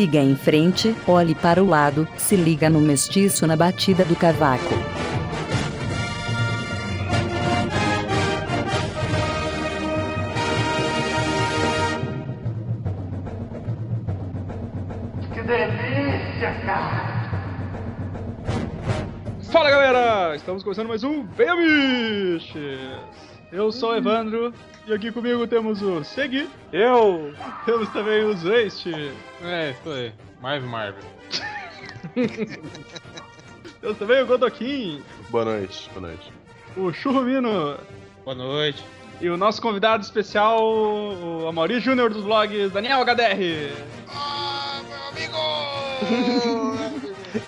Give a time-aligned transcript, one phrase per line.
[0.00, 4.64] Siga em frente, olhe para o lado, se liga no mestiço na batida do cavaco.
[15.34, 17.60] Que delícia, cara!
[19.52, 23.19] Fala galera, estamos começando mais um Bemiches.
[23.52, 24.54] Eu sou o Evandro
[24.86, 26.48] e aqui comigo temos o Segui.
[26.72, 27.34] Eu!
[27.64, 28.86] Temos também o Zeist.
[29.42, 30.12] É, isso aí.
[30.40, 31.04] Marvel Marvel.
[33.80, 36.32] Temos também o Godokin, Boa noite, boa noite.
[36.76, 37.78] o Churrumino
[38.24, 38.84] Boa noite.
[39.22, 43.72] e o nosso convidado especial, o Amaury Júnior dos blogs, Daniel HDR.
[44.08, 46.56] Ah, meu amigo!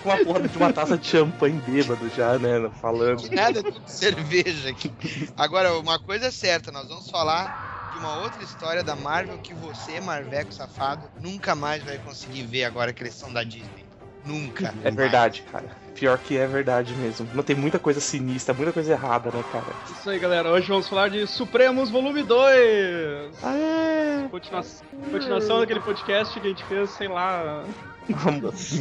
[0.01, 2.69] Com a porra de uma taça de champanhe bêbado já, né?
[2.81, 3.29] Falando.
[3.31, 4.91] Nada de cerveja aqui.
[5.37, 9.53] Agora, uma coisa é certa, nós vamos falar de uma outra história da Marvel que
[9.53, 13.83] você, Marveco safado, nunca mais vai conseguir ver agora que eles são da Disney.
[14.25, 14.73] Nunca.
[14.83, 15.65] É verdade, cara.
[15.93, 17.27] Pior que é verdade mesmo.
[17.33, 19.65] Não tem muita coisa sinistra, muita coisa errada, né, cara?
[19.91, 23.35] Isso aí galera, hoje vamos falar de Supremos Volume 2.
[23.43, 24.27] Ah, é!
[24.31, 24.63] Continua-
[25.11, 27.63] continuação daquele podcast que a gente fez, sei lá,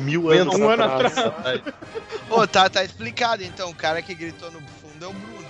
[0.02, 1.18] Mil anos um ano atrás.
[1.18, 1.60] atrás.
[2.30, 3.70] Ô, tá, tá explicado então.
[3.70, 5.42] O cara que gritou no fundo é o Bruno?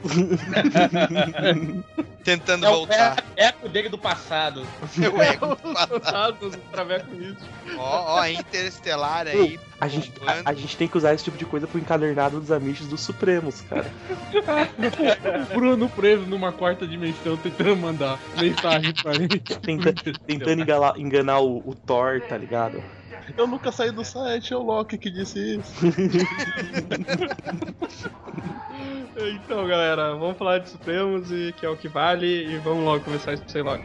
[2.24, 3.22] Tentando É o voltar.
[3.36, 4.66] eco dele do passado.
[5.00, 5.56] Eu ego.
[5.56, 7.46] Fantasmas, o Traveco Místico.
[7.76, 9.58] Ó, ó, Interestelar aí.
[9.80, 12.50] A gente, a, a gente tem que usar esse tipo de coisa pro encadernado dos
[12.50, 13.90] Amish dos Supremos, cara.
[15.54, 19.28] Bruno preso numa quarta dimensão tentando mandar mensagem pra ele.
[19.38, 19.92] Tenta-
[20.26, 22.82] tentando engala- enganar o, o Thor, tá ligado?
[23.36, 25.72] Eu nunca saí do site, é o Loki que disse isso.
[29.22, 33.04] Então, galera, vamos falar de Supremos e que é o que vale e vamos logo
[33.04, 33.82] começar isso sei logo.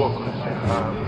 [0.00, 1.00] Deixar o óculos errado.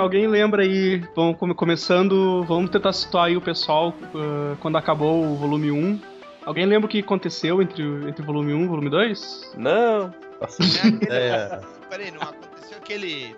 [0.00, 5.24] Alguém, lembra aí, vamos come- começando, vamos tentar situar aí o pessoal ah, quando acabou
[5.24, 6.00] o volume 1.
[6.44, 9.52] Alguém lembra o que aconteceu entre, o- entre o volume 1 e o volume 2?
[9.56, 10.12] Não!
[10.40, 10.62] Nossa,
[11.10, 11.60] É.
[11.88, 13.36] Peraí, não aconteceu aquele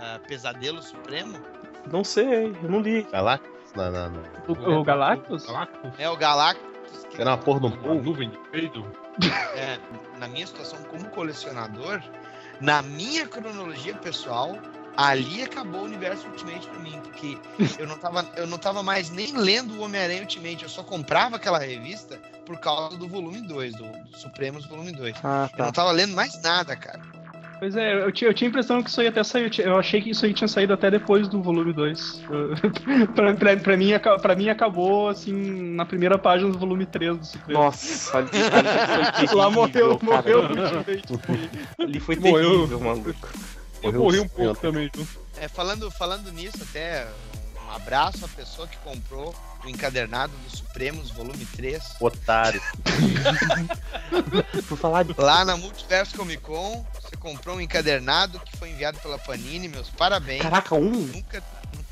[0.00, 1.38] ah, pesadelo supremo?
[1.90, 3.06] Não sei, eu não li.
[3.10, 3.50] Galactus?
[3.74, 4.22] Não, não, não.
[4.48, 5.46] O, o Galactus?
[5.46, 5.90] Galactus?
[5.98, 7.04] É o Galactus.
[7.10, 8.02] que- Era uma porra de um povo.
[8.02, 8.84] nuvem de peido?
[9.56, 9.78] É,
[10.18, 12.00] na minha situação como colecionador,
[12.62, 14.56] na minha cronologia pessoal,
[14.96, 17.38] ali acabou o universo Ultimate pra mim, porque
[17.78, 21.36] eu não tava, eu não tava mais nem lendo o Homem-Aranha Ultimate, eu só comprava
[21.36, 25.16] aquela revista por causa do volume 2, do, do Supremos volume 2.
[25.22, 25.72] Ah, Eu não tá.
[25.72, 27.00] tava lendo mais nada, cara.
[27.58, 29.48] Pois é, eu tinha, eu tinha a impressão que isso aí até saiu.
[29.60, 32.22] Eu achei que isso aí tinha saído até depois do volume 2.
[33.14, 35.32] pra, pra, pra, mim, pra mim acabou assim
[35.76, 37.60] na primeira página do volume 3 do Supremo.
[37.62, 41.02] Nossa, ali, ali foi Lá terrível, morreu, morreu o Ultimate.
[41.78, 42.50] Ali foi Morreu.
[42.50, 43.28] terrível, maluco.
[43.82, 45.06] Eu morri um pouco também, viu?
[45.38, 47.06] É, falando, falando nisso, até
[47.66, 49.34] um abraço à pessoa que comprou
[49.64, 51.96] o encadernado do Supremos, volume 3.
[52.00, 52.62] Otário.
[54.68, 55.14] Por falar de.
[55.16, 59.88] Lá na Multiverso Comic Con, você comprou um encadernado que foi enviado pela Panini, meus
[59.90, 60.42] parabéns.
[60.42, 60.90] Caraca, um?
[60.90, 61.42] Nunca,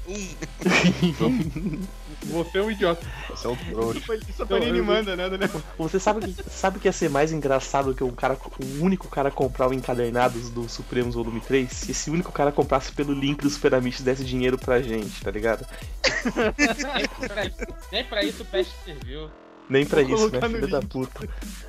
[0.08, 0.28] Um.
[2.22, 3.06] Você é um idiota.
[3.28, 4.14] Você é um trouxa.
[4.28, 5.62] Isso a Panini manda, né, Daniel?
[5.78, 9.30] Você sabe que, sabe que ia ser mais engraçado que um cara, o único cara
[9.30, 11.70] comprar o Encadernados do Supremos Volume 3?
[11.70, 15.22] Se esse único cara comprasse pelo link do Super Amish e desse dinheiro pra gente,
[15.22, 15.66] tá ligado?
[16.58, 19.30] Nem pra isso, nem pra isso o Pest serviu.
[19.70, 20.40] Nem pra Vou isso, né?
[20.40, 21.28] Filho da puta.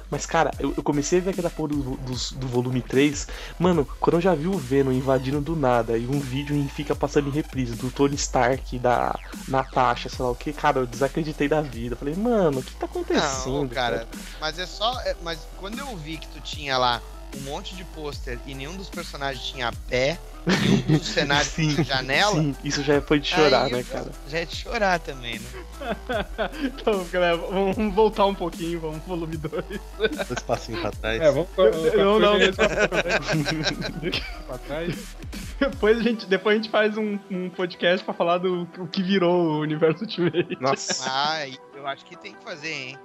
[0.09, 3.27] Mas, cara, eu, eu comecei a ver aquela porra do, do, do volume 3.
[3.57, 6.93] Mano, quando eu já vi o Venom invadindo do nada e um vídeo em fica
[6.93, 9.17] passando em reprise do Tony Stark, da
[9.47, 11.95] Natasha, sei lá o que, cara, eu desacreditei da vida.
[11.95, 13.61] Falei, mano, o que tá acontecendo?
[13.61, 14.07] Não, cara.
[14.39, 14.99] Mas é só.
[15.01, 17.01] é- mas quando eu vi que tu tinha lá
[17.37, 21.83] um monte de pôster e nenhum dos personagens tinha pé, nenhum dos cenários Sim, tinha
[21.83, 22.35] janela.
[22.35, 24.11] Sim, isso já foi de chorar, né, cara?
[24.27, 25.49] Já é de chorar também, né?
[26.63, 29.63] Então, galera, vamos voltar um pouquinho, vamos pro volume 2.
[30.29, 31.21] Um espacinho pra trás.
[31.21, 31.49] É, vamos
[31.95, 32.37] Não, não,
[34.47, 34.95] pra trás.
[35.59, 39.01] depois a gente, depois a gente faz um, um podcast pra falar do o que
[39.01, 40.57] virou o universo Ultimate.
[40.59, 41.03] Nossa.
[41.07, 42.99] Ah, eu acho que tem que fazer, hein?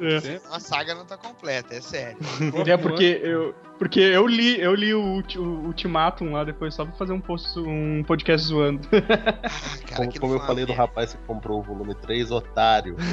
[0.00, 0.40] É.
[0.50, 2.18] A saga não tá completa, é sério.
[2.66, 6.84] É porque eu, porque eu li, eu li o, ulti- o Ultimatum lá depois só
[6.84, 8.88] pra fazer um, post, um podcast zoando.
[8.92, 12.96] Ah, cara, Como, como eu falei do rapaz que comprou o volume 3, otário.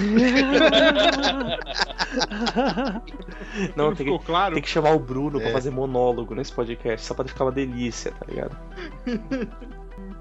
[3.76, 4.54] Não, tem que, claro?
[4.54, 5.54] tem que chamar o Bruno pra É.
[5.54, 8.58] fazer monólogo nesse podcast, só pra ficar uma delícia, tá ligado?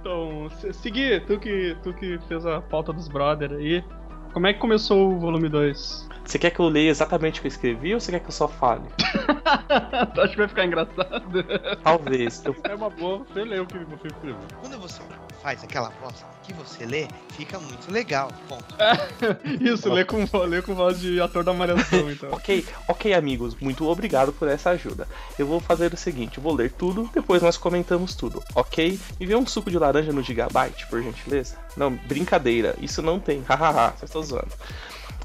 [0.01, 3.85] Então, se- seguir, tu que, tu que fez a pauta dos brother aí,
[4.33, 6.08] como é que começou o volume 2?
[6.29, 8.33] Você quer que eu leia exatamente o que eu escrevi ou você quer que eu
[8.33, 8.83] só fale?
[10.15, 11.43] tu acha que vai ficar engraçado?
[11.83, 12.43] Talvez.
[12.45, 14.37] Eu É uma boa, você leu o que você escreveu.
[14.61, 15.01] Quando você
[15.43, 18.31] faz aquela voz que você lê, fica muito legal.
[18.47, 18.63] Ponto.
[19.59, 22.31] Isso, lê com, lê com voz de ator da Malhação, então.
[22.31, 25.09] Ok, ok, amigos, muito obrigado por essa ajuda.
[25.39, 29.01] Eu vou fazer o seguinte: eu vou ler tudo, depois nós comentamos tudo, ok?
[29.19, 31.57] Me vê um suco de laranja no Gigabyte, por gentileza?
[31.75, 34.53] Não, brincadeira, isso não tem, hahaha, só estou zoando.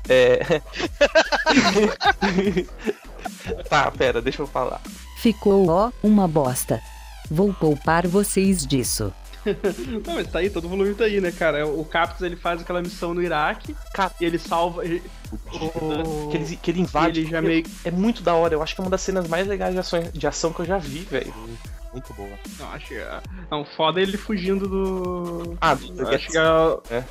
[0.09, 0.61] É.
[3.69, 4.81] tá, pera, deixa eu falar.
[5.17, 6.81] Ficou ó, uma bosta.
[7.29, 9.13] Vou poupar vocês disso.
[10.05, 11.67] Não, mas tá aí, todo volume tá aí, né, cara?
[11.67, 14.85] O Captus ele faz aquela missão no Iraque Cara, e ele salva.
[14.85, 15.03] ele-
[15.33, 17.19] o- que ele, que ele invade.
[17.21, 17.65] ele já meio.
[17.83, 20.01] É muito da hora, eu acho que é uma das cenas mais legais de ação,
[20.13, 21.33] de ação que eu já vi, velho.
[21.93, 22.29] Muito boa.
[22.59, 22.95] Não, acho que.
[22.95, 25.55] é- Não, foda é ele fugindo do.
[25.61, 27.03] Ah, Eu acho que a- É.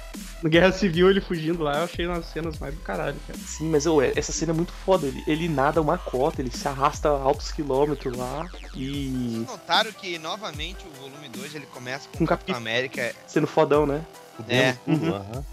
[0.42, 3.38] no Guerra Civil ele fugindo lá, eu achei umas cenas mais do caralho, cara.
[3.38, 5.06] Sim, mas eu, essa cena é muito foda.
[5.06, 8.44] Ele, ele nada uma cota, ele se arrasta altos quilômetros lá
[8.74, 9.44] e.
[9.48, 13.14] Notaram que novamente o volume 2 ele começa com o Capitão capi- América.
[13.26, 14.04] sendo fodão, né?
[14.48, 14.74] É.
[14.86, 15.14] Uhum.
[15.14, 15.44] aham.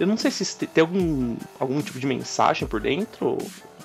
[0.00, 3.36] Eu não sei se tem algum, algum tipo de mensagem por dentro.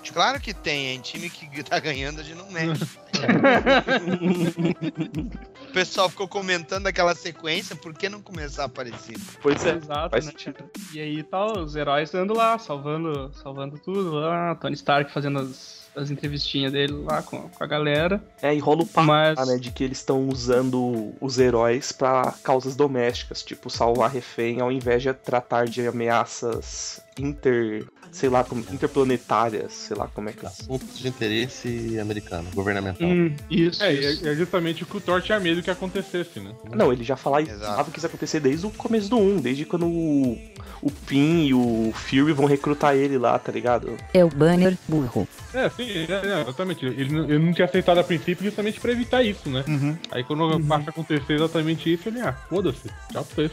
[0.10, 2.86] Ou- Claro que tem, em time que tá ganhando a gente não mexe.
[5.70, 9.16] o pessoal ficou comentando aquela sequência, por que não começar a aparecer?
[9.42, 10.64] Pois é, Exato, faz né, sentido.
[10.94, 15.90] E aí tá os heróis andando lá, salvando, salvando tudo lá, Tony Stark fazendo as,
[15.96, 18.22] as entrevistinhas dele lá com, com a galera.
[18.42, 22.34] É, e rola o papo, Mas- né, de que eles estão usando os heróis pra
[22.44, 27.86] causas domésticas, tipo salvar refém, ao invés de tratar de ameaças inter.
[28.14, 30.48] Sei lá, como, interplanetárias, sei lá como é que é.
[30.48, 33.08] Assuntos de interesse americano, governamental.
[33.08, 34.26] Hum, isso, É, isso.
[34.26, 36.52] é, é justamente o que o Thor tinha medo que acontecesse, né?
[36.74, 39.88] Não, ele já falava que isso ia acontecer desde o começo do 1, desde quando
[39.88, 40.40] o,
[40.82, 43.98] o Finn e o Fury vão recrutar ele lá, tá ligado?
[44.14, 45.28] É o banner burro.
[45.54, 46.86] É, sim, é, é, exatamente.
[46.86, 49.64] Ele, não- ele não tinha aceitado a princípio justamente pra evitar isso, né?
[50.12, 53.52] Aí quando passa a acontecer exatamente isso, ele, ah, foda-se, já fez.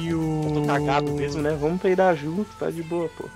[0.00, 0.66] E Tô o.
[0.66, 1.56] cagado mesmo, né?
[1.58, 3.28] Vamos peidar junto, tá de boa, pô.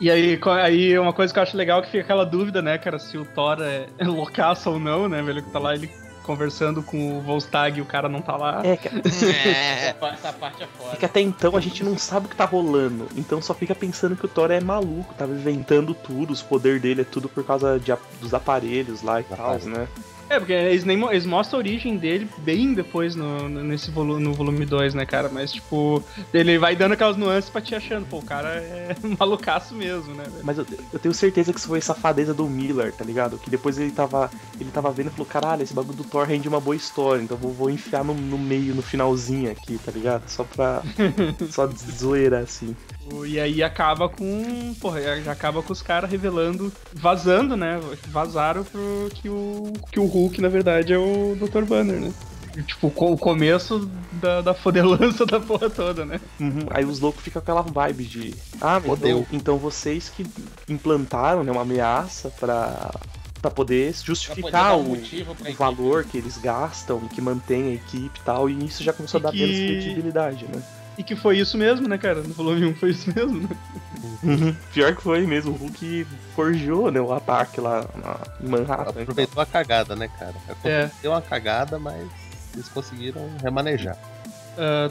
[0.00, 2.76] E aí, aí uma coisa que eu acho legal é que fica aquela dúvida, né,
[2.78, 5.42] cara, se o Thor é, é loucaço ou não, né, velho?
[5.42, 5.90] Que tá lá ele
[6.24, 8.62] conversando com o Volstagg e o cara não tá lá.
[8.64, 10.96] É, que, É, Essa parte é é foda.
[10.96, 13.06] que até então a gente não sabe o que tá rolando.
[13.14, 17.02] Então só fica pensando que o Thor é maluco, tava inventando tudo, os poderes dele
[17.02, 19.86] é tudo por causa de, dos aparelhos lá e tal, né?
[20.28, 24.22] É, porque eles, nem, eles mostram a origem dele bem depois no, no- nesse volume,
[24.22, 25.28] no volume 2, né, cara?
[25.32, 26.02] Mas, tipo,
[26.32, 30.24] ele vai dando aquelas nuances pra te achando, pô, o cara é malucaço mesmo, né?
[30.42, 33.38] Mas eu, eu tenho certeza que isso foi safadeza do Miller, tá ligado?
[33.38, 36.48] Que depois ele tava, ele tava vendo e falou, caralho, esse bagulho do Thor rende
[36.48, 40.28] uma boa história, então vou, vou enfiar no, no meio, no finalzinho aqui, tá ligado?
[40.28, 40.82] Só pra.
[41.50, 42.74] só de zoeira, assim.
[43.26, 44.74] E aí acaba com.
[44.80, 47.78] Porra, já acaba com os caras revelando, vazando, né?
[48.08, 51.64] Vazaram pro que o, que o Hulk, na verdade, é o Dr.
[51.64, 52.12] Banner, né?
[52.66, 56.20] Tipo, o começo da, da fodelança da porra toda, né?
[56.38, 58.34] Uhum, Aí os loucos ficam com aquela vibe de.
[58.60, 59.26] Ah, então, Fodeu.
[59.32, 60.24] então vocês que
[60.68, 62.92] implantaram né, uma ameaça pra,
[63.42, 64.96] pra poder Pra poder justificar dar um o,
[65.34, 68.48] pra o valor que eles gastam e que mantém a equipe e tal.
[68.48, 70.62] E isso já começou a E dar que- menos credibilidade, né?
[70.96, 72.22] E que foi isso mesmo, né, cara?
[72.22, 73.48] No volume 1 foi isso mesmo, né?
[74.22, 74.54] Uhum.
[74.72, 79.02] Pior que foi mesmo, o Hulk forjou né, o ataque lá na, em Manhattan.
[79.02, 80.34] Aproveitou a cagada, né, cara?
[80.64, 80.90] É.
[81.02, 82.06] Deu uma cagada, mas
[82.54, 83.96] eles conseguiram remanejar.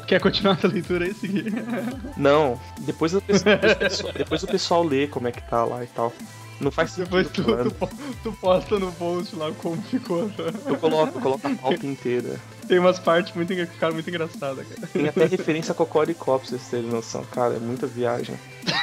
[0.01, 1.45] Tu quer continuar a leitura aí, seguir?
[2.17, 5.63] Não, depois o, pessoal, depois, o pessoal- depois o pessoal lê como é que tá
[5.63, 6.11] lá e tal.
[6.59, 7.05] Não faz sentido.
[7.17, 7.89] Depois tu, tu,
[8.23, 10.29] tu posta no post lá como ficou.
[10.29, 10.43] tá?
[10.65, 12.39] Eu coloco, eu coloco a pauta inteira.
[12.67, 14.87] Tem umas partes muito, que ficaram muito engraçadas, cara.
[14.87, 17.23] Tem até referência a Cocoricó pra vocês terem noção.
[17.25, 18.35] Cara, é muita viagem.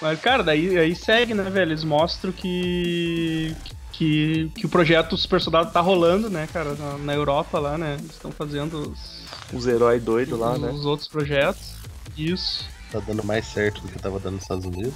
[0.00, 1.70] Mas, cara, daí aí segue, né, velho?
[1.70, 3.54] Eles mostram que.
[3.92, 7.96] Que, que o projeto Super Soldado tá rolando, né, cara, na, na Europa lá, né?
[7.98, 10.70] Eles estão fazendo os, Os heróis doidos lá, né?
[10.70, 11.74] os outros projetos.
[12.16, 12.66] Isso.
[12.90, 14.94] Tá dando mais certo do que tava dando nos Estados Unidos.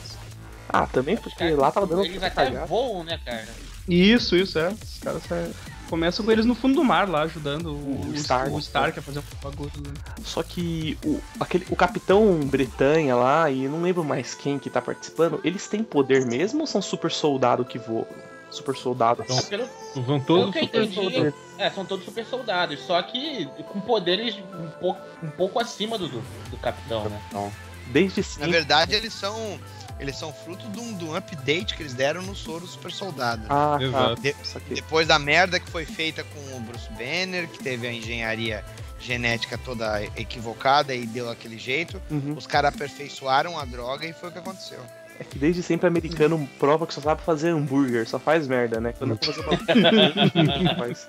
[0.68, 3.46] Ah, também porque lá tava dando Eles até voam, né, cara?
[3.86, 4.70] Isso, isso, é.
[4.70, 5.50] Os caras é,
[5.88, 8.50] começam com eles no fundo do mar lá, ajudando o, O o Stark.
[8.50, 9.70] O Stark a fazer um bagulho.
[9.76, 9.92] né?
[10.24, 14.80] Só que o, aquele, o Capitão Bretanha lá, e não lembro mais quem que tá
[14.82, 18.06] participando, eles têm poder mesmo ou são super soldado que voam?
[18.50, 19.22] Super soldado.
[19.24, 21.34] Então, Pelo, São pelo todos que eu super entendi, soldados.
[21.58, 26.06] é, são todos super soldados, só que com poderes um pouco, um pouco acima do,
[26.08, 27.20] do, do capitão, né?
[27.28, 27.50] Então,
[27.88, 28.50] Desde Na sempre.
[28.50, 29.58] verdade, eles são.
[29.98, 33.42] Eles são fruto de um, de um update que eles deram no soro super soldado.
[33.48, 34.20] Ah, Exato.
[34.22, 34.28] tá.
[34.42, 34.74] Isso aqui.
[34.74, 38.64] Depois da merda que foi feita com o Bruce Banner, que teve a engenharia
[39.00, 42.34] genética toda equivocada e deu aquele jeito, Uhum.
[42.36, 44.80] os caras aperfeiçoaram a droga e foi o que aconteceu.
[45.18, 48.92] É que desde sempre americano prova que só sabe fazer hambúrguer, só faz merda, né?
[48.98, 50.74] Quando fazer uma...
[50.76, 51.08] faz.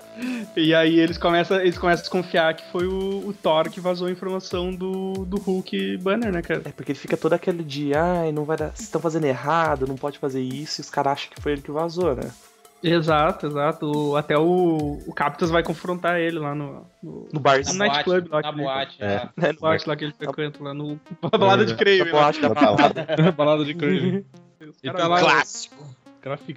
[0.56, 4.08] E aí eles começam, eles começam a desconfiar que foi o, o Thor que vazou
[4.08, 6.62] a informação do, do Hulk Banner, né, cara?
[6.66, 8.68] É porque ele fica todo aquele de, ai, não vai dar.
[8.68, 11.62] Vocês estão fazendo errado, não pode fazer isso, e os caras acham que foi ele
[11.62, 12.32] que vazou, né?
[12.84, 13.92] Exato, exato.
[13.92, 17.88] O- até o, o Captas vai confrontar ele lá no, no, No bar No Na
[17.88, 19.16] nightclub lá na que ele- boate, É.
[19.16, 19.30] lá.
[19.38, 19.52] né?
[19.52, 22.00] no boate lá que ele frequenta, lá no na balada de creme.
[22.12, 22.22] Na lá.
[22.24, 23.32] boate da na balada.
[23.36, 24.26] Balada de creme.
[24.62, 25.98] Os E caras tá lá, Clássico.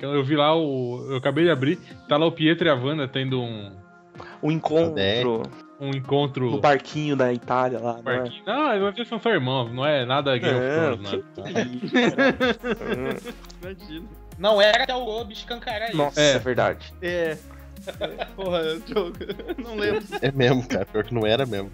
[0.02, 1.06] Eu vi lá o.
[1.10, 1.78] Eu acabei de abrir.
[2.08, 3.70] Tá lá o Pietro e a Wanda tendo um,
[4.42, 5.42] Um encontro
[5.80, 6.50] um encontro.
[6.50, 8.02] no barquinho da Itália lá, né?
[8.02, 8.42] parquinho.
[8.46, 11.70] Não, eles são só irmãos, não é nada Game of Não, Thrones, nada.
[13.62, 14.06] Imagina.
[14.40, 15.96] Não era até o Lobo escancarar isso.
[15.98, 16.32] Nossa, É.
[16.32, 16.92] é verdade.
[17.00, 17.36] É.
[17.86, 19.16] É, Porra, jogo.
[19.62, 20.02] Não lembro.
[20.20, 20.84] É mesmo, cara.
[20.86, 21.70] Pior que não era mesmo.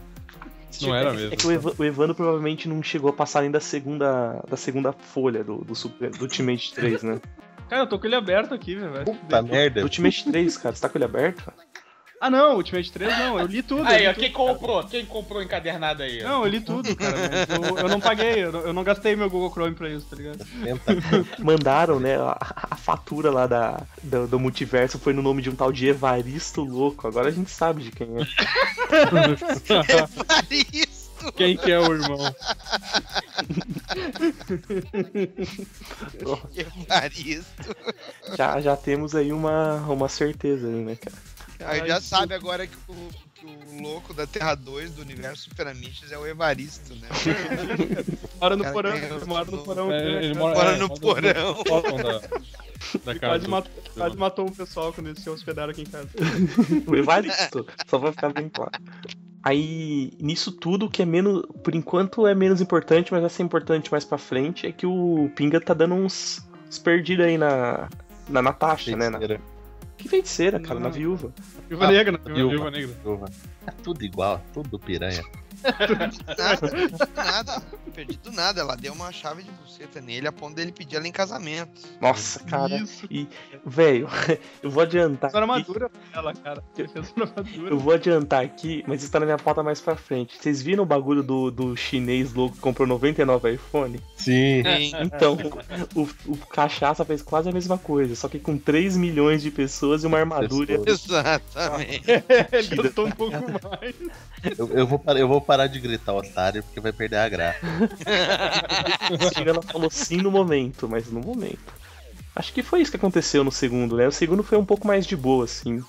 [0.82, 1.36] Não era É mesmo.
[1.36, 4.92] que o, Eva- o Evandro provavelmente não chegou a passar nem da segunda, da segunda
[4.92, 7.20] folha do, do, Super- do Ultimate 3, né?
[7.68, 9.04] Cara, eu tô com ele aberto aqui, velho.
[9.04, 9.80] Puta merda.
[9.80, 11.50] Do Ultimate 3, cara, você tá com ele aberto?
[12.20, 13.86] Ah, não, Ultimate 3 não, eu li tudo.
[13.86, 14.44] Aí, li ó, tudo, quem cara.
[14.44, 14.84] comprou?
[14.84, 16.24] Quem comprou encadernado aí?
[16.24, 16.28] ó?
[16.28, 17.16] Não, eu li tudo, cara.
[17.16, 20.06] mas Eu, eu não paguei, eu não, eu não gastei meu Google Chrome pra isso,
[20.06, 20.44] tá ligado?
[21.38, 22.36] Mandaram, né, a,
[22.70, 26.62] a fatura lá da, do, do multiverso foi no nome de um tal de Evaristo
[26.62, 27.06] Louco.
[27.06, 28.26] Agora a gente sabe de quem é.
[29.02, 30.94] Evaristo!
[31.34, 32.18] Quem que é o irmão?
[36.54, 37.76] Evaristo.
[38.36, 41.16] Já, já temos aí uma, uma certeza aí, né, cara?
[41.66, 42.94] Aí já sabe agora que o,
[43.34, 47.08] que o louco da Terra 2 do universo Super Amiches é o Evaristo, né?
[48.40, 49.92] Mora no Cara, porão, é ele o- mora no porão.
[49.92, 51.22] É, ele mora, Mora é, no porão.
[51.22, 52.20] da,
[53.12, 53.18] da casa.
[53.20, 56.08] Quase, do- mat- quase matou um pessoal quando eles se hospedaram aqui em casa.
[56.86, 58.72] O Evaristo, só pra ficar bem claro.
[59.42, 61.42] Aí, nisso tudo, que é menos.
[61.62, 65.30] Por enquanto é menos importante, mas vai ser importante mais pra frente, é que o
[65.36, 67.88] Pinga tá dando uns, uns perdidos aí na.
[68.28, 69.08] Na Natasha, né?
[69.08, 69.18] Na,
[69.96, 70.92] que feiticeira, cara, na Não.
[70.92, 71.32] viúva.
[71.68, 72.34] Viúva Negra, né?
[72.34, 72.94] Viúva, Viúva Negra.
[73.02, 73.26] viúva.
[73.66, 75.22] É tudo igual, tudo piranha.
[76.36, 77.62] Nada, nada.
[77.96, 78.60] Perdi do nada.
[78.60, 81.80] Ela deu uma chave de buceta nele a ponto dele pedir ela em casamento.
[82.00, 82.76] Nossa, cara.
[82.76, 83.08] Isso.
[83.64, 84.06] Velho,
[84.62, 85.30] eu vou adiantar.
[85.30, 86.62] Aqui- armadura pra ela, cara.
[86.78, 87.70] Armadura.
[87.70, 90.36] Eu vou adiantar aqui, mas isso tá na minha pauta mais pra frente.
[90.38, 93.98] Vocês viram o bagulho do, do chinês louco que comprou 99 iPhone?
[94.16, 94.62] Sim.
[94.62, 94.92] Sim.
[95.16, 95.38] Então,
[95.94, 100.04] o, o Cachaça fez quase a mesma coisa, só que com 3 milhões de pessoas
[100.04, 100.80] e uma armadura.
[100.86, 102.02] Exatamente.
[102.52, 103.94] Ele gastou um pouco mais.
[104.58, 107.58] Eu, eu vou parar, eu vou parar de gritar otário porque vai perder a graça.
[109.46, 111.74] Ela falou sim no momento, mas no momento.
[112.34, 114.06] Acho que foi isso que aconteceu no segundo, né?
[114.06, 115.82] O segundo foi um pouco mais de boa, assim.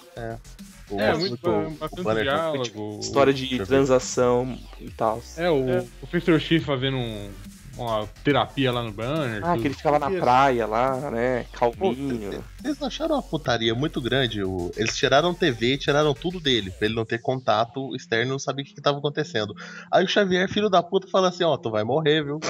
[0.89, 2.99] O, É, o- muito, o- bastante diálogo.
[3.01, 5.21] História de transação e tal.
[5.35, 5.59] É, o,
[6.01, 6.39] o Mr.
[6.39, 7.29] X fazendo um
[7.77, 9.43] uma terapia lá no banner.
[9.43, 9.61] Ah, tudo.
[9.61, 11.45] que ele ficava na praia lá, né?
[11.53, 12.43] Calminho.
[12.79, 14.41] Não acharam uma putaria muito grande?
[14.75, 18.39] Eles tiraram TV e tiraram tudo dele, pra ele não ter contato externo e não
[18.39, 19.55] saber o que, que tava acontecendo.
[19.91, 22.39] Aí o Xavier, filho da puta, fala assim: Ó, tu vai morrer, viu?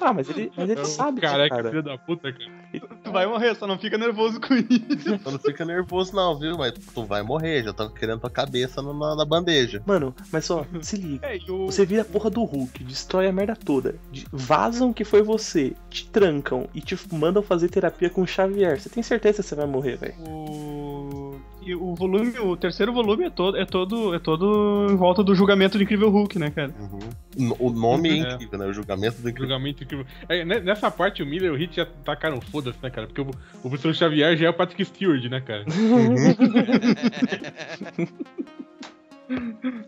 [0.00, 1.68] Ah, mas ele, mas ele sabe, Careca, cara.
[1.70, 2.50] filho da puta, cara.
[3.02, 5.18] Tu vai morrer, só não fica nervoso com isso.
[5.18, 6.56] Tu não fica nervoso, não, viu?
[6.56, 9.82] Mas tu vai morrer, já tô querendo tua cabeça na, na- bandeja.
[9.86, 11.26] Mano, mas só, se liga.
[11.26, 11.66] É, e o...
[11.66, 13.94] Você vira a porra do Hulk, destrói a merda toda,
[14.32, 18.80] vazam que foi você, te trancam e te mandam fazer terapia com o Xavier.
[18.80, 20.14] Você tem certeza que você vai morrer, velho?
[20.28, 21.36] O...
[21.62, 25.34] E o volume, o terceiro volume é todo, é todo, é todo em volta do
[25.34, 26.72] julgamento do Incrível Hulk, né, cara?
[26.80, 27.52] Uhum.
[27.58, 28.32] O nome é É.
[28.32, 28.66] incrível, né?
[28.66, 29.50] O julgamento do incrível.
[29.50, 30.06] Julgamento incrível.
[30.30, 33.06] É, ne- nessa parte, o Miller e o Hit já tacaram foda-se, né, cara?
[33.06, 33.28] Porque o,
[33.62, 35.64] o professor Xavier já é o Patrick Stewart, né, cara?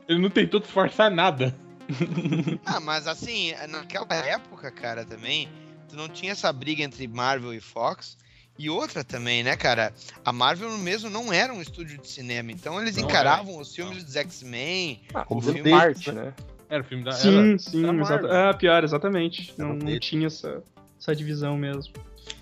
[0.09, 1.55] Ele não tentou disfarçar nada.
[2.65, 5.49] Ah, mas assim, naquela época, cara, também,
[5.89, 8.17] tu não tinha essa briga entre Marvel e Fox.
[8.59, 9.93] E outra também, né, cara?
[10.23, 14.05] A Marvel mesmo não era um estúdio de cinema, então eles Não encaravam os filmes
[14.05, 15.01] dos X-Men.
[15.15, 16.35] Ah, Como fazendo deles, parte, né?
[16.69, 17.13] Era o filme da.
[17.13, 18.23] Sim, era- sim, era exato.
[18.27, 18.33] Marvel.
[18.35, 19.55] É, pior, exatamente.
[19.57, 20.63] Não, não tinha essa,
[21.01, 21.95] essa divisão mesmo.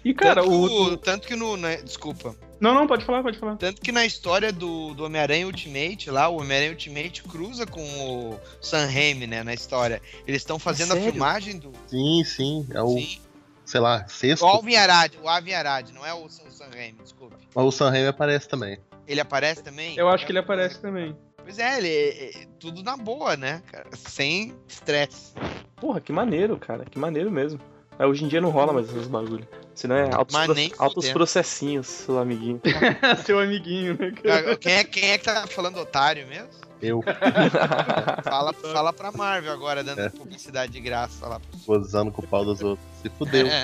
[0.04, 0.97] E, cara, tanto, o...
[0.97, 1.57] tanto que no.
[1.57, 2.35] né, desculpa.
[2.61, 3.57] Não, não, pode falar, pode falar.
[3.57, 8.40] Tanto que na história do, do Homem-Aranha Ultimate, lá, o Homem-Aranha Ultimate cruza com o
[8.61, 10.02] Sam Raimi, né, na história.
[10.26, 11.73] Eles estão fazendo a filmagem do.
[11.87, 12.66] Sim, sim.
[12.75, 13.21] É o, Sim.
[13.64, 14.42] sei lá, sexto.
[14.42, 17.37] O Alvin Arad, o Avi Arad, não é o, o Sam Raimi, desculpe.
[17.54, 18.78] Mas o Sam Raimi aparece também.
[19.07, 19.97] Ele aparece também?
[19.97, 21.16] Eu acho que ele aparece também.
[21.37, 23.88] Pois é, ele é, é tudo na boa, né, cara?
[23.97, 25.33] Sem estresse.
[25.76, 26.85] Porra, que maneiro, cara.
[26.85, 27.59] Que maneiro mesmo.
[27.99, 29.49] É, hoje em dia não rola mais esses bagulho.
[29.78, 32.61] Senão é altos, Mas pro- nem altos processinhos, seu amiguinho.
[33.25, 34.12] Seu amiguinho, né,
[34.58, 36.49] Quem é, quem é que tá falando otário mesmo?
[36.82, 37.00] Eu
[38.25, 40.08] Fala, fala pra Marvel agora, dando É.
[40.08, 41.40] publicidade de graça lá.
[41.64, 42.85] gozando com o pau dos outros.
[43.00, 43.47] Se fudeu.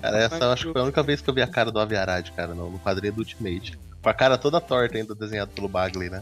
[0.00, 1.80] Cara, essa eu acho que foi a única vez que eu vi a cara do
[1.80, 3.76] Avi Arad, cara, no, no quadrinho do Ultimate.
[4.00, 6.20] Com a cara toda torta ainda, desenhado pelo Bagley, né?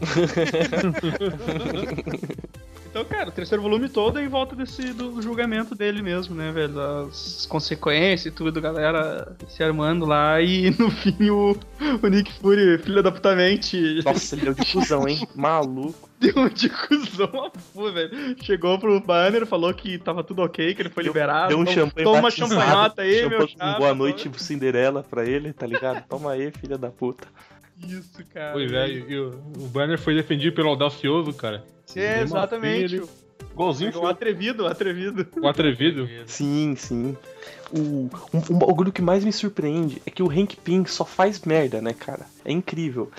[2.95, 6.49] Então, cara, o terceiro volume todo é em volta desse do julgamento dele mesmo, né,
[6.53, 6.79] velho?
[6.79, 11.57] As consequências e tudo, galera se armando lá e no fim o,
[12.01, 15.27] o Nick Fury, filha da putamente, Nossa, ele deu de cuzão, hein?
[15.35, 16.09] Maluco.
[16.21, 18.37] deu de cuzão a velho.
[18.41, 21.49] Chegou pro banner, falou que tava tudo ok, que ele foi Deu- liberado.
[21.49, 23.77] Deu um champanhe Toma uma batizado, champanhota aí, champanhe meu chapa.
[23.77, 26.01] Boa noite, Cinderela pra ele, tá ligado?
[26.07, 27.27] Toma aí, filha da puta.
[27.83, 28.53] Isso, cara.
[28.53, 31.63] Pois é, e, o, o Banner foi defendido pelo Audacioso, cara.
[31.95, 32.95] É, exatamente.
[32.95, 33.05] Ele-
[33.51, 35.25] Igualzinho O atrevido, o atrevido.
[35.41, 36.09] O atrevido.
[36.27, 37.15] Sim, sim.
[37.71, 38.09] O, um,
[38.51, 41.93] um bagulho que mais me surpreende é que o Hank Pym só faz merda, né,
[41.93, 42.25] cara?
[42.43, 43.09] É incrível.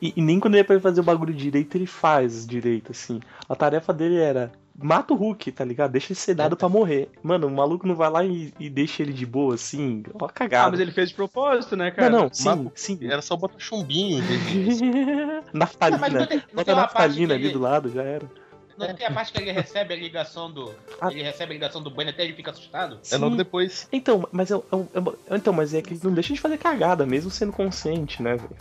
[0.00, 3.20] E, e nem quando ele é pra fazer o bagulho direito, ele faz direito, assim.
[3.48, 4.52] A tarefa dele era.
[4.78, 5.92] Mata o Hulk, tá ligado?
[5.92, 7.08] Deixa ele ser dado pra morrer.
[7.22, 10.02] Mano, o maluco não vai lá e, e deixa ele de boa, assim.
[10.14, 10.70] Ó, Ah, cagada.
[10.72, 12.10] mas ele fez de propósito, né, cara?
[12.10, 12.98] Não, não, sim, sim.
[13.02, 14.84] Era só botar chumbinho disso.
[15.52, 16.26] naftalina.
[16.26, 18.30] Tem- não Bota naftalina ali ele- do lado, já era.
[18.78, 20.70] Não tem a parte que ele recebe a ligação do.
[21.00, 21.10] Ah.
[21.10, 22.98] Ele recebe a ligação do Banner até ele fica assustado?
[23.10, 23.36] É logo Sim.
[23.38, 23.88] depois.
[23.90, 27.06] Então, mas é, é, é- então, mas é que ele não deixa de fazer cagada,
[27.06, 28.56] mesmo sendo consciente, né, velho?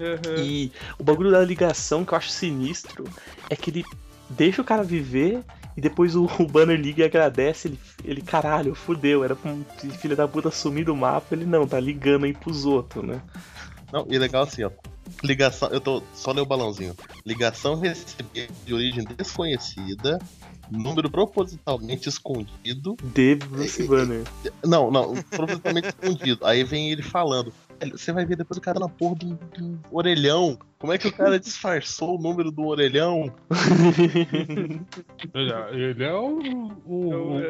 [0.00, 0.44] Uhum.
[0.44, 3.02] E o bagulho da ligação que eu acho sinistro
[3.50, 3.84] é que ele
[4.30, 5.42] deixa o cara viver
[5.76, 7.68] e depois o, o banner liga e agradece.
[7.68, 11.34] Ele, ele caralho, fudeu, era pra um filho da puta sumir do mapa.
[11.34, 13.22] Ele não, tá ligando aí pros outros, né?
[13.92, 14.70] Não, e legal assim, ó.
[15.22, 16.94] Ligação, eu tô só ler o balãozinho.
[17.24, 20.18] Ligação recebida de origem desconhecida,
[20.70, 22.96] número propositalmente escondido.
[23.02, 24.24] De Bruce Banner.
[24.64, 26.44] Não, não, propositalmente escondido.
[26.44, 27.52] Aí vem ele falando.
[27.92, 30.58] Você vai ver depois o cara na porra do, do orelhão.
[30.78, 33.32] Como é que o cara disfarçou o número do orelhão?
[35.34, 36.38] Ele é- é o.
[36.84, 37.40] O, o,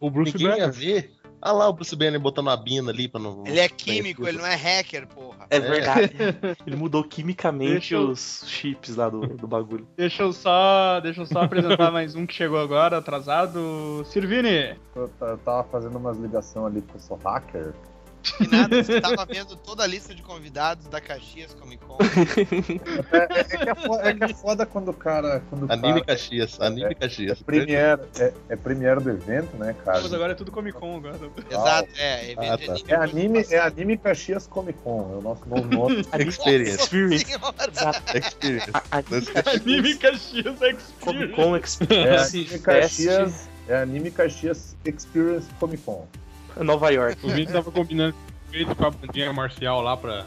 [0.00, 0.72] o Bruce Ninguém ia Banner.
[0.72, 1.12] ver.
[1.40, 3.44] Ah lá o Bruce Banner botando a bina ali pra não.
[3.46, 5.46] Ele é químico, ele não é hacker, porra.
[5.50, 6.10] É verdade.
[6.66, 9.86] Ele mudou quimicamente eu- os chips lá do, do bagulho.
[9.96, 14.02] Deixa eu só, deixa eu só apresentar mais um que chegou agora, atrasado.
[14.06, 14.76] Sirvini.
[14.96, 17.74] Eu, eu tava fazendo umas ligações ali porque eu sou hacker.
[18.38, 21.98] Que nada, você tava vendo toda a lista de convidados da Caxias Comic Con.
[23.12, 25.42] É, é- é que é foda, é que é foda quando o cara.
[25.48, 27.42] Quando Anime cara Caxias, anime é Caxias.
[27.42, 30.00] premiere, é, é premiere do evento, né, cara?
[30.02, 31.16] Mas agora é tudo Comic Con agora.
[31.50, 32.32] Exato, é.
[32.32, 33.02] Evento Ah, de tá.
[33.02, 33.38] anime.
[33.38, 36.00] É anime, é anime Caxias Comic Con, é o nosso novo nome.
[36.18, 36.82] Experience.
[36.82, 37.26] Experience.
[38.14, 38.70] Experience.
[39.46, 40.58] Anime Caxias
[41.00, 41.34] Comic Experience.
[41.34, 46.06] Con É Experience anime Fest Caxias, é anime Caxias Experience Comic Con.
[46.64, 47.24] Nova York.
[47.24, 48.14] O Vini tava combinando
[48.50, 50.24] feito com a bandinha marcial lá pra.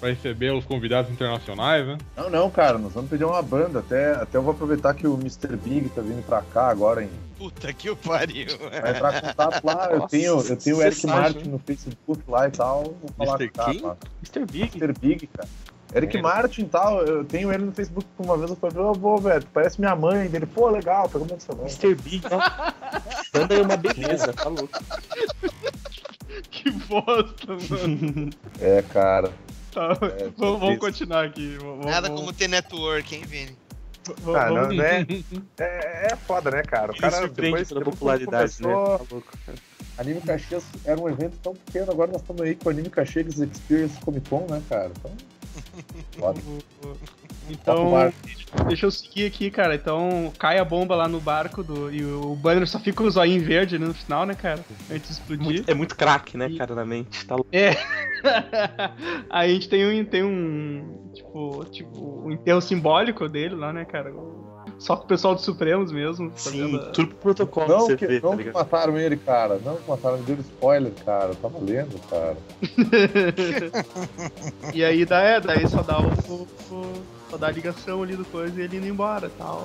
[0.00, 1.98] pra receber os convidados internacionais, né?
[2.16, 3.78] Não, não, cara, nós vamos pedir uma banda.
[3.78, 5.56] Até, até eu vou aproveitar que o Mr.
[5.56, 7.10] Big tá vindo pra cá agora em.
[7.38, 8.46] Puta que o pariu.
[8.58, 9.88] Vai entrar em contato lá.
[9.90, 12.82] Eu tenho, eu tenho o Eric Martin no Facebook lá e tal.
[12.84, 13.50] Vou falar Mr.
[13.50, 13.96] com o cara.
[14.22, 14.46] Mr.
[14.52, 14.78] Big.
[14.78, 14.92] Mr.
[15.00, 15.48] Big, cara.
[15.96, 16.22] Eric É.
[16.22, 19.44] Martin e tal, eu tenho ele no Facebook uma vez, eu falei, ô, vô, velho,
[19.52, 20.46] parece minha mãe dele.
[20.46, 21.70] Pô, legal, pergunta seu nome.
[21.70, 21.94] Mr.
[21.94, 22.22] Big.
[23.32, 24.68] Banda é uma beleza, tá louco.
[26.50, 28.30] Que bosta, mano.
[28.60, 29.32] É, cara.
[29.72, 31.56] Tá, É, vamos, vamos continuar aqui.
[31.60, 33.56] Vamos, Nada vamos- como ter network, hein, Vini?
[34.36, 35.06] Ah, não, né?
[35.58, 36.92] É, é foda, né, cara?
[36.92, 38.72] O cara depois, pela depois popularidade, né?
[38.72, 39.58] começou, Tá louco, cara.
[39.98, 43.38] Anime Caxias era um evento tão pequeno, agora nós estamos aí com o Anime Caxias
[43.38, 44.90] Experience Comic Con, né, cara?
[44.98, 45.10] Então,
[46.18, 46.40] foda.
[47.48, 48.12] Então,
[48.66, 49.74] deixa eu seguir aqui, cara.
[49.74, 53.10] Então, cai a bomba lá no barco do, e o banner só fica com o
[53.10, 54.64] zoinho verde no final, né, cara?
[54.90, 55.44] Antes de explodir.
[55.46, 57.24] Muito- é muito craque, né, cara, na mente.
[57.24, 57.48] Tá louco.
[57.52, 57.70] É.
[59.30, 63.84] Aí a gente tem um, tem um tipo, tipo, um enterro simbólico dele lá, né,
[63.84, 64.12] cara?
[64.78, 66.30] Só com o pessoal do Supremos mesmo.
[66.36, 68.54] Sim, fazendo tudo pro protocolo Não, que, vê, tá não que ligado?
[68.54, 69.58] mataram ele, cara.
[69.64, 71.34] Não que mataram, deu spoiler, cara.
[71.34, 72.36] Tá valendo, cara.
[74.74, 78.16] e aí dá, é, daí só dá o, o- o- só dá a ligação ali
[78.16, 79.64] do coisa e ele indo embora tal.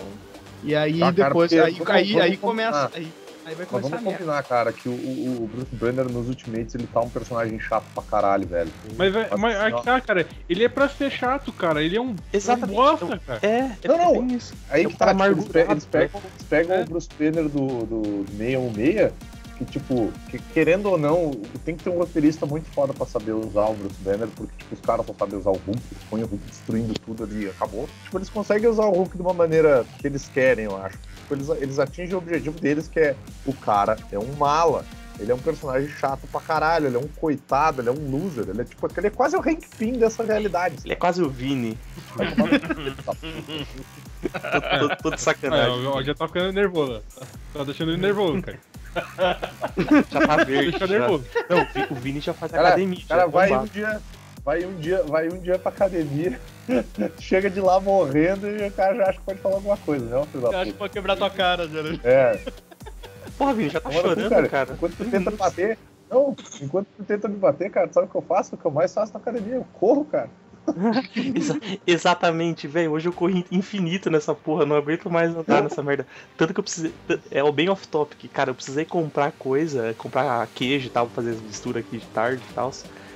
[0.63, 2.91] E aí Tá, cara, depois, porque aí, aí, vamos aí começa.
[2.93, 3.07] Aí,
[3.45, 4.17] aí vai Mas começar a vamos merda.
[4.19, 8.03] combinar, cara, que o, o, Bruce Banner nos Ultimates ele tá um personagem chato pra
[8.03, 8.71] caralho, velho.
[8.97, 11.83] Mas, é, mas aqui tá, cara, ele é pra ser chato, cara.
[11.83, 12.71] Ele é um, Exatamente.
[12.79, 13.39] um bosta, cara.
[13.41, 14.25] É, é Não, não.
[14.27, 14.53] bem isso.
[14.69, 16.81] Aí É que tá, tipo, eles, pe- amargurado, eles pegam, eles pegam É.
[16.81, 19.11] o Bruce Banner do, do 616,
[19.57, 21.31] que tipo, que, querendo ou não,
[21.63, 24.73] tem que ter um roteirista muito foda pra saber usar o Bruce Banner, porque tipo,
[24.73, 27.87] os caras só sabem usar o Hulk, põe o Hulk destruindo tudo ali e acabou.
[28.03, 30.97] Tipo, eles conseguem usar o Hulk de uma maneira que eles querem, eu acho.
[31.31, 33.15] Tipo, eles, eles atingem o objetivo deles, que é
[33.45, 34.85] o cara é um mala.
[35.19, 38.45] Ele é um personagem chato pra caralho, ele é um coitado, ele é um loser,
[38.49, 40.77] ele é tipo, ele é quase o Hank Pym dessa realidade.
[40.83, 41.77] Ele é quase o Vini.
[42.17, 42.95] Tomar no-
[44.21, 45.87] Todo, todo, todo Ah, sacanagem.
[45.87, 47.01] ó, já tá ficando nervoso.
[47.53, 48.59] Tá deixando ele nervoso, cara.
[50.11, 50.71] Já tá verde.
[50.71, 50.99] Deixa já.
[50.99, 51.25] nervoso.
[51.49, 52.99] Não, o Vi- o Vini já faz Cara, academia.
[53.07, 54.01] cara já vai um dia,
[54.43, 56.39] vai um dia, vai um dia pra academia,
[57.19, 60.25] chega de lá morrendo e o cara já acha que pode falar alguma coisa, né,
[60.31, 61.99] filho da acho que pode quebrar tua cara, né?
[62.03, 62.39] É,
[63.37, 64.73] Porra, Vini, já tá Agora chorando, cara, cara.
[64.73, 65.77] enquanto tu tenta bater,
[66.09, 68.55] não, enquanto tu tenta me bater, cara, sabe o que eu faço?
[68.55, 69.55] O que eu mais faço na academia?
[69.55, 70.29] Eu corro, cara.
[71.35, 72.91] Exa- exatamente, velho.
[72.91, 76.05] Hoje eu corri infinito nessa porra, não aguento mais andar nessa merda.
[76.37, 76.93] Tanto que eu precisei.
[77.31, 78.51] É o bem off-topic, cara.
[78.51, 82.43] Eu precisei comprar coisa, comprar queijo e tal, pra fazer as misturas aqui de tarde
[82.47, 82.71] e tal.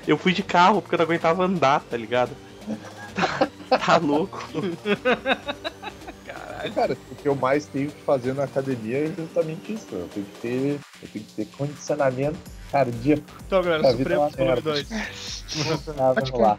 [0.07, 2.31] Eu fui de carro porque eu não aguentava andar, tá ligado?
[3.15, 4.43] Tá, tá louco.
[6.59, 9.87] Aí, cara, o que eu mais tenho que fazer na academia é justamente isso.
[9.91, 12.39] Eu tenho que ter, eu tenho que ter condicionamento
[12.71, 13.23] cardíaco.
[13.45, 14.62] Então, galera, é Supremo volume merda.
[14.62, 14.88] 2.
[15.97, 16.58] Ah, vamos lá.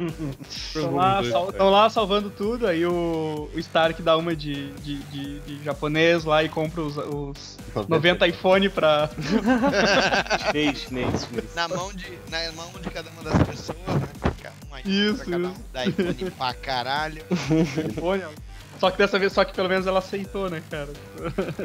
[0.48, 4.96] Estão lá, sal- tão lá salvando tudo, aí o, o Stark dá uma de, de,
[4.96, 9.10] de- de japonês lá e compra os, os 90 iPhone pra.
[10.46, 11.54] Chinês, chinês, chinês.
[11.54, 14.08] Na mão de, na mão de cada uma das pessoas, né?
[14.34, 15.60] Fica um iPhone Isso, pra cada um, isso.
[15.72, 17.22] dá iPhone pra caralho.
[17.90, 18.22] iPhone.
[18.78, 20.88] Só que dessa vez, só que pelo menos ela aceitou, né, cara?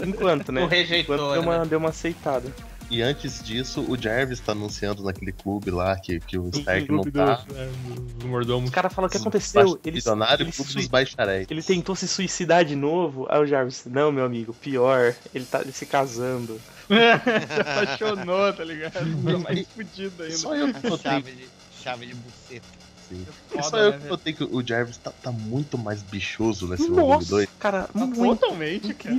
[0.06, 0.62] Enquanto, né?
[0.62, 1.66] Tu rejeitou, Enquanto deu uma, né?
[1.66, 2.52] deu uma aceitada.
[2.92, 7.06] E antes disso, o Jarvis tá anunciando naquele clube lá que, que o Stark não
[7.06, 7.36] tá.
[7.36, 8.54] dos, é.
[8.54, 9.80] Os caras falam o que aconteceu.
[9.86, 11.48] Ele, ele, Clube dos Bacharéis.
[11.50, 13.28] ele tentou se suicidar de novo.
[13.30, 15.16] Aí o Jarvis, não, meu amigo, pior.
[15.34, 16.60] Ele tá se casando.
[16.90, 18.92] Se apaixonou, tá ligado?
[18.94, 20.38] Tá mais fudido ainda.
[20.38, 21.12] Só eu que notei.
[21.12, 21.48] Chave de,
[21.82, 22.82] chave de buceta.
[23.08, 23.26] Sim.
[23.48, 26.90] Foda, Só eu né, que notei que o Jarvis tá, tá muito mais bichoso nesse
[26.90, 27.50] volume Nossa, 2.
[27.58, 29.16] cara, Tá muito Totalmente, cara.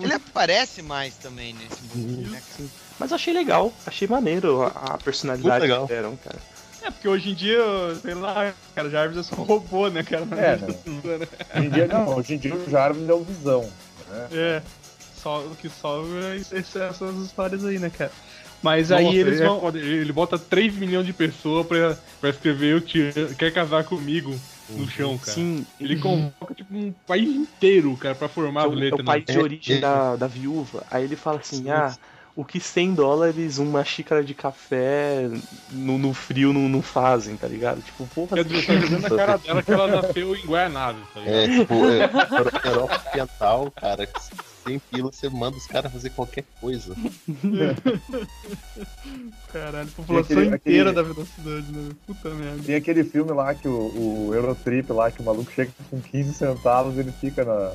[0.00, 2.68] Ele aparece mais também nesse volume, né, cara?
[3.02, 6.38] Mas eu achei legal, achei maneiro a, a personalidade que deram, cara.
[6.82, 7.60] É, porque hoje em dia,
[8.00, 10.22] sei lá, cara, Jarvis é só um robô, né, cara?
[10.36, 10.68] É, né?
[11.56, 13.68] Hoje em dia não, hoje em dia o Jarvis é o visão.
[14.08, 14.28] Né?
[14.32, 14.62] É.
[15.16, 18.12] Só, o que salva é essas histórias aí, né, cara?
[18.62, 19.68] Mas Nossa, aí eles ele é vão.
[19.74, 24.32] ele, bota 3 milhões de pessoas pra, pra escrever eu te quer casar comigo
[24.70, 25.32] no chão, cara.
[25.32, 29.02] Sim, Ele convoca tipo um país inteiro, cara, pra formar é a o, é letra.
[29.02, 29.80] o país É, de origem é.
[29.80, 30.84] da, da viúva.
[30.90, 31.96] Aí ele fala assim, ah,
[32.34, 35.28] o que 100 dólares uma xícara de café
[35.70, 37.82] no, no frio não, não fazem, tá ligado?
[37.82, 41.20] Tipo, porra, Quer dizer, tá jogando na cara dela que ela nasceu em Guianazes, tá
[41.20, 41.36] ligado?
[41.36, 44.08] É, tipo, é, Euro- Europa Oriental, cara,
[44.64, 46.94] sem pila você manda os caras fazer qualquer coisa.
[49.52, 51.90] Caralho, a população aquele- inteira aquele- da velocidade, né?
[52.06, 52.62] Puta merda.
[52.62, 56.32] Tem aquele filme lá que o, o Eurotrip lá, que o maluco chega com 15
[56.34, 57.72] centavos ele fica na,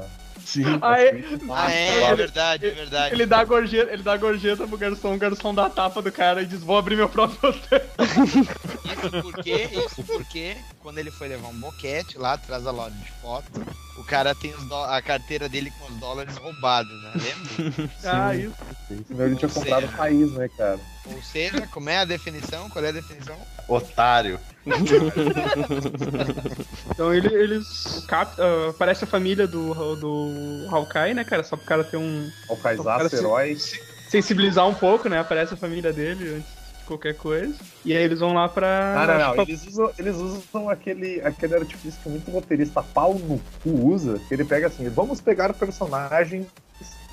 [0.47, 0.63] Sim.
[0.81, 3.13] Aí, Ah, é, é verdade, é verdade.
[3.13, 6.09] ele dá a gorjeta, ele dá gorjeta pro garçom, o garçom dá a tapa do
[6.09, 7.81] cara e diz, vou abrir meu próprio hotel.
[8.97, 13.11] Isso porque, isso porque, quando ele foi levar um boquete lá atrás da loja de
[13.21, 13.51] foto,
[13.97, 14.53] o cara tem
[14.87, 17.11] a carteira dele com os dólares roubados, né?
[17.15, 17.89] Lembra?
[18.05, 18.55] Ah, isso.
[19.07, 20.79] Senão ele tinha comprado o país, né, cara?
[21.05, 22.69] Ou seja, como é a definição?
[22.69, 23.37] Qual é a definição?
[23.67, 24.39] Otário.
[26.91, 31.43] Então ele, eles cap, ah, aparece a família do, do Hawkeye, né, cara?
[31.43, 32.29] Só pro cara ter um.
[32.49, 32.55] O
[33.09, 33.55] se- herói.
[33.55, 35.19] se- sensibilizar um pouco, né?
[35.19, 37.53] Aparece a família dele antes de qualquer coisa.
[37.85, 38.93] E aí eles vão lá pra.
[38.95, 39.33] Não, não, não.
[39.35, 44.19] pra- Eles usam, eles usam aquele, aquele artifício que muito roteirista pau no cu usa,
[44.27, 46.47] que ele pega assim, vamos pegar personagens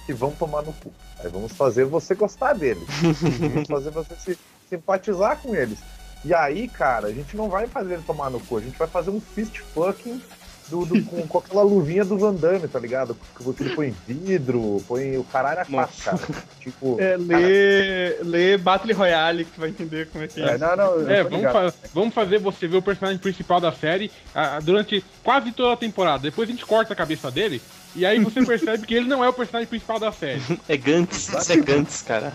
[0.06, 0.92] que vão tomar no cu.
[1.20, 2.84] Aí vamos fazer você gostar deles.
[3.40, 4.38] vamos fazer você se
[4.68, 5.78] simpatizar com eles.
[6.24, 8.88] E aí, cara, a gente não vai fazer ele tomar no cu, a gente vai
[8.88, 10.20] fazer um fist fucking
[10.68, 13.14] do, do- com, com aquela luvinha do Van Damme, tá ligado?
[13.37, 16.18] Que você põe vidro, põe o caralho a quatro, cara.
[16.60, 16.96] Tipo.
[16.98, 20.52] É, lê, lê Battle Royale que tu vai entender como é que é.
[20.54, 23.70] É, não, não, eu É, vamos, fa- vamos fazer você ver o personagem principal da
[23.72, 26.22] série ah, durante quase toda a temporada.
[26.22, 27.60] Depois a gente corta a cabeça dele
[27.94, 30.40] e aí você percebe que ele não é o personagem principal da série.
[30.66, 32.32] É Gantz, isso é Gantz, cara.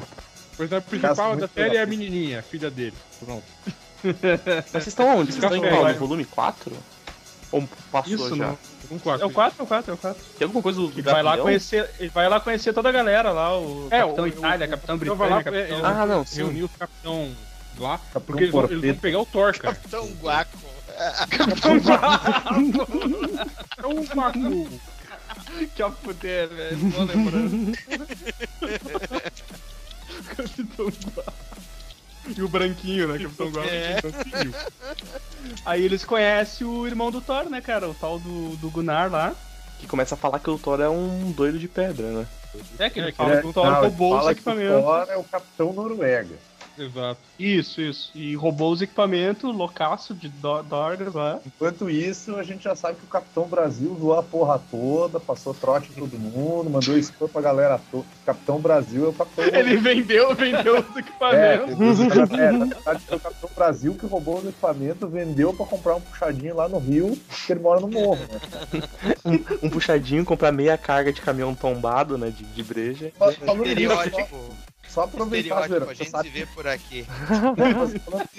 [0.60, 2.94] O personagem principal da série é a menininha, filha dele.
[3.24, 3.44] Pronto.
[4.04, 5.32] Mas vocês estão onde?
[5.32, 5.88] Vocês estão em qual?
[5.88, 6.74] No volume 4?
[7.52, 8.48] Ou passou Isso, já?
[8.48, 8.58] não.
[8.92, 9.22] Um quarto.
[9.24, 10.24] É o 4, é o 4, é o 4.
[10.38, 11.90] Tem alguma coisa do Ele vai lá conhecer.
[12.00, 14.98] Ele vai lá conhecer toda a galera lá, o É, Capitão o- Itália, o- Capitão
[14.98, 15.86] Britânia, é, Capitão.
[15.86, 16.38] Ah, não, sim.
[16.44, 17.32] reunir os capitão
[17.78, 19.76] lá, Capitão porque eles vão, eles vão pegar o Thor, cara.
[19.76, 20.58] Capitão Guaco.
[23.78, 24.70] É um Baku.
[25.76, 26.92] Que a fuder, velho.
[26.92, 27.72] Tô lembrando.
[30.66, 30.92] Capitão.
[32.38, 33.18] E o branquinho, né?
[33.20, 33.70] Capitão Guapo.
[33.70, 34.02] É.
[34.02, 34.54] Conseguiu.
[35.66, 37.90] Aí eles conhecem o irmão do Thor, né, cara?
[37.90, 39.34] O tal do, do Gunnar lá.
[39.80, 42.28] Que começa a falar que o Thor é um doido de pedra, né?
[42.78, 44.82] É, que ele É, fala É, que o Thor roubou os que o equipamentos.
[44.84, 46.36] Thor é o Capitão Noruega.
[46.80, 47.20] Exato.
[47.38, 48.12] Isso, isso.
[48.16, 51.40] E roubou os equipamentos, loucaço de do- Dorgas lá.
[51.46, 55.54] Enquanto isso, a gente já sabe que o Capitão Brasil zoou a porra toda, passou
[55.54, 58.06] trote em todo mundo, mandou spam pra galera toda.
[58.26, 61.76] Capitão Brasil é o Capitão Ele vendeu, vendeu os equipamentos.
[62.34, 66.02] é, na verdade foi o Capitão Brasil que roubou os equipamentos, vendeu pra comprar um
[66.02, 69.40] puxadinho lá no Rio, porque ele mora no morro, né?
[69.62, 72.30] Um puxadinho, comprar meia carga de caminhão tombado, né?
[72.30, 73.12] De, de breja.
[73.20, 74.69] Mas falando nisso.
[74.90, 77.06] Só, aproveitar, Estereótipo, a gente sabe se vê por aqui.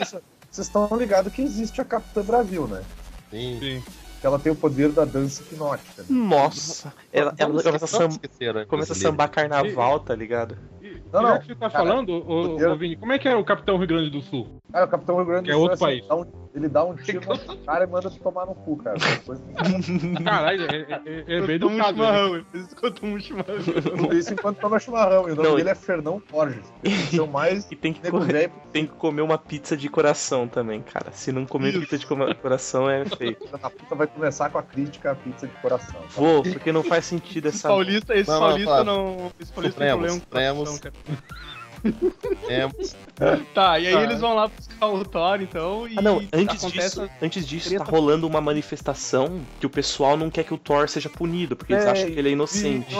[0.50, 2.82] vocês estão ligados que existe a Capitã Brasil, né?
[3.30, 3.58] Sim.
[3.60, 3.82] Sim.
[4.20, 6.02] Que ela tem o poder da dança hipnótica.
[6.02, 6.08] Né?
[6.10, 6.92] Nossa!
[7.10, 8.94] Ela, ela começa, sam- esquecer começa a brasileira.
[9.10, 10.58] sambar carnaval, tá ligado?
[10.82, 13.26] E, Não, já não, que você tá cara, falando, ô, poder- Vini, como é que
[13.28, 14.60] é o Capitão Rio Grande do Sul?
[14.74, 16.06] Ah, o Capitão Rio Grande Que é do Sul, outro assim, país.
[16.06, 18.96] dá um- ele dá um tiro no cara e manda tu tomar no cu, cara.
[19.24, 19.42] Coisa-
[20.24, 21.78] Caralho, é, é, é, é bem um educado.
[21.78, 21.86] né?
[22.06, 23.56] chimarrão, ele escutou um chimarrão.
[23.96, 25.28] Tudo isso enquanto toma chimarrão.
[25.28, 26.64] E o nome Não, dele é Fernão Borges.
[26.82, 29.76] Esse é o mais E tem que, nego co- velho tem que comer uma pizza
[29.76, 31.12] de coração também, cara.
[31.12, 33.36] Se não comer pizza de co- coração é feio.
[33.60, 36.00] da puta vai começar com a crítica à pizza de coração.
[36.00, 36.08] tá?
[36.16, 37.68] Vou, porque não faz sentido Esse essa.
[37.68, 39.32] paulista, esse Não, não, paulista não.
[39.38, 40.78] Esse paulista Supremos, coração, Supremos.
[40.80, 40.94] cara.
[42.48, 42.68] É,
[43.54, 44.02] Tá, e aí Tá.
[44.02, 47.00] eles vão lá buscar o Thor, então, e Ah, não, antes acontece...
[47.00, 50.88] disso, antes disso tá rolando uma manifestação que o pessoal não quer que o Thor
[50.88, 52.94] seja punido, porque eles É, acham que ele é inocente.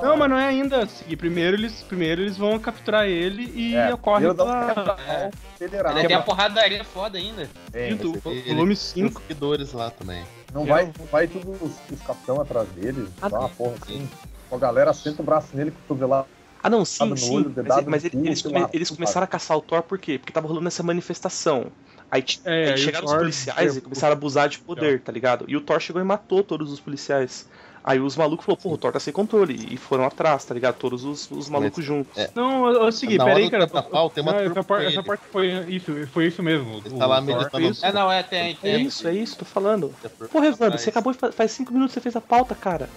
[0.00, 0.84] Não, mas não é ainda.
[0.84, 4.74] Assim, primeiro, eles, primeiro eles vão capturar ele e É, ocorre pela...
[4.74, 5.94] carnaval federal.
[5.96, 7.48] Ainda tem a porradaria foda ainda.
[7.74, 9.18] É, do ele- volume Tem 5.
[9.20, 10.24] os seguidores lá também.
[10.54, 14.08] não, vai, não vai tudo os, os capitão atrás dele, Ah, dá uma porra assim.
[14.50, 16.26] A galera senta o braço nele, cotovelado.
[16.62, 17.34] Ah, não, sim, sim.
[17.36, 19.98] olho, mas mas ele- cu, eles, come- lá, eles começaram a caçar o Thor por
[19.98, 20.18] quê?
[20.18, 21.66] Porque tava rolando essa manifestação.
[22.10, 25.10] Aí, É, aí aí o chegaram os policiais e começaram a abusar de poder, tá
[25.10, 25.44] ligado?
[25.48, 27.48] E o Thor chegou e matou todos os policiais.
[27.84, 29.66] Aí os malucos falaram, pô, o Thor tá sem controle.
[29.72, 30.76] E foram atrás, tá ligado?
[30.76, 32.16] Todos os, os malucos juntos.
[32.16, 32.30] é.
[32.32, 33.66] Não, eu, eu segui, Na peraí, cara.
[33.66, 36.80] do pica-pau tem uma Não, essa, parte, essa parte foi isso, foi isso mesmo.
[36.84, 37.66] Ele O tá lá meditando.
[37.70, 37.84] isso.
[37.84, 38.82] É, não, é, tem, É tem.
[38.86, 39.92] isso, é isso, tô falando.
[40.04, 42.88] É por Porra, Evandro, você acabou faz cinco minutos que você fez a pauta, cara.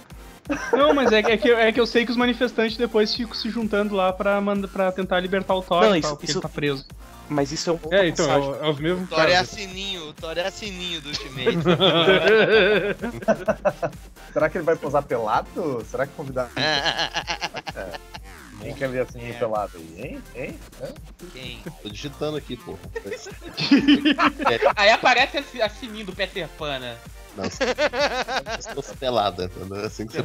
[0.72, 3.34] Não, mas é, que- é que, é que eu sei que os manifestantes depois ficam
[3.34, 6.38] se juntando lá pra, manda, pra tentar libertar o Thor Não, isso- tal, porque isso-
[6.38, 6.84] ele tá preso.
[7.28, 9.52] Mas isso é um É, então, é, o- é os mesmos O Thor é caras.
[9.52, 11.58] assininho, o Thor é assininho do Ultimate.
[14.32, 15.84] Será que ele vai posar pelado?
[15.90, 16.48] Será que convidar
[18.62, 19.32] quem quer ver assim É.
[19.32, 20.22] pelado aí, hein?
[20.36, 20.58] Hein?
[20.80, 20.86] Hã?
[21.32, 21.58] Quem?
[21.82, 22.78] Tô digitando aqui, pô.
[24.76, 26.96] Aí aparece a, a sininho do Peter Pan, né?
[27.36, 29.84] Não, pelada, entendeu?
[29.84, 30.16] Assim que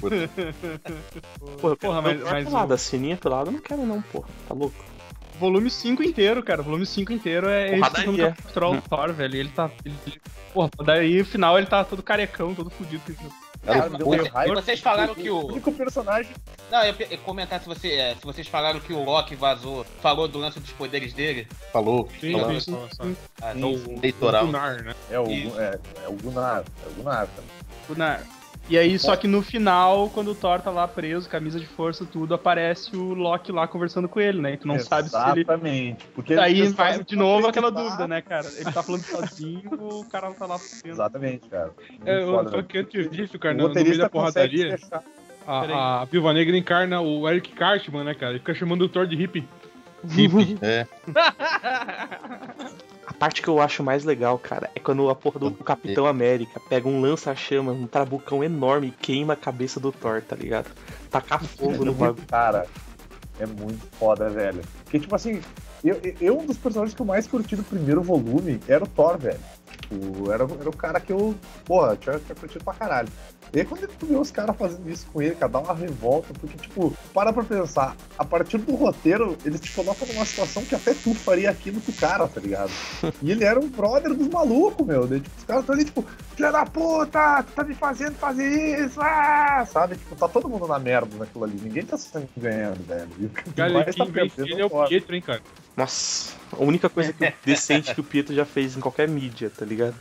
[0.00, 0.28] você.
[1.60, 4.28] Porra, Porra, mas- eu- mas pelada, o- sininha pelada, eu não quero não, porra.
[4.48, 4.76] Tá louco?
[5.38, 6.62] Volume 5 inteiro, cara.
[6.62, 8.12] Volume 5 inteiro é eles Porradaria.
[8.12, 9.36] tentando capturar o Thor, velho.
[9.36, 9.70] e Ele tá.
[9.84, 9.94] Ele,
[10.52, 13.02] porra, daí no final ele tá todo carecão, todo fudido.
[13.64, 14.54] Cara, É, deu você- meio raiva.
[14.54, 15.46] vocês falaram O que o.
[15.46, 16.32] único personagem.
[16.70, 20.26] Não, eu ia comentar se, você, é, se vocês falaram que o Loki vazou, falou
[20.26, 21.46] do lance dos poderes dele.
[21.72, 22.08] Falou.
[22.20, 22.60] Sim, falou.
[22.60, 23.16] sim, sim.
[23.42, 24.46] Ah, É então, o.
[24.46, 24.94] Gunnar, né?
[25.10, 25.26] É o,
[25.60, 26.64] é, é o Gunnar.
[26.84, 27.44] É o Gunnar, cara.
[27.88, 28.22] Gunnar.
[28.68, 32.04] E aí, só que no final, quando o Thor tá lá preso, camisa de força,
[32.06, 34.52] tudo, aparece o Loki lá conversando com ele, né?
[34.52, 35.40] E tu não sabe se ele.
[35.40, 36.06] Exatamente.
[36.14, 38.46] Porque Daí vai de novo aquela dúvida, né, cara?
[38.56, 40.82] Ele tá falando sozinho, o cara tá lá preso.
[40.86, 41.72] Exatamente, cara.
[41.90, 42.62] Muito É, eu- foda, né?
[42.68, 44.78] que antes disso, cara, o no, no meio da porradaria,
[45.46, 48.32] a, a Viúva Negra encarna o Eric Cartman, né, cara?
[48.32, 49.48] Ele fica chamando o Thor de hippie.
[50.08, 50.86] Hippie, é.
[53.10, 56.60] A parte que eu acho mais legal, cara, é quando a porra do Capitão América
[56.68, 60.70] pega um lança-chamas, um trabucão enorme e queima a cabeça do Thor, tá ligado?
[61.10, 62.24] Tacar fogo no bagulho.
[62.28, 62.68] Cara,
[63.40, 64.62] é muito foda, velho.
[64.84, 65.40] Porque, tipo assim,
[65.82, 69.18] eu, eu um dos personagens que eu mais curti do primeiro volume era o Thor,
[69.18, 69.40] velho.
[69.90, 73.08] Tipo, era, era o cara que eu, porra, tinha, tinha curtido pra caralho.
[73.52, 76.32] E aí quando tu vê os caras fazendo isso com ele, cara, dá uma revolta,
[76.38, 80.74] porque, tipo, para pra pensar, a partir do roteiro, eles te colocam numa situação que
[80.74, 82.70] até tu faria aquilo com o cara, tá ligado?
[83.22, 85.06] E ele era um brother dos malucos, meu.
[85.06, 86.04] Daí, tipo, os caras estão ali, tipo,
[86.36, 89.64] filha da puta, tu tá me fazendo fazer isso, ah!
[89.66, 89.96] sabe?
[89.96, 91.58] Tipo, tá todo mundo na merda naquilo ali.
[91.60, 93.08] Ninguém tá se ganhando, velho.
[93.18, 94.88] E o que Cara, mais tá perdendo ele é o Thor.
[94.88, 95.42] Pietro, hein, cara.
[95.80, 99.64] Nossa, a única coisa que, decente que o Pietro já fez em qualquer mídia, tá
[99.64, 99.96] ligado?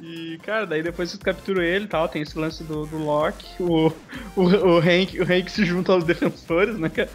[0.00, 3.62] E, cara, daí depois vocês capturam ele e tal, tem esse lance do, do Loki,
[3.62, 3.88] o,
[4.36, 7.10] o, o, Hank, o Hank se junta aos defensores, né, cara?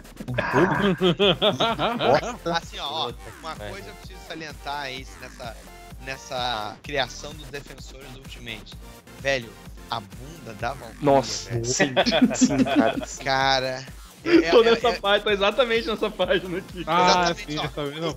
[2.56, 5.56] Assim, ó, ó, uma coisa eu preciso salientar aí nessa,
[6.04, 8.74] nessa criação dos defensores do Ultimate.
[9.20, 9.50] Velho,
[9.90, 11.64] a bunda da Valkyria, Nossa, velho.
[11.64, 11.94] sim,
[12.36, 13.06] sim, cara.
[13.06, 13.24] sim.
[13.24, 13.97] Cara.
[14.24, 16.84] É- Tô é- nessa é- página, tô exatamente nessa página aqui.
[16.86, 17.64] Ah, sim, ó.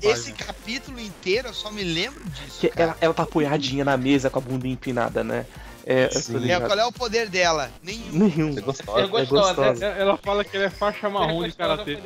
[0.10, 0.38] Esse página.
[0.54, 2.60] capítulo inteiro eu só me lembro disso.
[2.60, 5.46] Que ela, ela tá apoiadinha na mesa com a bunda empinada, né?
[5.86, 7.72] É, É, qual é o poder dela?
[7.82, 8.12] Nenhum.
[8.12, 8.54] Nenhum.
[8.54, 9.00] Você gostou?
[9.00, 9.54] é É gostosa.
[9.54, 9.86] gostosa.
[9.86, 12.00] É, Ela fala que ela é faixa marrom de Gostosa, karatê.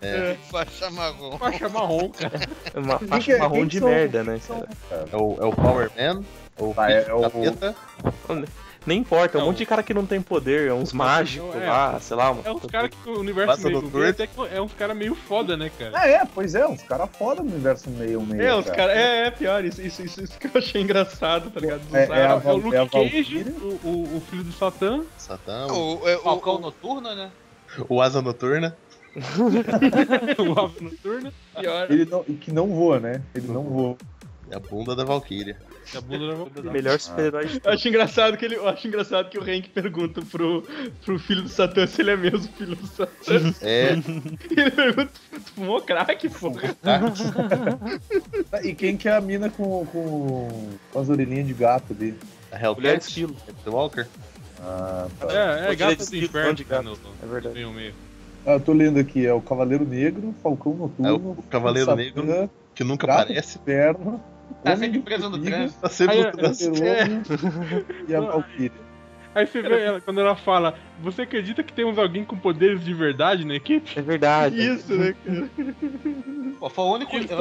[0.00, 0.36] É.
[0.50, 1.36] Faixa marrom.
[1.38, 2.40] Faixa marrom, cara.
[2.72, 4.64] É uma que faixa é- marrom quem de são- merda, né, são?
[4.90, 6.22] É o, é o Power Man,
[6.58, 7.74] o Ah, é- é o- Capeta,
[8.86, 9.48] Nem importa, é um Não.
[9.48, 11.68] monte de cara que não tem poder, é uns mágicos é.
[11.68, 12.36] lá, sei lá.
[12.44, 15.90] É uns caras que o universo meio até é uns caras meio foda, né, cara?
[15.92, 18.42] Ah, é, pois é, uns caras foda no universo meio meio.
[18.42, 18.96] É, os caras.
[18.96, 21.80] É, é pior, isso, isso, isso, isso que eu achei engraçado, tá ligado?
[21.80, 24.52] Dos É- é caras- a É o Luke é Cage, o, o, o filho do
[24.52, 27.30] Satã, Satã, O, o, o, Falcão noturno, né?
[27.88, 28.76] o Asa Noturna.
[29.16, 31.90] o Ave Noturna pior.
[31.90, 33.22] Ele não, e que não voa, né?
[33.34, 33.96] Ele não voa.
[34.50, 35.56] e a bunda da Valkyria.
[35.94, 36.72] A bunda da Valkyria.
[36.72, 40.22] Melhor super-herói de Eu acho engraçado que ele, eu acho engraçado que o Hank pergunta
[40.22, 40.66] pro,
[41.04, 43.54] pro filho do Satã se ele é mesmo filho do Satã.
[43.62, 43.92] É,
[44.50, 46.76] E ele pergunta, tu fumou crack, porra?
[48.62, 52.14] E quem que é a mina com, com, com as orelhinhas de gato ali?
[52.50, 54.06] a Mulher Hellcat, estilo, The Walker.
[54.60, 55.26] Ah, tá.
[55.32, 56.98] É, é gato inferno, de cara, gato.
[57.04, 57.54] no, é verdade.
[57.54, 57.94] meio meio.
[58.46, 61.96] Ah, eu tô lendo aqui, é o Cavaleiro Negro, Falcão Noturno, É o Cavaleiro Satã,
[62.00, 63.58] Negro, Que nunca Gato aparece.
[63.58, 64.22] Inferno,
[64.70, 65.80] Tá sempre preso no trânsito.
[65.80, 66.74] Tá sempre no trânsito.
[66.76, 67.22] Super-Homem
[68.08, 68.86] e a Valkyria.
[69.34, 72.94] Aí você vê ela, quando ela fala, você acredita que temos alguém com poderes de
[72.94, 73.92] verdade na equipe?
[73.94, 74.66] É verdade.
[74.66, 75.48] Isso, né, cara?
[76.58, 77.34] Pô, foi o único, Eles é,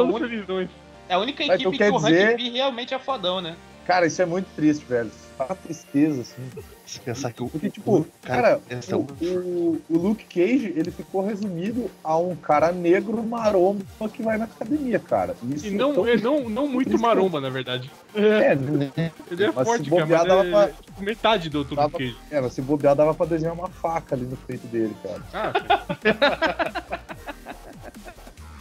[1.08, 3.56] é a única Mas equipe que o dizer- realmente é fodão, né?
[3.86, 5.12] Cara, isso é muito triste, velho.
[5.38, 6.42] Tá uma tristeza, assim.
[6.86, 7.50] Se pensar que o.
[7.50, 12.18] Porque, tipo, cara, cara, esse é o, o, o Luke Cage, ele ficou resumido a
[12.18, 15.36] um cara negro maromba que vai na academia, cara.
[15.50, 17.92] Isso E não, então- é não, não muito maromba, na verdade.
[18.16, 18.92] É, né?
[19.30, 21.76] Ele é Mas forte, se cara, bobear, mas dava é pra- tipo metade do outro
[21.76, 22.18] Dava- Luke Cage.
[22.32, 25.22] é, mas se bobear, dava pra desenhar uma faca ali no peito dele, cara.
[25.34, 25.52] Ah,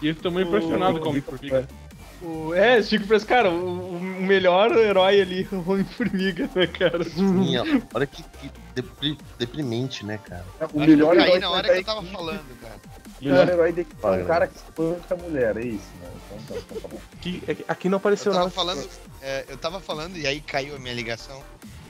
[0.02, 1.68] e eu tô muito impressionado com o Homem-Formiga.
[2.24, 7.04] O, é, Chico Preço, cara, o, o melhor herói ali, o Homem-Formiga, né, cara?
[7.04, 10.44] Sim, ó, olha que, que depri- deprimente, né, cara?
[10.60, 12.74] O Acho que melhor eu caí herói na hora que eu tava equipe- falando, cara.
[13.20, 16.08] O melhor herói da equipe é um cara que espanca a mulher, é isso, né?
[16.44, 16.98] Então, tá, tá bom.
[17.14, 18.54] Aqui, aqui não Eu apareceu tava nada.
[18.54, 18.88] falando,
[19.22, 21.42] é, eu tava falando, e aí caiu a minha ligação,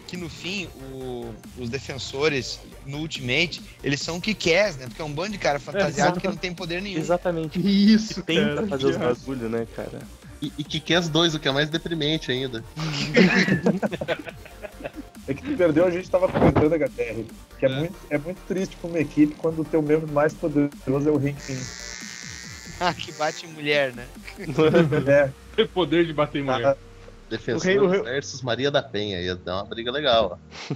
[0.07, 4.87] que no fim, o- os defensores no Ultimate, eles são kick-ass, né?
[4.87, 6.99] Porque é um bando de cara fantasiado que não tem poder nenhum.
[7.01, 7.59] Exatamente.
[7.59, 8.67] Isso, Que tenta cara.
[8.67, 10.03] fazer os bagulho, né, cara?
[10.45, 12.63] E, e que quer as dois, o que é mais deprimente ainda.
[15.27, 17.25] É que tu perdeu, a gente tava comentando, HTR,
[17.59, 21.09] que é, Muito, é muito triste pra uma equipe quando o teu membro mais poderoso
[21.09, 21.35] é o Pym.
[22.79, 24.07] Ah, que bate em mulher, né?
[25.09, 26.67] É, Tem poder de bater em mulher.
[26.67, 26.77] ah,
[27.31, 29.19] Defensores O rei- o rei- versus Maria da Penha.
[29.23, 30.75] Ia dar uma briga legal, ó.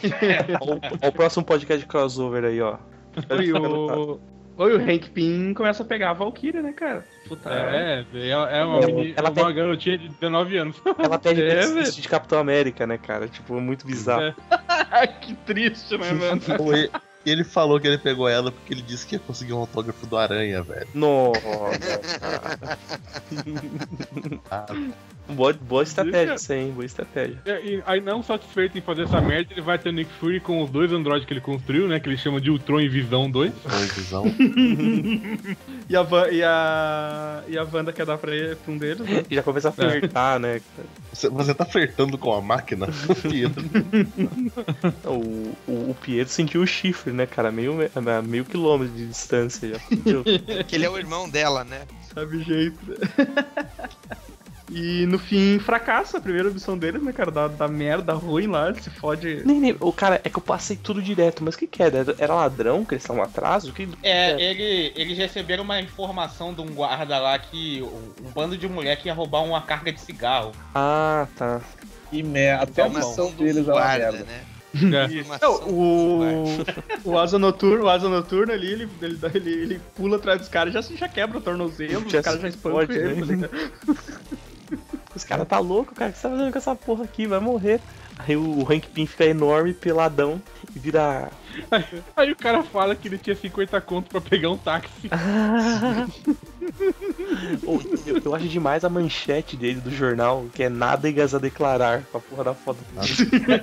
[1.02, 2.78] Ó, o- próximo podcast crossover aí, ó.
[3.26, 4.18] Foi o,
[4.58, 7.06] Oi, o Hank Pym começa a pegar a Valkyria, né, cara?
[7.28, 10.82] Puta, É, é, é uma, Ela- meni- ela uma tem- garotinha de 19 anos.
[10.98, 13.28] Ela pede É, vestir de Capitão América, né, cara?
[13.28, 14.34] Tipo, muito bizarro.
[14.92, 15.06] É.
[15.20, 16.42] que triste, né, mano?
[16.74, 16.90] Ele,
[17.26, 20.16] ele falou que ele pegou ela porque ele disse que ia conseguir um autógrafo do
[20.16, 20.88] Aranha, velho.
[20.94, 21.40] Nossa,
[24.50, 24.66] Ah,
[25.28, 26.70] boa, boa estratégia isso aí?
[26.70, 27.38] Boa estratégia.
[27.46, 30.40] É, e aí, não satisfeito em fazer essa merda, ele vai ter o Nick Fury
[30.40, 32.00] com os dois androides que ele construiu, né?
[32.00, 33.52] Que ele chama de Ultron e Visão 2.
[33.62, 34.24] foi visão.
[35.88, 38.98] E a, Van- e a, e a Wanda quer dar pra, ele, pra um deles,
[39.08, 39.24] né?
[39.30, 40.60] E já começa a flertar, né?
[41.10, 42.86] Você, você tá flertando com a máquina?
[43.22, 43.64] Pedro?
[45.08, 47.50] O, o, o Pietro sentiu o chifre, né, cara?
[47.50, 49.78] Meio, a meio quilômetro de distância já.
[49.80, 50.22] sentiu.
[50.66, 51.82] Que ele é o irmão dela, né?
[52.14, 52.78] Sabe o jeito.
[54.70, 57.30] E no fim fracassa a primeira missão deles, né, cara?
[57.30, 59.42] Da, da merda ruim lá, ele se fode.
[59.44, 61.98] nem, nem, o cara, é que eu passei tudo direto, mas o que que era?
[61.98, 63.64] Era- Era ladrão que eles estavam atrás?
[63.64, 63.88] O que...
[64.02, 68.96] É, ele, eles receberam uma informação de um guarda lá que um, bando de mulher
[68.96, 70.52] que ia roubar uma carga de cigarro.
[70.74, 71.60] Ah, tá.
[72.12, 72.50] E me...
[72.50, 74.24] até a Informação missão deles é uma guarda, merda.
[74.24, 74.44] né?
[74.74, 75.38] É.
[75.40, 76.20] Não, o,
[77.02, 80.48] o Asa Noturno, o Asa Noturno ali, ele, ele, dá- ele, ele pula atrás dos
[80.50, 83.48] caras e já, já quebra o tornozelo, Já os caras já espancam ele, né?
[85.14, 86.10] Os caras tá louco, cara.
[86.10, 87.26] O que você tá fazendo com essa porra aqui?
[87.26, 87.80] Vai morrer.
[88.18, 90.42] Aí o Hank Pym fica enorme, peladão,
[90.74, 91.30] e vira.
[91.70, 91.84] Aí,
[92.16, 95.08] aí o cara fala que ele tinha 50 conto pra pegar um táxi.
[97.64, 102.02] Ô, eu, eu acho demais a manchete dele do jornal, que é nádegas a declarar,
[102.10, 103.62] com a porra da foto dele.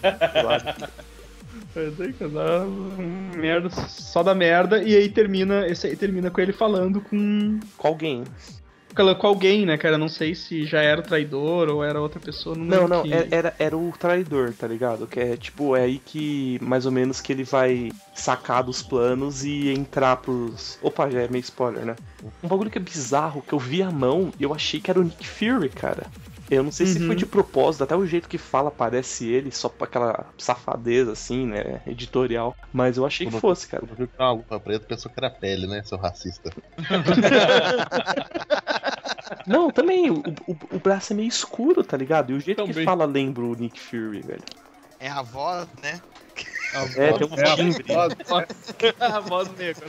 [2.65, 7.59] Um merda, só da merda, e aí termina, esse aí termina com ele falando com,
[7.75, 8.23] com alguém.
[9.15, 9.97] Com alguém, né, cara?
[9.97, 12.55] Não sei se já era o traidor ou era outra pessoa.
[12.55, 13.13] Não, Não, não, quem.
[13.13, 15.05] era, era, era o traidor, tá ligado?
[15.05, 19.43] Que é tipo, é aí que mais ou menos que ele vai sacar dos planos
[19.43, 20.79] e entrar pros.
[20.81, 21.95] Opa, já é meio spoiler, né?
[22.43, 24.99] Um bagulho que é bizarro, que eu vi a mão e eu achei que era
[24.99, 26.07] o Nick Fury, cara.
[26.49, 27.07] Eu não sei se Uhum.
[27.07, 31.45] foi de propósito, até o jeito que fala parece ele, só pra aquela safadeza assim,
[31.47, 31.81] né?
[31.87, 32.55] Editorial.
[32.71, 33.83] Mas eu achei que fosse, cara.
[33.85, 36.51] Quando viu que era uma luva preta, pensou que era pele, né, seu racista?
[39.47, 42.31] Não, também, o, o, o braço é meio escuro, tá ligado?
[42.31, 42.85] E o jeito que Também.
[42.85, 44.41] fala lembra o Nick Fury, velho.
[44.99, 45.99] É a voz, né?
[46.97, 47.85] É, tem um É, timbre.
[48.99, 49.85] a voz negra.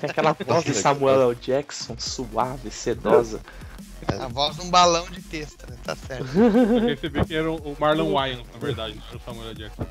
[0.00, 1.34] Tem aquela voz de Samuel L.
[1.34, 3.40] Jackson, suave, sedosa.
[4.20, 5.76] A voz de um balão de texto, né?
[5.84, 6.26] Tá certo.
[6.36, 9.86] Eu percebi que era o Marlon Wayans, na verdade, o Samuel Jackson.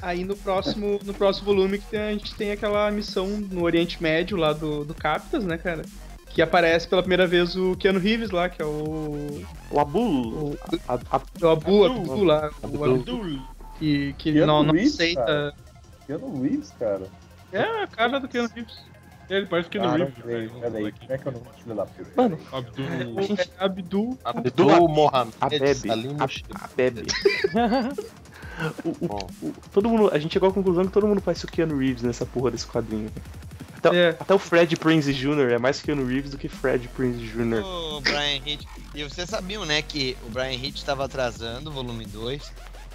[0.00, 4.00] Aí no próximo, no próximo volume que tem- a gente tem aquela missão no Oriente
[4.02, 5.82] Médio lá do, do Captas, né, cara?
[6.30, 9.44] Que aparece pela primeira vez o Keanu Reeves lá, que é o.
[9.70, 9.98] O Abu.
[10.52, 12.50] O, A, a, o Abu, Abu lá.
[12.62, 13.04] O Abu,
[13.78, 15.24] que, que Keanu não, não Reeves, aceita.
[15.24, 15.54] cara.
[16.06, 17.06] Keanu Reeves, cara.
[17.52, 18.78] É a cara do Keanu Reeves.
[19.30, 20.50] Ele parece que não não vive, sei, velho.
[20.60, 20.92] peraí.
[20.92, 22.10] Como é que eu não filho da puta?
[22.16, 22.86] Mano, Abdul.
[23.38, 24.18] É Abdul.
[24.24, 25.74] Abdul Mohamed a Bebe.
[25.74, 26.46] Salim A, Mushib.
[26.54, 27.02] a Bebe.
[28.84, 29.28] o, o- Bom.
[29.42, 32.02] o- todo mundo, a gente chegou à conclusão que todo mundo faz o Keanu Reeves
[32.02, 33.10] nessa porra desse quadrinho.
[33.76, 34.08] Até, É.
[34.18, 35.52] até o Fred Prinze Jr.
[35.52, 37.62] é mais Keanu Reeves do que Fred Prinze Jr.
[37.64, 38.64] O Brian Hitch.
[38.94, 42.50] E vocês sabiam, né, que o Brian Hitch tava atrasando o volume 2.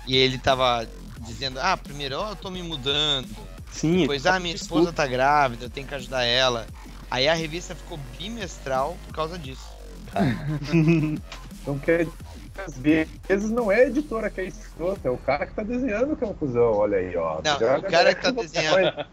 [0.05, 0.85] E ele tava
[1.21, 3.29] dizendo, ah, primeiro ó, eu tô me mudando.
[3.73, 6.67] Sim, Depois, ele ah, minha esposa tá grávida, eu tenho que ajudar ela.
[7.09, 9.67] Aí a revista ficou bimestral por causa disso.
[11.63, 12.05] Então quer
[12.57, 16.15] às vezes não é a editora que é escrota, é o cara que tá desenhando
[16.15, 17.35] que é um cuzão, olha aí, ó.
[17.35, 19.05] Não, Daniel o cara que tá HDR desenhando.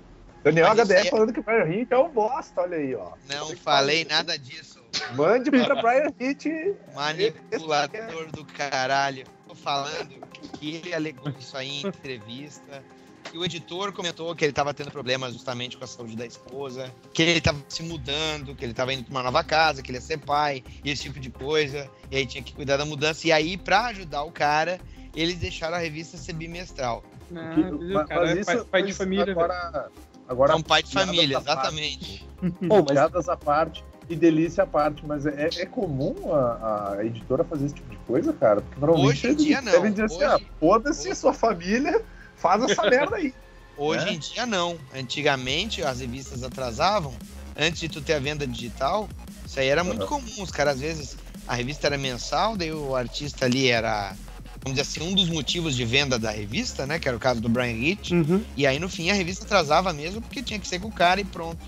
[0.43, 2.95] Daniel Mas isso HDR é- falando que o Brian Hitch é um bosta, olha aí,
[2.95, 3.13] ó.
[3.29, 4.81] Não falei nada disso.
[5.15, 6.47] Mande para Brian Hitch.
[6.95, 9.25] Manipulador do caralho.
[9.47, 10.15] Tô falando
[10.59, 12.83] que ele alegou isso aí em entrevista.
[13.31, 16.93] Que o editor comentou que ele tava tendo problemas justamente com a saúde da esposa,
[17.13, 19.99] que ele tava se mudando, que ele tava indo pra uma nova casa, que ele
[19.99, 21.89] ia ser pai, e esse tipo de coisa.
[22.11, 23.27] E aí tinha que cuidar da mudança.
[23.29, 24.81] E aí, pra ajudar o cara,
[25.15, 27.05] eles deixaram a revista ser bimestral.
[27.33, 29.89] Ah, Mas- o cara mas é isso- pai, pai de família, agora,
[30.29, 32.27] agora É um pai de família, exatamente.
[32.63, 37.05] Bom, mas Piadas à parte e delícia à parte, mas é, é comum a, a
[37.07, 38.61] editora fazer esse tipo de coisa, cara?
[38.61, 39.71] Porque normalmente Hoje em eles dia, não.
[39.71, 42.03] devem dizer assim, Hoje- ah, foda-se hoje- sua família,
[42.41, 43.35] faz essa merda aí.
[43.77, 44.13] Hoje É?
[44.13, 44.79] em dia não.
[44.95, 47.15] Antigamente as revistas atrasavam.
[47.59, 49.09] Antes de tu ter a venda digital,
[49.47, 50.43] isso aí era muito comum.
[50.43, 51.17] Os caras às vezes
[51.47, 54.15] a revista era mensal, daí o artista ali era,
[54.63, 56.99] vamos dizer assim, um dos motivos de venda da revista, né?
[56.99, 58.13] Que era o caso do Brian Hitch.
[58.13, 58.45] Uhum.
[58.57, 61.21] E aí no fim a revista atrasava mesmo porque tinha que ser com o cara
[61.21, 61.59] e pronto.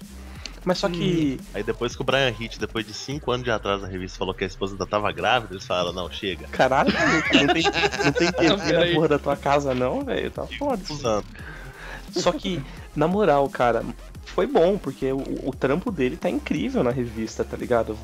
[0.64, 1.40] Mas só que.
[1.52, 4.34] Aí depois que o Brian Hitch, depois de 5 anos de atrás a revista, falou
[4.34, 6.46] que a esposa ainda tava grávida, eles falaram, não, chega.
[6.48, 7.64] Caralho, não tem,
[8.04, 10.30] não tem TV na porra da tua casa, não, velho.
[10.30, 11.24] Tá foda.
[12.12, 12.62] Só que,
[12.94, 13.84] na moral, cara,
[14.24, 17.98] foi bom, porque o, o trampo dele tá incrível na revista, tá ligado?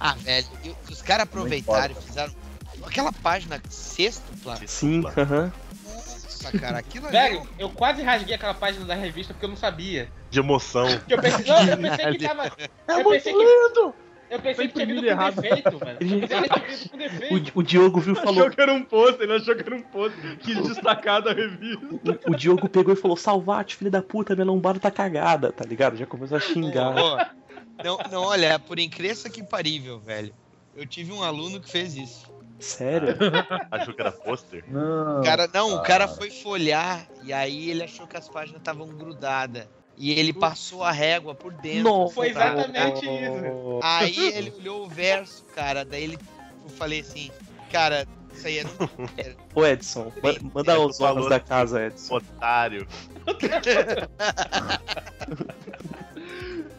[0.00, 2.32] Ah, velho, e os caras aproveitaram e fizeram
[2.84, 4.58] aquela página sextupla.
[4.66, 5.52] Sim, aham.
[6.44, 7.16] Nossa, cara, aquilo ali.
[7.16, 10.08] Velho, eu quase rasguei aquela página da revista porque eu não sabia.
[10.30, 10.86] De emoção.
[11.08, 12.46] Eu pensei, não, eu pensei que tava.
[12.46, 13.38] É eu pensei que.
[13.38, 13.94] lindo!
[14.30, 15.40] Eu pensei que tinha vindo com errado.
[15.40, 15.98] defeito, velho.
[16.00, 17.52] Eu pensei que tinha vindo com O, defeito.
[17.58, 18.50] o Diogo viu e Achou falou.
[18.50, 20.18] que era um post, ele achou que era um post.
[20.38, 21.86] Quis destacar da revista.
[22.26, 25.64] O, o Diogo pegou e falou: Salvate, filho da puta, minha lombada tá cagada, tá
[25.64, 25.96] ligado?
[25.96, 26.94] Já começou a xingar.
[27.84, 30.34] Não, não, olha, por incrível que parível, velho.
[30.74, 32.33] Eu tive um aluno que fez isso.
[32.64, 33.16] Sério?
[33.70, 34.64] Achou que era pôster?
[34.68, 35.20] Não.
[35.20, 38.88] O cara, não, o cara foi folhar e aí ele achou que as páginas estavam
[38.88, 39.66] grudadas.
[39.96, 41.84] E ele passou a régua por dentro.
[41.84, 42.14] Nossa.
[42.14, 43.78] Foi exatamente isso.
[43.82, 45.84] Aí ele olhou o verso, cara.
[45.84, 46.18] Daí ele,
[46.64, 47.30] eu falei assim,
[47.70, 48.64] cara, isso aí é.
[49.54, 51.44] Ô Edson, ma- manda É, os olhos da assim.
[51.46, 52.16] casa, Edson.
[52.16, 52.88] Otário.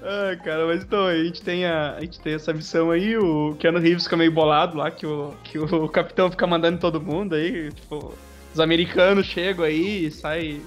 [0.05, 3.55] Ah, cara, mas então, a gente tem, a, a gente tem essa missão aí, o
[3.59, 7.01] Keanu Reeves fica meio bolado lá, que o, que o capitão fica mandando em todo
[7.01, 8.13] mundo aí, tipo,
[8.53, 10.61] os americanos chegam aí e saem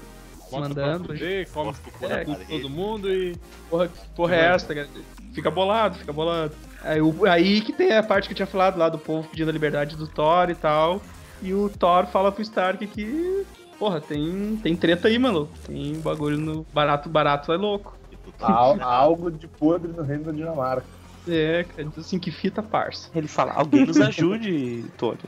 [0.50, 1.04] mandando.
[1.04, 1.72] pra fuder, come
[2.02, 3.36] É, todo mundo e.
[3.70, 4.88] Porra, que porra é essa, cara?
[5.32, 6.52] Fica bolado, fica bolado.
[6.82, 9.48] Aí, o- aí que tem a parte que eu tinha falado lá do povo pedindo
[9.50, 11.00] a liberdade do Thor e tal.
[11.42, 13.44] E o Thor fala pro Stark que,
[13.78, 15.52] porra, tem, tem treta aí, maluco.
[15.66, 17.97] Tem bagulho no barato, barato é louco.
[18.40, 20.86] Al- algo de podre no reino da Dinamarca.
[21.26, 23.10] É, cara, diz assim que fita parça.
[23.14, 25.18] Ele fala: Alguém nos ajude, Tony.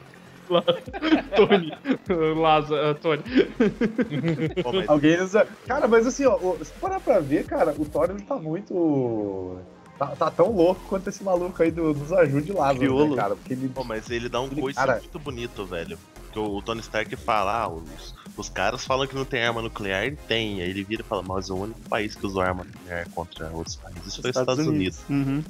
[1.36, 1.70] Tony,
[2.36, 3.22] Lázaro, Tony.
[4.62, 5.32] Pô, mas Alguém nos...
[5.66, 9.59] Cara, mas assim, ó, se parar pra ver, cara, o ele tá muito.
[9.98, 13.11] Tá, tá tão louco quanto esse maluco aí do, dos ajude Lázaro, Criolo.
[13.11, 13.36] né, cara?
[13.36, 13.68] Porque ele.
[13.68, 15.98] Pô, mas ele dá um coice cara- muito bonito, velho.
[16.24, 19.62] Porque o, o Tony Stark fala, ah, os, os caras falam que não tem arma
[19.62, 20.62] nuclear, e tem.
[20.62, 23.76] Aí ele vira e fala, mas o único país que usou arma nuclear contra outros
[23.76, 25.01] países foi os Estados, Unidos.
[25.09, 25.43] Uhum.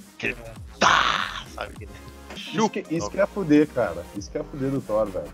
[0.78, 1.44] Tá!
[1.54, 1.88] Sabe?
[2.36, 4.04] Isso que, isso que é fuder, cara.
[4.16, 5.30] Isso que é fuder do Thor, velho.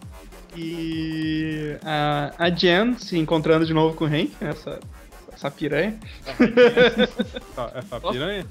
[0.57, 4.81] E a, a Jen se encontrando de novo com o Hank, essa,
[5.33, 5.99] essa piranha.
[6.27, 8.47] Essa, essa piranha.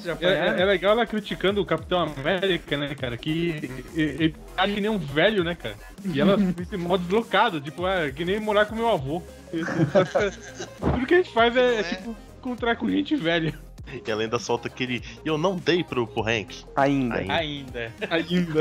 [0.00, 0.58] De É, apanhar.
[0.58, 3.16] é- é legal ela criticando o Capitão América, né, cara?
[3.16, 3.50] Que
[3.94, 5.74] ele ele tá que nem um velho, né, cara?
[6.04, 9.22] E ela fica mó deslocada, tipo, é que nem morar com meu avô.
[10.78, 13.54] Tudo que a gente faz é, é, tipo encontrar com gente velha.
[13.86, 15.02] E ela ainda solta aquele.
[15.24, 16.64] Eu não dei pro, pro Hank.
[16.76, 17.16] Ainda.
[17.16, 17.34] Ainda.
[17.34, 17.92] Ainda.
[18.10, 18.60] Ainda.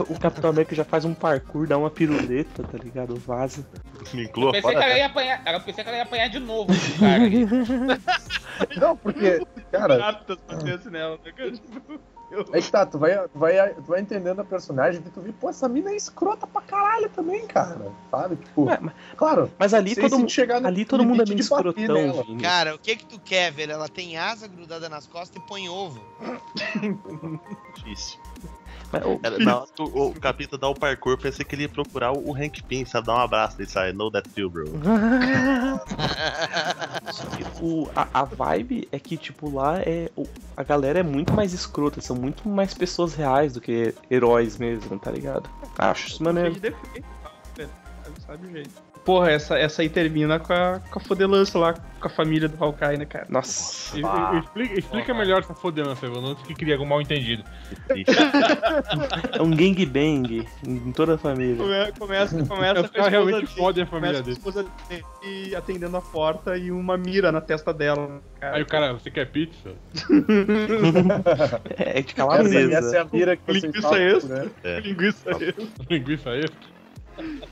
[0.08, 3.16] O Capitão América já faz um parkour, dá uma piruleta, tá ligado?
[3.16, 3.66] Vaza.
[4.12, 4.78] Me inclua Pensei fora.
[4.78, 5.42] que ela ia apanhar.
[5.46, 7.20] Eu pensei que ela ia apanhar de novo cara.
[8.80, 11.32] Não, porque, cara, acontece nela, né,
[12.30, 15.20] eu- é que tá, tu vai, tu vai, tu vai entendendo a personagem e tu
[15.20, 17.92] vê, pô, essa mina é escrota pra caralho também, cara.
[18.10, 18.36] Sabe?
[18.36, 19.50] Tipo, Ué, mas, claro.
[19.58, 22.22] mas ali todo, mundo- chegar no ali todo mundo é meio escrotão, nela.
[22.22, 22.42] Vini.
[22.42, 23.72] Cara, o que que tu quer, velho?
[23.72, 26.00] Ela tem asa grudada nas costas e põe ovo.
[27.76, 28.18] Difícil.
[28.92, 31.62] Mas, ô, Era- na hora que o, o capita dá o parkour, pensei que ele
[31.62, 33.06] ia procurar o, Hank Pym, sabe?
[33.06, 34.72] Dar um abraço e sai, know that feel, bro.
[37.60, 40.10] o, a, a vibe é que, tipo, lá é.
[40.16, 40.26] o-
[40.56, 44.98] a galera é muito mais escrota, são muito mais pessoas reais do que heróis mesmo,
[44.98, 45.48] tá ligado?
[45.78, 46.54] Acho isso maneiro.
[48.26, 48.89] Sabe o jeito.
[49.10, 52.62] Porra, essa, essa aí termina com a, com a fodelança lá, com a família do
[52.64, 53.26] Hawkeye, né, cara?
[53.28, 53.98] Nossa.
[53.98, 57.42] E- e- Explica, explica melhor essa fodança, Evandro, antes que cria algum mal entendido.
[59.36, 61.56] É um gangbang em toda a família.
[61.56, 64.36] Come- Começa, começa com a realmente dele, fodem a família dele.
[64.36, 68.22] esposa dele atendendo a porta e uma mira na testa dela.
[68.40, 68.56] Cara.
[68.58, 69.70] Aí o cara, você quer pizza?
[71.78, 72.78] É de calabresa.
[72.78, 74.36] essa é a mira que vocês Linguiça extra.
[74.36, 74.52] procurando.
[74.62, 74.80] É.
[74.80, 75.54] Linguiça aí.
[75.90, 76.79] Linguiça extra?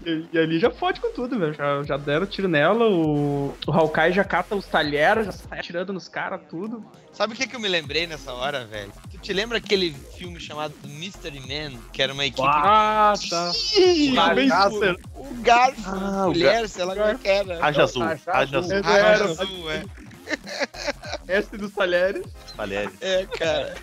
[0.05, 1.53] E, e ali já fode com tudo, velho.
[1.55, 5.93] Já, já deram tiro nela, o, o Hawkeye já cata os talheres, já sai atirando
[5.93, 6.85] nos caras, tudo.
[7.13, 8.93] Sabe o que, que eu me lembrei nessa hora, velho?
[9.11, 11.79] Tu te lembra aquele filme chamado Mystery Man?
[11.93, 12.47] Que era uma equipe.
[12.47, 13.53] Ah, tá.
[14.35, 15.21] Bem o-.
[15.21, 17.61] O garfo, Ah, o mulher, sei lá como é que era.
[17.61, 18.59] Raja azul, Raja azul.
[18.59, 18.73] azul.
[18.73, 19.85] É, Raja azul, é.
[21.27, 22.25] Mestre dos talheres.
[22.57, 22.93] Talheres.
[23.01, 23.75] É, cara.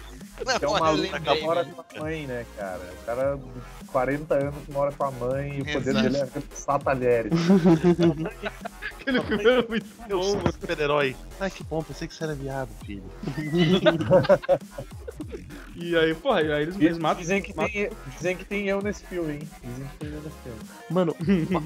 [0.45, 1.75] Não, Que é um eu maluco que mora velho.
[1.75, 2.79] com a mãe, né, cara?
[3.01, 6.01] O cara de 40 anos que mora com a mãe e o poder Exato.
[6.03, 7.31] dele é repassar talheres.
[8.99, 10.49] Aquele filme era muito Eu bom, sou mano.
[10.49, 11.15] um super-herói.
[11.39, 13.03] Ai, que bom, pensei que você era viado, filho.
[15.77, 17.21] E aí, porra, aí eles, eles matam.
[17.21, 19.41] Dizem que, tem, dizem que tem eu nesse filme, hein?
[19.61, 20.59] Dizem que tem eu nesse filme.
[20.89, 21.15] Mano,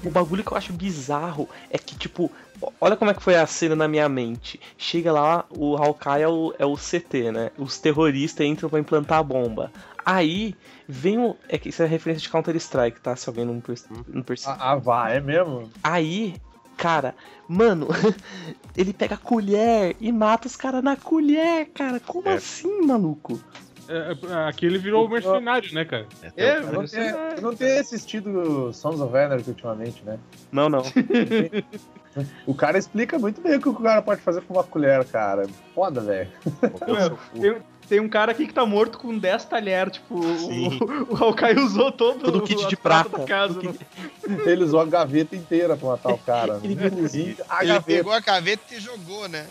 [0.07, 2.31] o- bagulho que eu acho bizarro é que, tipo,
[2.81, 4.59] olha como é que foi a cena na minha mente.
[4.79, 7.51] Chega lá, o Hawkeye é o, é o CT, né?
[7.55, 9.71] Os terroristas entram pra implantar a bomba.
[10.03, 10.55] Aí
[10.87, 11.35] vem o.
[11.47, 13.15] É que isso é referência de Counter-Strike, tá?
[13.15, 14.55] Se alguém não, perce- não percebeu.
[14.59, 15.69] Ah, ah, vá, é mesmo?
[15.83, 16.33] Aí
[16.79, 17.13] Cara,
[17.45, 17.87] mano,
[18.75, 21.99] ele pega a colher e mata os caras na colher, cara.
[21.99, 22.35] Como É.
[22.35, 23.37] assim, maluco?
[23.89, 26.07] É, é, aqui ele virou mercenário, né, cara?
[26.23, 30.17] É, tem É, cara- não, tenho, eu não assistido Sons of Anarchy ultimamente, né?
[30.51, 30.83] Não, não.
[32.45, 35.47] O cara explica muito bem o que o cara pode fazer com uma colher, cara.
[35.75, 36.29] Foda, velho.
[37.89, 40.79] Tem, um cara aqui que tá morto com 10 talheres, tipo, Sim.
[41.09, 43.59] o, o Alcaio usou todo Todo kit de prata casa.
[43.61, 43.73] Né?
[44.45, 46.59] Ele usou a gaveta inteira pra matar o cara.
[46.63, 47.85] Ele- Inclusive, a Ele gaveta.
[47.85, 49.45] pegou a gaveta e jogou, né?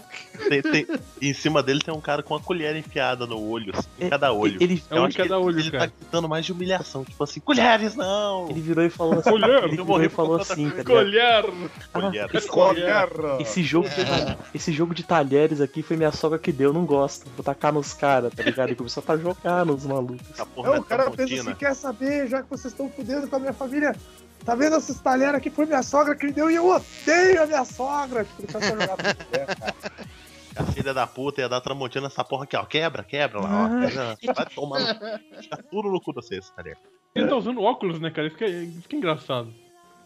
[0.48, 0.86] Tem- tem-
[1.20, 4.32] em cima dele tem um cara com uma colher enfiada no olho, assim, em cada
[4.32, 4.56] olho.
[4.62, 5.92] Ele, É um cada ele, olho, ele tá cara.
[5.98, 8.48] gritando mais de humilhação, tipo assim, colheres não!
[8.48, 9.30] ele virou e falou assim.
[9.30, 10.86] Colher, ele virou e falou assim, tá ligado?
[10.86, 11.44] Colher.
[11.92, 12.30] Ah, Colher.
[12.34, 13.08] esse, Colher.
[13.40, 13.96] esse jogo de,
[14.54, 17.26] esse jogo de talheres aqui foi minha sogra que deu, não gosto.
[17.36, 18.70] Vou tacar nos caras, tá ligado?
[18.72, 20.26] E começou a jogar nos malucos.
[20.54, 21.40] Porra Não, da o cara Tramontina.
[21.42, 23.94] assim, quer saber, já que vocês estão fudendo com a minha família,
[24.44, 25.50] tá vendo esses talheres aqui?
[25.50, 28.24] Foi minha sogra que me deu e eu odeio a minha sogra.
[28.24, 29.16] Tipo, ele a jogar cara.
[30.56, 32.64] A filha da puta ia dar Tramontina essa porra aqui, ó.
[32.64, 33.86] Quebra, quebra lá, ó.
[33.86, 34.80] Quebra, Vai tomar.
[34.80, 36.80] no- Fica tudo no cu de vocês, tá ligado?
[37.14, 38.26] Ele tá usando óculos, né, cara?
[38.26, 39.52] Isso que é, isso que é engraçado.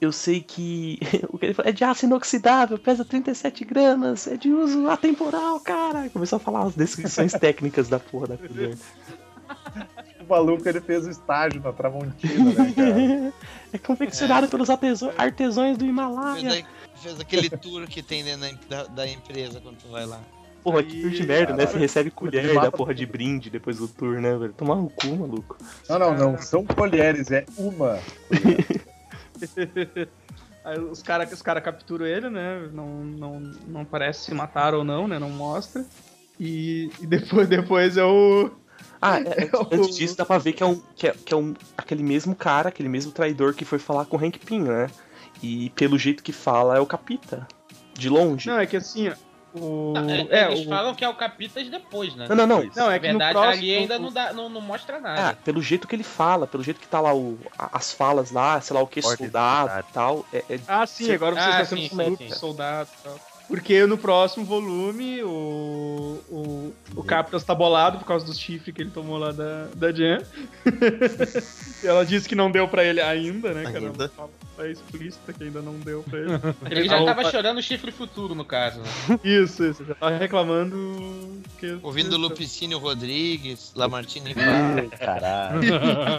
[0.03, 0.99] Eu sei que
[1.31, 5.61] o que ele falou é de aço inoxidável, pesa 37 gramas, é de uso atemporal,
[5.61, 6.11] cara.
[6.11, 8.77] Começou a falar as descrições técnicas da porra da colher.
[10.21, 13.33] O maluco, ele fez o estágio na Tramontina, né, cara?
[13.73, 16.51] É confeccionado pelos arteso- artesãos do Fez, Himalaia.
[16.53, 16.65] aí-
[16.97, 20.21] fez aquele tour que tem dentro da, da empresa quando tu vai lá.
[20.63, 21.67] Porra, que tour de merda, né?
[21.67, 24.53] Você recebe colher da porra de brinde depois do tour, né, velho?
[24.53, 25.57] Tomar no cu, maluco.
[25.89, 26.39] Não, não, não.
[26.39, 27.99] São colheres, é uma.
[30.65, 32.69] Aí os caras os cara capturam ele, né?
[32.73, 35.19] Não, não, não parece se mataram ou não, né?
[35.19, 35.85] Não mostra.
[36.39, 38.51] E, e depois, depois é o.
[39.01, 41.37] Ah, é- é- antes disso dá pra ver que é, um, que, é, que é
[41.37, 44.89] um, aquele mesmo cara, aquele mesmo traidor que foi falar com o Hank Pym, né?
[45.43, 47.47] E pelo jeito que fala é o Capita.
[47.95, 48.49] De longe.
[48.49, 49.15] Não, é que assim, ó,
[49.55, 49.93] o.
[49.95, 52.27] Não, é, é, eles o- falam que é o Capitas depois, né?
[52.29, 52.57] Não, não, não.
[52.75, 53.59] Não, Na é que no verdade, próximo.
[53.63, 55.37] ali ainda não, dá, não, não mostra Ah, nada.
[55.45, 58.75] pelo jeito que ele fala, pelo jeito que tá lá o, as falas lá, sei
[58.75, 60.25] lá o que, Ordem soldado e tal.
[60.33, 63.21] É, é- Ah, sim, agora você Ah, está sim, sendo sim, soldados e tal.
[63.53, 68.81] Porque no próximo volume o, o, o Captas tá bolado por causa do chifre que
[68.81, 70.21] ele tomou lá da, da Jen.
[71.83, 73.79] e ela disse que não deu pra ele ainda, né, cara?
[73.79, 74.11] Ainda.
[74.59, 76.29] É explícita que ainda não deu pra ele.
[76.71, 77.31] Ele já Ah, tava opa.
[77.31, 78.81] chorando o chifre futuro, no caso.
[78.81, 79.19] Né?
[79.25, 79.83] Isso, isso.
[79.85, 81.79] Já tava reclamando que.
[81.83, 84.35] Ouvindo Lupicínio Rodrigues, Lamartine.
[84.37, 85.61] Ai, caralho.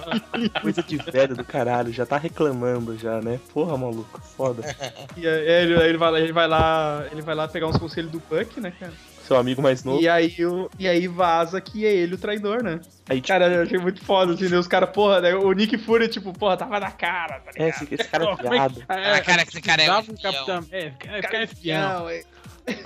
[0.61, 3.39] coisa de velho do caralho, já tá reclamando já, né?
[3.53, 4.63] Porra, maluco, foda.
[5.15, 7.05] E aí ele, ele, vai, lá- ele vai lá.
[7.11, 8.93] Ele vai lá pegar uns conselhos do Puck, né, cara?
[9.23, 10.01] Seu amigo mais novo.
[10.01, 12.81] E aí, o, e aí vaza que é ele o traidor, né?
[13.07, 14.57] Aí, tipo, Cara, eu achei muito foda, assim, né?
[14.57, 15.33] Os caras, porra, né?
[15.33, 17.83] O Nick Fury, tipo, porra, tava na cara, tá é, ligado?
[17.83, 18.83] esse, esse cara é Como é piado.
[18.89, 20.65] Ah, cara, esse cara é um Dava um capitão.
[20.71, 22.09] É, esse cara- é espião.
[22.09, 22.23] é.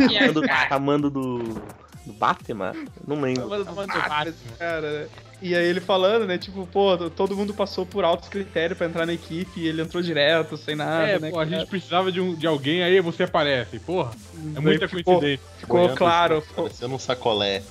[0.10, 1.62] Chamando, chamando do,
[2.08, 2.74] do Batman?
[3.08, 3.48] Não lembro.
[3.50, 4.34] Mano, Mano, Batman.
[4.58, 5.10] cara?
[5.40, 6.38] E aí ele falando, né?
[6.38, 10.02] Tipo, pô, todo mundo passou por altos critérios pra entrar na equipe e ele entrou
[10.02, 11.30] direto, sem nada, É, né?
[11.30, 11.60] pô, a cara?
[11.60, 13.78] gente precisava de, um, de alguém, aí você aparece.
[13.80, 14.12] Porra,
[14.56, 15.46] é muita Ficou- coincidência.
[15.60, 16.44] Ficou Boiando, claro.
[16.56, 17.62] Parecendo um sacolé.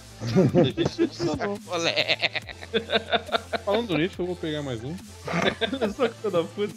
[1.69, 2.19] Olé.
[3.65, 4.95] Falando nisso, eu vou pegar mais um.
[5.95, 6.75] Só filho da puta.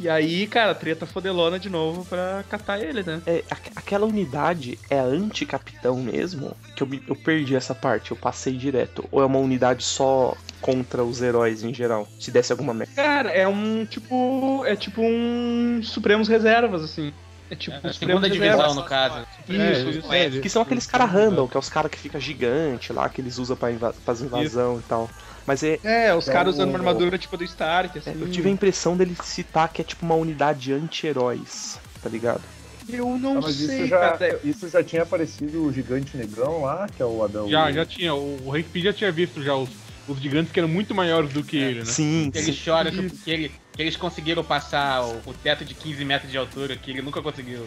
[0.00, 3.20] E aí, cara, treta fodelona de novo pra catar ele, né?
[3.26, 6.56] É, aqu- aquela unidade é anti-capitão mesmo?
[6.76, 9.04] Que eu, me- eu perdi essa parte, eu passei direto.
[9.10, 12.06] Ou é uma unidade só contra os heróis em geral?
[12.20, 12.92] Se desse alguma merda.
[12.94, 14.62] Cara, é um tipo.
[14.66, 17.12] É tipo um Supremos Reservas, assim.
[17.50, 18.76] É tipo um Supremos segunda divisão, Reservas.
[18.76, 19.26] no caso.
[19.48, 20.12] Isso, isso.
[20.12, 23.20] é, Que são aqueles caras random, que é os caras que fica gigante lá, que
[23.20, 25.08] eles usam pra inva fazer invasão e tal.
[25.48, 28.10] Mas é, É, os É caras usando uma armadura tipo do Stark, assim.
[28.10, 32.42] é, eu tive a impressão dele citar que é tipo uma unidade anti-heróis, tá ligado?
[32.86, 34.40] Eu não Ah, mas sei, isso já, cara.
[34.44, 37.48] isso já tinha aparecido o gigante negrão lá, que é o Adão.
[37.48, 38.14] Já, já tinha.
[38.14, 39.70] O, o Hank Pym já tinha visto já os,
[40.06, 41.84] os gigantes que eram muito maiores do que ele, né?
[41.86, 42.50] Sim, Que sim.
[42.50, 46.30] ele chora que, que ele, que eles conseguiram passar o, o teto de 15 metros
[46.30, 47.66] de altura, que ele nunca conseguiu.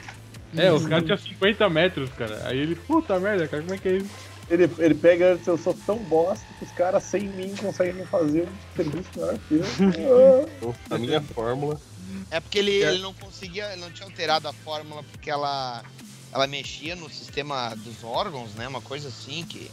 [0.56, 2.42] É, os caras tinham 50 metros, cara.
[2.48, 4.31] Aí ele, puta merda, cara, como é que é isso?
[4.52, 8.76] Ele, ele pega, eu sou tão bosta que os caras sem mim conseguem fazer um
[8.76, 10.76] serviço melhor que eu.
[10.92, 11.80] A minha fórmula.
[12.30, 15.82] É porque ele, ele não conseguia, ele não tinha alterado a fórmula porque ela,
[16.34, 18.68] ela mexia no sistema dos órgãos, né?
[18.68, 19.72] Uma coisa assim, que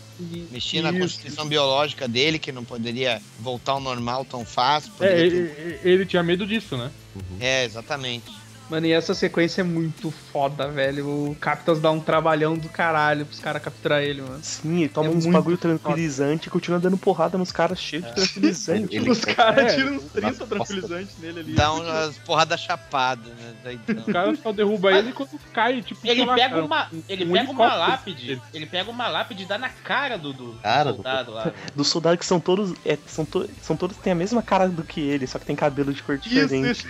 [0.52, 1.00] mexia na Isso.
[1.00, 4.92] constituição biológica dele, que não poderia voltar ao normal tão fácil.
[5.00, 6.92] É, ele, ele- ele tinha medo disso, né?
[7.40, 8.30] ter- é exatamente.
[8.70, 11.06] Mano, e essa sequência é muito foda, velho.
[11.06, 14.40] O Capitals dá um trabalhão do caralho pros caras capturar ele, mano.
[14.42, 18.12] Sim, ele toma É uns bagulho tranquilizante e continua dando porrada nos caras cheios de
[18.14, 18.94] tranquilizante.
[18.96, 21.54] Ele- Os caras É, tiram uns 30 nossa, tranquilizantes nele ali.
[21.54, 23.54] Dá umas porradas chapadas, né?
[23.64, 24.04] Daí então.
[24.06, 27.32] O cara só derruba ele quando cai, tipo, Ele lá, pega cara, uma, ele um
[27.32, 30.96] pega uma lápide, ele pega uma lápide e dá na cara do, do Cara do-
[30.96, 31.52] soldado lá.
[31.74, 32.74] Dos soldados que são todos.
[32.84, 35.46] é, são, to- são todos que têm a mesma cara do que ele, só que
[35.46, 36.86] tem cabelo de cor Isso, diferente.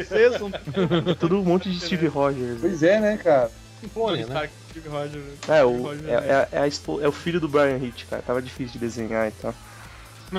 [0.00, 0.50] isso, eu são
[1.15, 2.54] É tudo um monte de Steve Rogers.
[2.54, 2.58] né?
[2.60, 3.50] Pois é, né, cara?
[3.92, 4.22] Tony, né?
[4.24, 5.24] Stark, Steve Rogers.
[5.48, 6.66] É, o, Rogers, é, é- é a
[7.04, 8.22] é o filho do Brian Hitch, cara.
[8.22, 9.54] Tava difícil de desenhar e tal.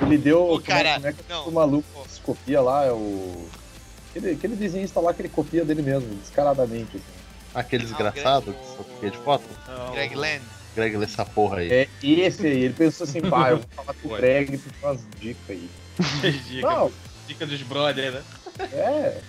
[0.00, 0.50] Ele deu.
[0.50, 1.48] Ô, cara, como é que não.
[1.48, 2.84] o maluco que se copia lá?
[2.84, 3.46] É o.
[4.10, 6.96] Aquele, aquele desenhista lá que ele copia dele mesmo, descaradamente.
[6.96, 7.04] Assim.
[7.54, 9.44] Aquele desgraçado que só copia de foto.
[9.92, 10.42] Greg Land.
[10.74, 11.72] Greg, lê essa porra aí.
[11.72, 15.00] É esse aí, ele pensou assim, pá, eu vou falar com o Greg ter umas
[15.18, 15.70] dicas aí.
[16.48, 16.90] Dica, Não,
[17.32, 18.22] dica dos brothers, né?
[18.72, 19.20] é.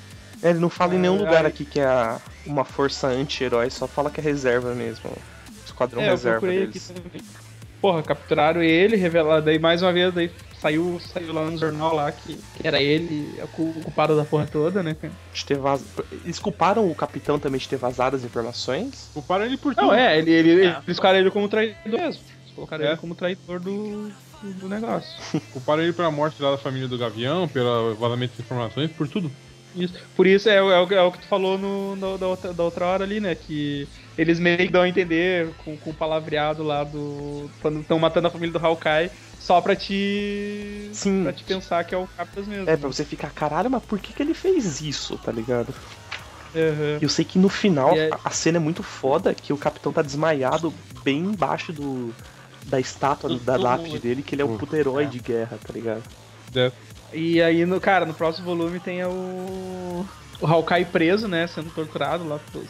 [0.41, 3.69] É, ele não fala em nenhum Ai, lugar aqui que é a- uma força anti-herói,
[3.69, 5.09] só fala que é reserva mesmo.
[5.65, 6.93] Esquadrão É, reserva aqui deles.
[7.79, 10.31] Porra, capturaram ele, revelaram, daí mais uma vez, daí
[10.61, 14.23] saiu, saiu lá no jornal lá que, que era ele o cu- o culpado da
[14.25, 14.95] porra toda, né?
[15.33, 15.81] De ter vaz...
[16.11, 19.09] Eles culparam o capitão também de ter vazado as informações?
[19.13, 19.87] Culparam ele por tudo.
[19.87, 20.69] Não, é, ele, ele, É.
[20.85, 22.21] eles colocaram ele como traidor mesmo.
[22.43, 22.87] Eles colocaram É.
[22.89, 24.11] ele como traidor do,
[24.43, 25.09] do, do negócio.
[25.53, 29.31] Culparam ele pela morte lá da família do Gavião, pelo vazamento de informações, por tudo.
[29.75, 29.95] Isso.
[30.15, 32.53] Por isso é, o- é, o- é o que tu falou no, no- da, outra,
[32.53, 33.33] da outra hora ali, né?
[33.33, 37.49] Que eles meio que dão a entender com, com o palavreado lá do.
[37.61, 40.89] Quando estão matando a família do Hawkeye, só pra te.
[40.93, 41.23] Sim.
[41.23, 42.69] pra te pensar que é o Captas mesmo.
[42.69, 45.73] É, pra você ficar, caralho, mas por que, que ele fez isso, tá ligado?
[46.55, 49.91] E eu sei que no final a- a cena é muito foda, que o capitão
[49.91, 50.71] tá desmaiado
[51.03, 52.13] bem embaixo do
[52.65, 55.73] da estátua Do da lápide dele, que ele é um puto herói de guerra, tá
[55.73, 56.03] ligado?
[57.13, 60.05] E aí, no, cara, no próximo volume tem o.
[60.41, 61.47] O Hawkeye preso, né?
[61.47, 62.69] Sendo torturado lá pelos,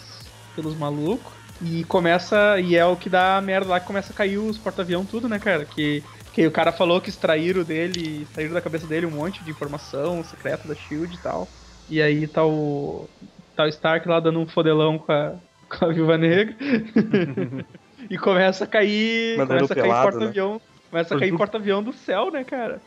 [0.56, 1.32] pelos malucos.
[1.62, 2.60] E começa.
[2.60, 5.30] E é o que dá a merda lá que começa a cair os porta-avião, tudo,
[5.30, 5.66] né, cara?
[5.66, 9.52] Que, que o cara falou que extraíram dele, extraíram da cabeça dele um monte de
[9.52, 11.48] informação secreta da Shield e tal.
[11.90, 13.08] E aí tá o.
[13.56, 15.36] Tá o Stark lá dando um fodelão com a,
[15.70, 16.56] com a Viúva Negra.
[18.10, 19.38] e começa a cair.
[19.38, 20.62] Mandando começa a cair pelado, porta-avião.
[20.90, 22.82] Começa a cair porta-avião do céu, né, cara?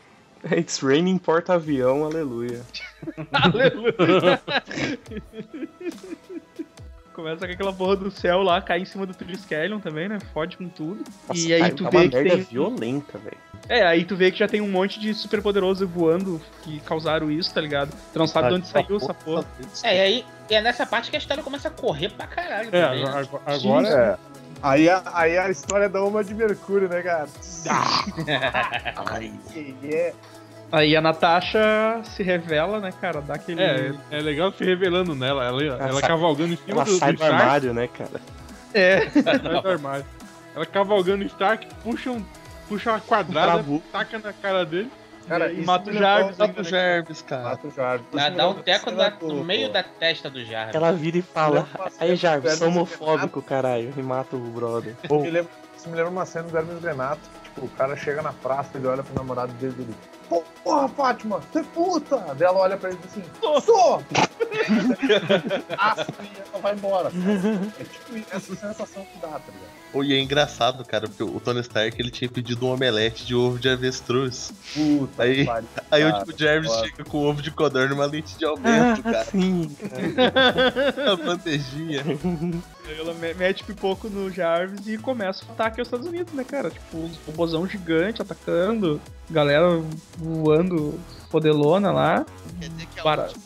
[0.52, 2.60] It's raining porta-avião, aleluia.
[3.32, 4.40] Aleluia.
[7.12, 10.18] Começa com aquela porra do céu lá, cai em cima do Trilho Skellon também, né?
[10.34, 11.02] Fode com tudo.
[11.26, 12.42] Nossa, e aí cara, tu tá vê uma que merda tem...
[12.42, 13.38] violenta, velho.
[13.68, 17.30] É, aí tu vê que já tem um monte de super poderoso voando que causaram
[17.30, 17.90] isso, tá ligado?
[18.12, 19.44] Tu não sabe de onde saiu essa porra.
[19.82, 22.68] É, e aí e é nessa parte que a história começa a correr pra caralho.
[22.70, 23.10] É, também, né?
[23.10, 24.36] agora, agora É.
[24.66, 27.28] Aí a, aí a história da Uma de Mercúrio, né, cara?
[29.12, 29.32] Ai,
[29.84, 30.12] é.
[30.72, 33.20] Aí a Natasha se revela, né, cara?
[33.20, 33.62] Dá aquele.
[33.62, 36.98] é, é legal se revelando nela, ela, ela sai- cavalgando em cima Ela do, do
[36.98, 38.20] sai do Stark, armário, né, cara?
[38.74, 39.08] É.
[39.22, 40.04] sai do armário.
[40.54, 42.24] Ela cavalgando o Stark, puxa, um,
[42.68, 43.80] puxa uma quadrada, Travou.
[43.92, 44.90] taca na cara dele.
[45.28, 46.64] Cara, E mata o Jarvis Mata o?
[46.64, 47.42] Jarvis, cara.
[47.42, 48.06] Mata o Jarvis.
[48.12, 48.90] Dá, dá um teco
[49.22, 50.74] no meio da testa do Jarvis.
[50.74, 51.68] Ela vira e fala,
[51.98, 54.94] aí Jarvis, sou Hermes homofóbico, caralho, e mata o brother.
[55.04, 57.20] Isso me lembra, isso me lembra uma cena do Hermes Renato.
[57.42, 60.42] Tipo, o cara chega na praça, ele olha pro namorado dele e ele.
[60.62, 62.16] Porra, Fátima, você é puta!
[62.34, 64.02] Daí ela olha pra ele e diz assim: Sou!
[65.78, 67.10] Aspa e ela vai embora.
[67.10, 67.72] cara.
[67.80, 69.76] É tipo essa sensação que dá, tá ligado?
[70.04, 73.58] E é engraçado, cara, porque o Tony Stark ele tinha pedido um omelete de ovo
[73.58, 74.52] de avestruz.
[74.74, 76.24] Puta Aí- que pariu, Aí cara.
[76.28, 76.86] o Jarvis foda.
[76.88, 79.24] chega com ovo de codorna e uma lente de aumento, Ah, cara.
[79.24, 79.74] sim.
[81.10, 82.02] A bandejinha.
[82.86, 86.44] Aí ela me- mete pipoco no Jarvis e começa o ataque aos Estados Unidos, né,
[86.44, 86.68] cara?
[86.70, 89.00] Tipo, uns robôzão gigante atacando,
[89.30, 89.80] galera
[90.18, 91.00] voando
[91.30, 92.26] fodelona lá.
[92.60, 93.22] Quer dizer que a Para.
[93.22, 93.42] última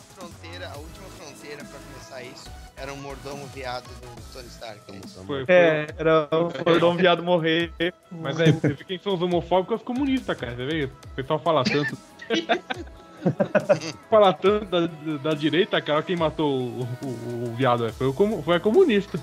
[2.80, 4.80] era um mordomo viado do Tony Stark.
[4.88, 5.22] é isso?
[5.26, 7.72] Foi, foi- É, era o cordão viado morrer.
[8.10, 10.54] Mas aí, você vê quem são os homofóbicos é os comunistas, cara.
[10.56, 10.84] Você vê?
[10.84, 11.96] O pessoal fala tanto.
[14.08, 14.86] fala tanto da,
[15.18, 19.20] da direita, cara, quem matou o, o- o viado é, foi, o, foi a comunista.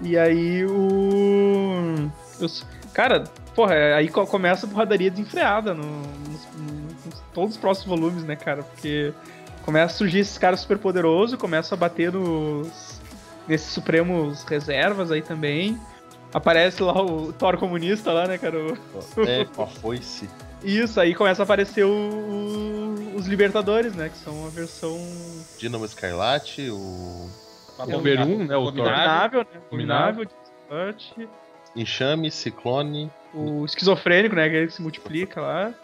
[0.00, 2.10] E aí o.
[2.40, 3.24] os- Cara,
[3.56, 6.46] porra, aí co- começa a porradaria desenfreada no, nos,
[7.06, 8.62] nos- todos os próximos volumes, né, cara?
[8.62, 9.12] Porque
[9.64, 13.00] começa a surgir esses caras super poderosos, começa a bater nos.
[13.48, 15.78] nesses supremos reservas aí também.
[16.32, 18.56] Aparece lá o Thor comunista lá, né, cara?
[18.58, 20.28] O- É, com a foice.
[20.62, 24.08] Isso, aí começa a aparecer o- o- os Libertadores, né?
[24.08, 24.98] Que são a versão
[25.58, 27.28] Dínamo Escarlate, o
[27.88, 28.72] Número um, né, o Thor.
[28.72, 29.60] dominável, né?
[29.70, 30.24] Dominável.
[30.24, 31.28] Dominável, Desperate,
[31.76, 33.10] Enxame, Ciclone.
[33.34, 34.48] o esquizofrênico, né?
[34.48, 35.74] Que ele se multiplica lá.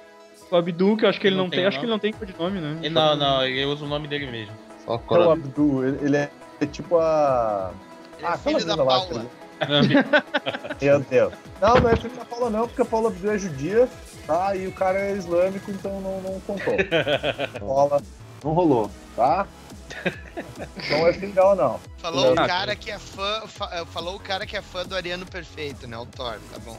[0.51, 1.99] O Abdu, que eu acho que ele Não não, tem tem, acho que ele não
[1.99, 2.89] tem codinome, né?
[2.91, 4.55] Não, não, ele usa o nome dele mesmo.
[4.85, 5.31] Só É o.
[5.31, 6.31] Abdu, ele ele é,
[6.61, 7.71] é tipo a.
[8.19, 9.27] Ele é Ah, aquela filho da mina lá, Paula.
[10.81, 11.33] Meu Deus.
[11.61, 13.89] Não, não é filho da Paula não, porque a Paula Abdu é judia,
[14.27, 14.57] tá?
[14.57, 16.75] E o cara é islâmico, então não, não contou.
[17.61, 18.03] Paula,
[18.43, 19.47] não rolou, tá?
[20.91, 21.81] Não é dela, não.
[21.99, 23.43] Falou o cara que é fã.
[23.47, 25.99] fa- falou o cara que é fã do Ariano Perfeito, né?
[25.99, 26.77] O Thor, tá bom.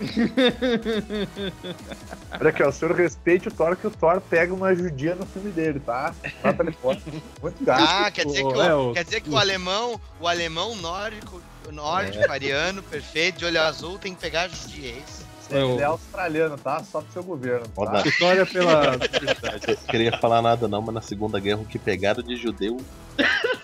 [2.38, 5.24] Olha aqui, ó, o senhor respeite o Thor, que o Thor pega uma judia no
[5.26, 6.14] filme dele, tá?
[6.42, 6.98] Mata ele fora.
[7.42, 7.84] Muito gato.
[7.86, 11.40] Ah, quer dizer que, o, é, o- quer dizer que o alemão, o alemão nórdico,
[11.66, 15.24] o nórdico, ariano, perfeito, de olho azul, tem que pegar judiez.
[15.48, 16.82] Ele é australiano, tá?
[16.82, 18.02] Só pro seu governo, tá?
[18.04, 18.96] História pela.
[19.66, 22.76] Eu queria falar nada não, mas na Segunda Guerra o que pegaram de judeu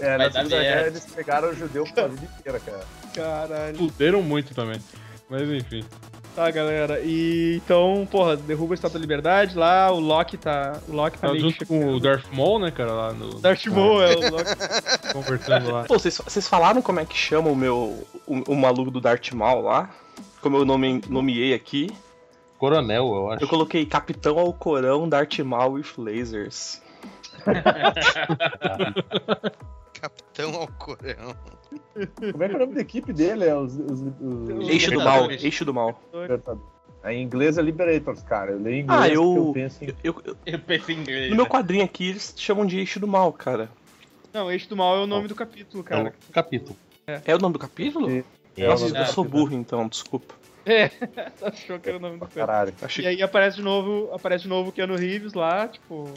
[0.00, 0.58] É, na Segunda merda.
[0.58, 2.80] Guerra eles pegaram o judeu pra vida inteira, cara.
[3.14, 3.76] Caralho.
[3.76, 4.80] Fuderam muito também.
[5.28, 5.84] Mas enfim.
[6.34, 7.00] Tá, galera.
[7.00, 10.80] E então, porra, derruba a Estátua da Liberdade lá, o Loki tá.
[10.88, 13.40] O Loki tá Tá meio junto com o Darth Maul, né, cara, lá no.
[13.40, 14.50] Darth Maul, é o Loki.
[15.12, 15.84] Conversando lá.
[15.84, 18.06] Pô, vocês, vocês falaram como é que chama o meu.
[18.26, 19.90] o, o maluco do Darth Maul lá?
[20.40, 21.90] Como eu nome, nomeei aqui.
[22.58, 23.44] coronel, eu acho.
[23.44, 26.80] Eu coloquei Capitão Alcorão Darth Maul with Lasers.
[30.00, 31.34] Capitão Alcorão.
[32.32, 33.44] Como é que é o nome da equipe dele?
[33.44, 36.02] É os, os, os- Eixo do mal, eixo do mal.
[37.02, 38.52] É, Em inglês é Liberators, cara.
[38.52, 39.88] Eu leio em inglês Ah, eu- eu penso em...
[40.02, 41.30] Eu- eu- Eu pensei em inglês.
[41.30, 41.50] no meu né?
[41.50, 43.70] quadrinho aqui eles chamam de eixo do mal, cara.
[44.32, 46.14] Não, Eixo do Mal é o nome do capítulo, É cara.
[46.28, 46.76] o capítulo.
[47.24, 48.08] É o nome do capítulo?
[48.08, 48.22] Sim.
[48.56, 49.28] É, Nossa, eu sou capítulo.
[49.28, 50.34] burro então, desculpa.
[50.64, 50.88] É,
[51.42, 52.46] achou que era o nome do cara.
[52.46, 52.74] Caralho.
[52.80, 56.12] Achei E aí aparece de novo, aparece de novo o Keanu Reeves lá, tipo.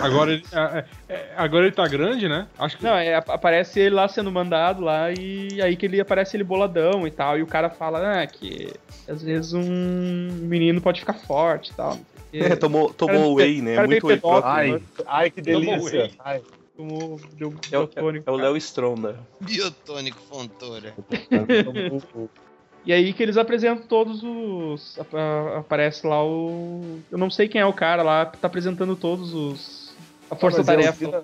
[0.00, 2.46] Agora ele, é, é, agora ele tá grande, né?
[2.58, 2.84] Acho que.
[2.84, 6.44] Não, é, ap- aparece ele lá sendo mandado lá e aí que ele aparece ele
[6.44, 7.38] boladão e tal.
[7.38, 8.72] E o cara fala, ah, que
[9.08, 9.62] às vezes um
[10.42, 11.98] menino pode ficar forte e tal.
[12.34, 13.74] É, tomou tomou Cara, whey, né?
[13.74, 14.72] cara Muito whey pedófilo, próprio.
[14.72, 14.80] né?
[15.04, 16.00] Ai, ai, que delícia.
[16.04, 16.14] whey.
[16.18, 16.40] Ai,
[16.74, 18.36] Tomou, deu É o, biotônico, é o.
[18.36, 19.18] Léo Stronda.
[19.38, 20.94] Biotônico Fontoura.
[22.84, 24.98] E aí que eles apresentam todos os.
[25.56, 26.98] Aparece lá o.
[27.10, 29.92] Eu não sei quem é o cara lá, tá apresentando todos os.
[30.30, 31.04] A Mas é o força-tarefa.
[31.06, 31.22] Dina-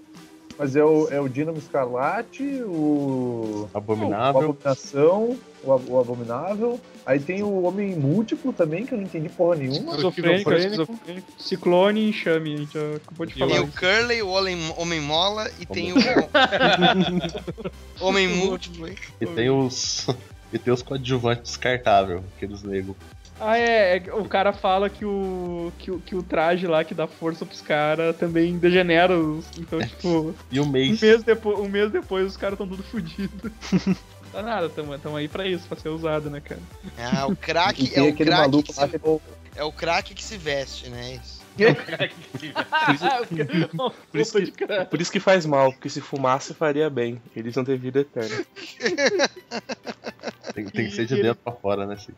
[0.58, 3.68] Mas é o, é o Dínamo Escarlate, o.
[3.72, 4.40] O Abominável.
[4.50, 6.80] Abominação, o, o Abominável.
[7.04, 9.90] Aí tem o Homem Múltiplo também, que eu não entendi porra nenhuma.
[9.92, 11.32] Esquizofrênico, Esquizofrênico.
[11.38, 13.50] Ciclone e Enxame, a gente já acabou de falar.
[13.52, 13.68] Tem o.
[13.72, 15.96] Curly, o Homem- Homem-Mola e tem o.
[18.00, 18.86] Homem Múltiplo.
[18.88, 18.94] hein?
[19.20, 20.06] E tem os.
[20.52, 22.96] E tem os coadjuvantes descartáveis, aqueles negros.
[23.40, 26.92] Ah, é, é, o cara fala que o, que, o- que o traje lá que
[26.94, 29.46] dá força pros caras também degenera os.
[29.56, 31.00] Então, tipo, E o um mês.
[31.00, 33.52] mês, depo um mês depois os caras tão tudo fodidos.
[34.30, 36.60] Tá nada, tamo, tamo aí pra isso, pra ser usado, né, cara?
[36.98, 39.20] Ah, o E craque é o aquele craque se- é o-
[39.56, 41.14] é o craque que se veste, né?
[41.14, 41.37] Isso.
[44.10, 47.20] Por isso, que, por isso que faz mal, porque se fumasse faria bem.
[47.34, 48.44] Eles não têm vida eterna.
[50.54, 51.94] Tem, tem que ser de dentro pra fora, né?
[51.94, 52.12] Assim.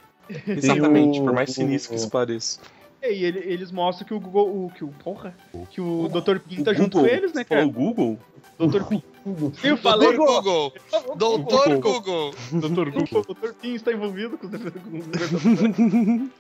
[0.47, 2.61] Exatamente, o- por mais sinistro que o- isso pareça.
[3.03, 4.47] E ele- eles mostram que o Google.
[4.67, 4.89] O, que o.
[4.89, 5.35] Porra!
[5.71, 6.39] Que o Dr.
[6.39, 7.65] Pin tá O junto com eles, né, cara?
[7.67, 8.19] Google?
[8.59, 8.85] Dr.
[8.85, 9.03] Pin.
[9.25, 10.73] Eu Doutor falei Google!
[11.17, 12.35] Doutor Google!
[12.53, 13.25] Doutor Google.
[13.29, 13.53] O Dr.
[13.61, 14.53] Pin está envolvido com os.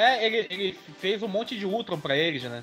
[0.00, 2.62] É, ele, ele fez um monte de Ultron pra eles, né?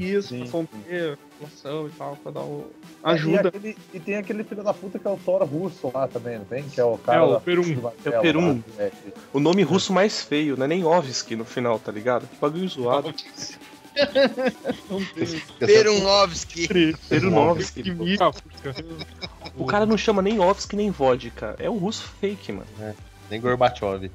[0.00, 2.68] Isso, Sim, população e tal, pra dar o.
[2.82, 3.48] E, Ajuda.
[3.50, 6.44] aquele- e tem aquele filho da puta que é o Thor russo lá também, não
[6.44, 6.64] tem?
[6.64, 7.90] Que é o cara É, o Perum.
[8.04, 8.62] É o Perum.
[8.76, 8.90] lá, é,
[9.32, 12.26] O nome russo mais feio, não é nem Ovski no final, tá ligado?
[12.26, 13.14] Que bagulho zoado.
[15.58, 16.68] Perunovski.
[17.08, 17.82] Perunovski.
[19.56, 21.54] O cara não chama nem Ovski nem vodka.
[21.58, 22.66] É o russo fake, mano.
[23.30, 24.10] Nem Gorbachev.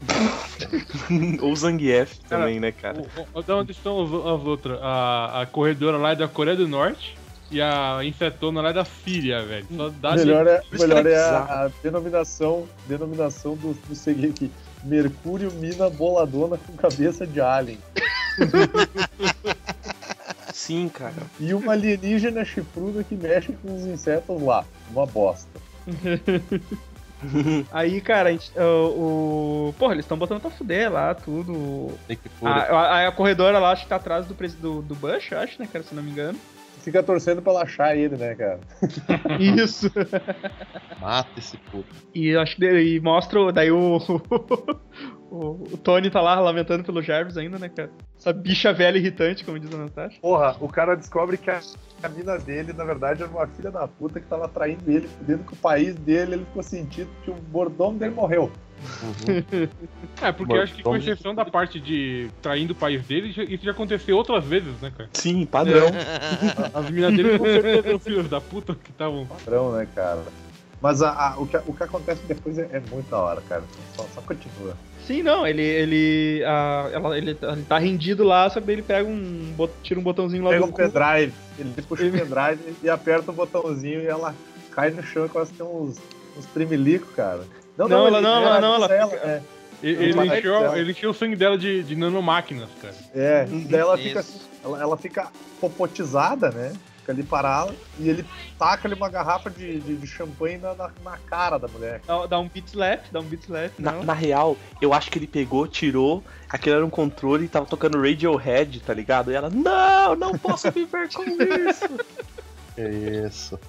[1.42, 3.00] Ou Zangief também, né, cara?
[3.00, 4.80] O- o- onde estão as, as outras?
[4.82, 7.16] A, a corredora lá é da Coreia do Norte
[7.50, 9.66] e a insetona lá é da Síria, velho.
[9.76, 14.46] Só dá O melhor é, melhor é é a, a denominação, denominação do, do seguinte
[14.46, 14.52] aqui.
[14.84, 17.78] Mercúrio mina boladona com cabeça de alien.
[20.54, 21.14] Sim, cara.
[21.40, 24.64] E uma alienígena chifruda que mexe com os insetos lá.
[24.92, 25.50] Uma bosta.
[27.72, 31.90] Aí, cara, a gente, o, o- Porra, eles estão botando pra fuder lá, tudo.
[32.08, 35.32] Tem que A, a, a corredora lá, acho que tá atrás do, do, do Bush,
[35.34, 36.38] acho, né, cara, se não me engano.
[36.80, 38.60] Fica torcendo pra achar ele, né, cara?
[39.40, 39.92] Isso.
[41.00, 41.96] Mata esse puto.
[42.14, 44.00] E acho que e mostra, o- daí o.
[45.32, 47.90] o, o Tony tá lá lamentando pelo Jarvis ainda, né, cara?
[48.20, 50.20] Essa bicha velha irritante, como diz a Natasha.
[50.22, 51.62] Porra, o cara descobre que a,
[52.04, 55.46] a mina dele, na verdade, era uma filha da puta que tava traindo ele, dentro
[55.46, 58.52] que o país dele, ele ficou sentindo que o mordomo dele morreu.
[60.22, 63.66] É, porque eu acho que com exceção da parte de traindo o país dele, isso
[63.66, 65.10] já aconteceu outras vezes, né, cara?
[65.14, 65.88] Sim, padrão.
[66.74, 69.26] As meninas dele com certeza eram filhos da puta que estavam.
[69.26, 70.24] Padrão, né, cara?
[70.82, 73.64] Mas a- a- o, que, o que acontece depois é, é muito da hora, cara.
[73.96, 74.76] Só, só continua.
[75.06, 75.62] Sim, não, ele.
[75.62, 79.54] ele, a, ela, ele, ele tá rendido lá, só que daí ele pega um.
[79.84, 80.78] tira um botãozinho lá Pega do um cu.
[80.78, 84.34] pendrive, ele puxa o pendrive e aperta o botãozinho e ela
[84.72, 85.98] cai no chão e quase tem uns,
[86.38, 87.42] uns tremilicos, cara.
[87.78, 89.42] Não, ela ele- não, ela não, ela avisa fica- é,
[89.84, 92.94] Ele, encheu, ele encheu o sangue dela de, de nanomáquinas, cara.
[93.14, 94.04] é, daí ela Isso.
[94.08, 95.28] fica, assim, ela, ela fica
[95.60, 96.74] popotizada, né?
[97.02, 98.24] Fica ali parada e ele
[98.60, 102.00] taca ali uma garrafa de, de, de champanhe na, na, na cara da mulher.
[102.06, 103.72] Dá, dá um beat slap, dá um beat slap.
[103.80, 104.04] Na, não.
[104.04, 108.00] na real, eu acho que ele pegou, tirou, aquele era um controle e tava tocando
[108.00, 109.32] Radiohead, tá ligado?
[109.32, 111.90] E ela, não, não posso viver com isso.
[112.74, 112.88] Que
[113.28, 113.60] isso.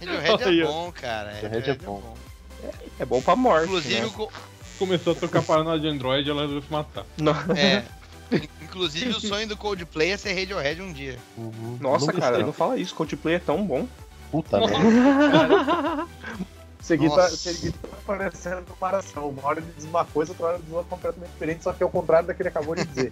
[0.00, 1.32] Radiohead é bom, cara.
[1.32, 2.14] Radiohead é bom.
[3.00, 3.66] É bom pra morte.
[3.66, 4.28] Inclusive, né?
[4.78, 7.04] Começou a tocar parada de Android e ela resolveu se matar.
[7.18, 7.32] Não.
[7.56, 7.84] é.
[8.62, 11.18] Inclusive, o sonho do Coldplay é ser Radiohead um dia.
[11.36, 11.78] Uhum.
[11.80, 12.44] Nossa, Nunca cara, sei.
[12.44, 13.86] não fala isso, Coldplay é tão bom.
[14.30, 16.06] Puta merda.
[16.84, 19.30] Esse aqui, tá, esse aqui tá parecendo comparação.
[19.30, 21.82] Uma hora ele diz uma coisa, outra hora ele diz outra completamente diferente, só que
[21.82, 23.10] é o contrário da que ele acabou de dizer.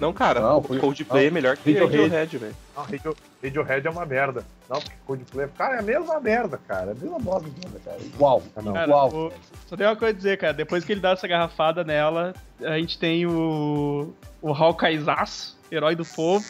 [0.00, 1.28] Não, cara, Não, foi- Coldplay não.
[1.28, 1.96] é melhor que Radiohead.
[2.02, 2.56] Radiohead, velho.
[2.76, 4.44] Não, Radio, Radiohead é uma merda.
[4.68, 6.88] Não, porque Coldplay, cara, é a mesma merda, cara.
[6.88, 7.98] É a mesma bosta de merda, cara.
[8.00, 8.42] Igual.
[8.56, 8.72] Não.
[8.72, 9.08] Cara, Igual.
[9.14, 9.32] o-
[9.68, 10.52] só tem uma coisa a dizer, cara.
[10.52, 14.12] Depois que ele dá essa garrafada nela, a gente tem o.
[14.42, 16.44] O Hawkeyezaço, herói do povo.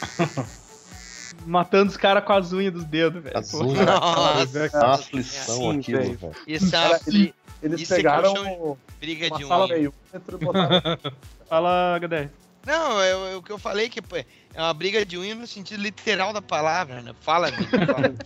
[1.46, 3.36] matando os caras com as unhas dos dedos, velho.
[3.38, 3.86] As unhas.
[3.86, 6.18] Nossa, É uma aflição Sim, aquilo, velho.
[6.18, 6.34] velho.
[6.46, 9.48] Isso é Cara, uma ele- Eles Isso é pegaram que briga uma de um.
[9.48, 9.94] sala meio
[11.48, 12.28] Fala, Gadé.
[12.66, 14.24] Não, é, é o que eu falei que pô, é
[14.56, 17.14] uma briga de unha no sentido literal da palavra, né?
[17.20, 18.14] Fala, amigo, fala.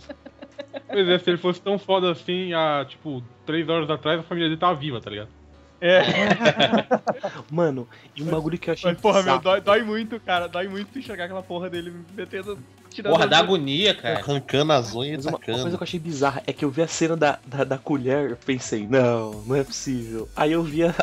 [0.91, 4.49] Pois é, se ele fosse tão foda assim, há, tipo, três horas atrás, a família
[4.49, 5.29] dele tava viva, tá ligado?
[5.81, 6.01] É,
[7.49, 10.47] Mano, e um bagulho que eu achei mas porra, meu, dói, dói muito, cara.
[10.47, 12.59] Dói muito enxergar aquela porra dele metendo.
[12.89, 13.45] Tirando Porra, dá unhas.
[13.45, 14.19] agonia, cara.
[14.19, 16.71] Arrancando as unhas Mas e uma, uma coisa que eu achei bizarra é que eu
[16.71, 20.27] vi a cena da, da, da colher, eu pensei, não, não é possível.
[20.35, 20.93] Aí eu vi a,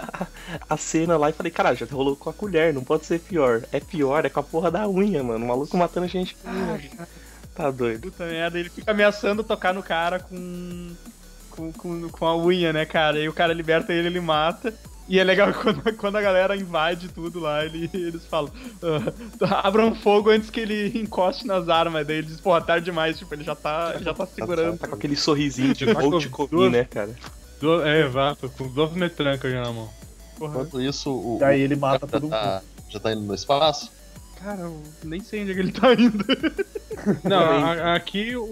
[0.68, 3.62] a cena lá e falei, caralho, já rolou com a colher, não pode ser pior.
[3.70, 5.44] É pior, é com a porra da unha, mano.
[5.44, 7.08] O maluco matando gente com unha.
[7.54, 8.02] Tá doido.
[8.02, 10.94] Puta merda, ele fica ameaçando tocar no cara com,
[11.56, 13.18] com, com, com a unha, né, cara?
[13.18, 14.72] E o cara liberta ele, ele mata.
[15.08, 18.50] E é legal quando, quando a galera invade tudo lá, ele- eles falam,
[19.40, 22.06] "Ah, abram fogo antes que ele encoste nas armas.
[22.06, 24.78] Daí ele diz, porra, tarde demais, tipo, ele já tá, ele já tá segurando.
[24.78, 27.10] Tá com aquele sorrisinho de Tá gol de comi, né, cara?
[27.60, 29.88] Du- É, exato, com duas metrancas já na mão.
[30.38, 30.52] Porra.
[30.52, 32.30] Enquanto isso, o, E aí ele mata todo mundo.
[32.32, 33.90] tá, já tá indo no espaço.
[34.42, 36.24] Cara, eu nem sei onde é que ele tá indo.
[37.24, 38.42] Não, a- aqui o,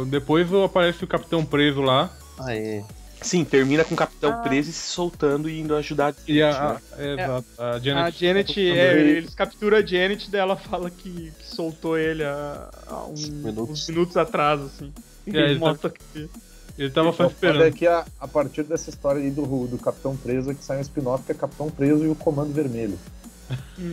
[0.00, 0.04] o.
[0.06, 2.10] Depois aparece o capitão preso lá.
[2.38, 2.82] Aê.
[3.20, 6.50] Sim, termina com o capitão preso e se soltando e indo ajudar a E a.
[6.50, 6.80] gente, né?
[6.98, 8.06] é, exato, a Janet.
[8.06, 12.68] A Janet, é, eles capturam a Janet, daí ela fala que, que soltou ele há,
[12.88, 13.70] há um- Minutos.
[13.70, 14.92] uns minutos atrás, assim.
[15.26, 16.28] E É, ele tá- mostra que...
[16.76, 17.94] Ele tava só Então, olha esperando.
[17.94, 21.30] a, a partir dessa história aí do, do Capitão Preso, que sai um spin-off que
[21.30, 22.98] é Capitão Preso e o Comando Vermelho.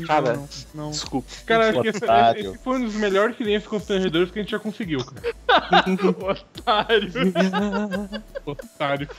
[0.05, 0.91] Cara, não, não.
[0.91, 1.27] Desculpa.
[1.45, 4.59] Cara, acho que esse, esse foi um dos melhores silêncios constrangedores que a gente já
[4.59, 5.85] conseguiu, cara.
[6.31, 7.11] Otário.
[8.45, 9.09] Otário.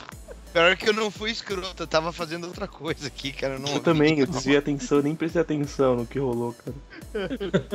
[0.52, 3.54] Pior que eu não fui escroto, eu tava fazendo outra coisa aqui, cara.
[3.54, 6.76] Eu, não Eu também, eu desviei atenção, nem prestei atenção no que rolou, cara.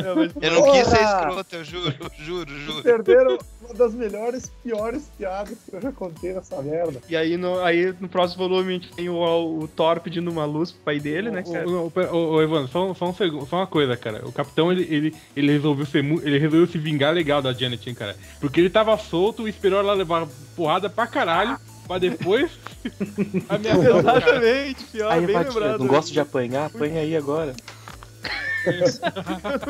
[0.03, 2.83] Não, mas- Eu não quis ser escroto, eu juro, eu juro, juro.
[2.83, 7.01] Perderam uma das melhores, piores piadas que eu já contei nessa merda.
[7.07, 10.45] E aí no, aí no próximo volume a gente tem o, o Thor pedindo uma
[10.45, 11.51] luz pro pai dele, né, Ô,
[11.91, 12.13] cara?
[12.13, 14.27] ô, ô, Evandro, só, só, um só uma coisa, cara.
[14.27, 17.95] O capitão, ele, ele, ele, resolveu ser, ele resolveu se vingar legal da Janet, hein,
[17.95, 18.15] cara.
[18.39, 21.57] Porque ele tava solto e esperou ela levar porrada pra caralho,
[21.87, 22.51] pra depois
[22.83, 23.61] o cara.
[23.99, 25.79] Exatamente, pior, Aí, bem lembrado.
[25.79, 26.65] não gosto de apanhar?
[26.65, 27.55] Apanha aí agora.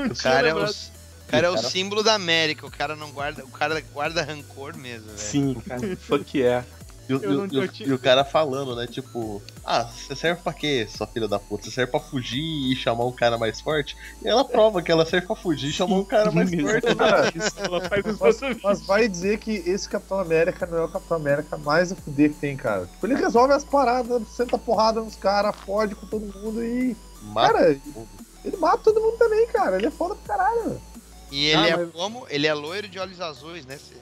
[0.09, 0.67] O cara é o
[1.27, 5.07] cara é o símbolo da América, o cara não guarda, o cara guarda rancor mesmo,
[5.07, 5.17] velho.
[5.17, 5.97] Sim, cara.
[5.97, 6.65] Fuck yeah.
[7.07, 8.87] E o, Eu e e o- eu te- e o cara falando, né?
[8.87, 11.65] Tipo, ah, você serve pra quê, sua filha da puta?
[11.65, 13.95] Você serve pra fugir e chamar um cara mais forte?
[14.23, 16.95] E ela prova que ela serve pra fugir e chamar um cara mais forte.
[16.95, 21.17] Cara, Ela faz mas, mas vai dizer que esse Capitão América não é o Capitão
[21.17, 22.85] América mais a fuder que tem, cara.
[22.87, 26.95] Tipo, ele resolve as paradas, senta porrada nos caras, fode com todo mundo e.
[27.21, 27.79] Mata Cara,
[28.43, 29.75] ele mata todo mundo também, cara.
[29.77, 30.81] Ele é foda pro caralho.
[31.31, 32.25] E ele Ah, é mas- como?
[32.29, 33.77] Ele é loiro de olhos azuis, né?
[33.77, 33.95] cê?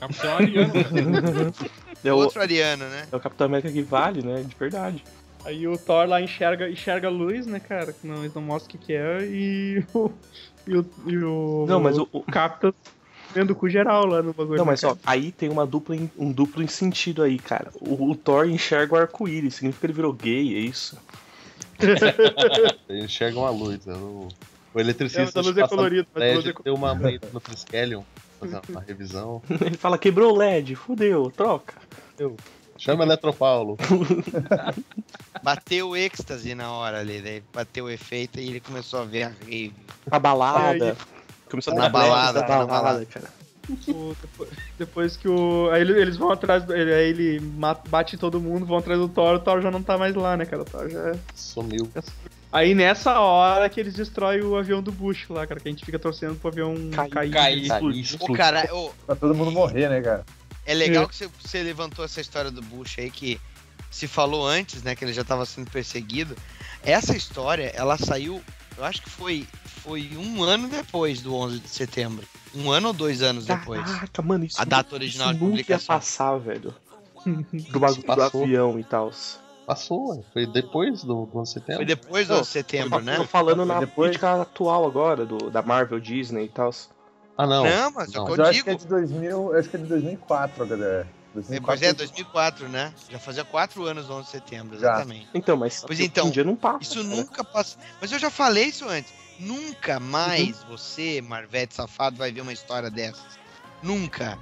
[0.00, 0.72] Capitão Ariano.
[2.04, 3.06] É o, Outro ariano, né?
[3.10, 4.42] é o Capitão América que vale, né?
[4.42, 5.02] De verdade.
[5.44, 7.94] Aí o Thor lá enxerga, enxerga a luz, né, cara?
[8.02, 9.22] Não, eles não mostram o que, que é.
[9.26, 10.10] E o.
[10.66, 10.86] E o.
[11.06, 12.74] E o Não, mas o- o- Capta
[13.34, 14.56] vendo o cu geral lá no bagulho.
[14.58, 14.94] Não, né, mas cara?
[14.94, 17.70] ó, aí tem uma dupla, um duplo em sentido aí, cara.
[17.80, 20.96] O, o Thor enxerga o arco-íris, significa que ele virou gay, é isso?
[22.88, 23.84] Eles enxergam a luz.
[23.86, 23.94] né?
[23.94, 24.28] O,
[24.72, 26.06] o É, eletricista mas a luz é colorida.
[26.14, 28.02] Mas a luz é prédio, deu uma no Triskelion,
[28.38, 29.42] fazer uma revisão.
[29.48, 31.74] Ele fala, quebrou o LED, fudeu, troca.
[32.76, 33.76] Chama Eletropaulo.
[35.42, 39.24] Bateu o êxtase na hora ali, daí bateu o efeito e ele começou a ver
[39.24, 39.74] a rave.
[40.10, 40.88] A balada.
[40.90, 43.28] É, Começou a Na dar balada, da na balada, cara.
[43.88, 45.70] O- depois, depois que o.
[45.70, 46.68] Aí ele- eles vão atrás.
[46.68, 49.82] Ele, aí ele mata, bate todo mundo, vão atrás do Thor, o Thor já não
[49.82, 50.62] tá mais lá, né, cara?
[50.62, 51.14] O Thor já.
[51.34, 51.88] Sumiu.
[52.54, 55.84] Aí nessa hora que eles destroem o avião do Bush lá, cara, que a gente
[55.84, 57.10] fica torcendo pro avião Cair.
[57.10, 57.30] cair.
[57.32, 57.62] Cair.
[57.64, 58.18] Explodiu.
[58.20, 60.24] Ô, cara, ô, Pra todo mundo morrer, né, cara?
[60.64, 63.40] é legal que você, levantou essa história do Bush aí, que
[63.90, 66.36] se falou antes, né, que ele já tava sendo perseguido.
[66.84, 68.40] Essa história, ela saiu,
[68.78, 69.48] eu acho que foi,
[69.82, 72.24] foi um ano depois do 11 de setembro.
[72.54, 73.82] Um ano ou dois anos depois.
[73.84, 75.96] Caraca, mano, isso, A data original isso de nunca ia publicação.
[75.96, 76.72] passar, velho.
[77.70, 79.10] Do bagulho do avião e tal.
[79.66, 80.22] Passou, ué.
[80.32, 81.76] foi depois do 11 de setembro.
[81.76, 83.16] Foi depois do Não, 11 de setembro, né?
[83.16, 86.70] Tô falando na Depois- política atual agora, do, da Marvel, Disney e tal.
[87.36, 87.64] Ah, não.
[87.64, 88.24] Não, mas é Não.
[88.26, 88.84] que Mas eu eu acho que é digo.
[88.84, 91.06] de 2000, eu acho que é de 2004, HDR.
[91.64, 92.94] Pois é, 2004, né?
[93.10, 94.92] Já fazia quatro anos do 11 de setembro, Já.
[94.92, 95.28] exatamente.
[95.34, 96.78] Então, mas Pois hoje em então, dia não passa.
[96.82, 97.08] Isso cara.
[97.08, 97.76] nunca passa.
[98.00, 99.12] Mas eu já falei isso antes.
[99.40, 100.68] Nunca mais Uhum.
[100.68, 103.24] você, Marvete safado, vai ver uma história dessas.
[103.82, 104.38] Nunca.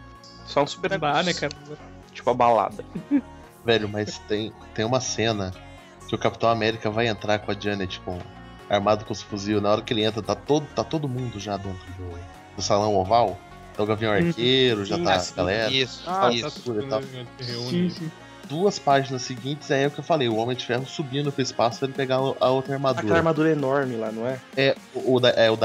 [0.46, 0.98] Só um super né,
[1.32, 1.54] cara?
[2.12, 2.84] Tipo a balada.
[3.64, 5.52] Velho, mas tem, tem uma cena
[6.08, 8.18] que o Capitão América vai entrar com a Janet com,
[8.68, 9.60] armado com os fuzil.
[9.60, 12.18] Na hora que ele entra, tá todo, tá todo mundo já dentro do,
[12.56, 13.38] do salão oval.
[13.76, 15.70] Tá o Gavião Arqueiro, já Sim, tá Assim, a galera.
[15.70, 16.50] Isso, Ah, isso.
[16.50, 17.00] tá tudo, Tá.
[17.00, 17.70] né, se reúne.
[17.70, 18.10] Sim, sim.
[18.48, 21.78] Duas páginas seguintes é o que eu falei: o Homem de Ferro subindo pro espaço
[21.78, 23.16] pra ele pegar a outra Aquela armadura.
[23.16, 24.38] armadura enorme lá, não é?
[24.56, 25.56] É o, o, Da- é o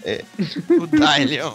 [0.00, 0.24] Dylion.
[0.80, 1.54] O Dylion.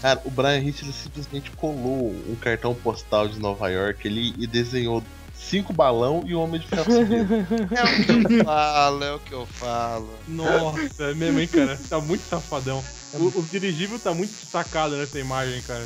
[0.00, 4.46] Cara, o Brian Hitch ele simplesmente colou um cartão postal de Nova York ele, e
[4.46, 5.02] desenhou
[5.34, 6.92] cinco balão e o Homem de Ferro.
[6.92, 10.10] É o que eu falo, é o que eu falo.
[10.26, 11.78] Nossa, é mesmo, hein, cara?
[11.88, 12.82] Tá muito safadão.
[13.14, 15.84] O, o dirigível tá muito destacado nessa imagem, cara.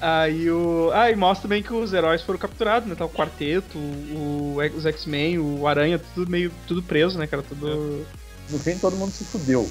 [0.00, 0.90] Aí o.
[0.94, 2.94] Ah, e mostra também que os heróis foram capturados, né?
[2.94, 6.50] Tá o quarteto, o, os X-Men, o Aranha, tudo meio.
[6.66, 7.42] tudo preso, né, cara?
[7.42, 8.06] Tudo.
[8.48, 9.68] No fim, todo mundo se fudeu.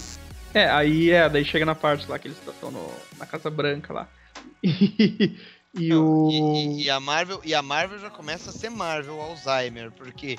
[0.54, 3.94] É, aí é, daí chega na parte lá que eles estão no- na Casa Branca
[3.94, 4.08] lá.
[5.72, 6.32] E, e Não, o.
[6.56, 10.36] e, e- a Marvel, e a Marvel já começa a ser Marvel Alzheimer, porque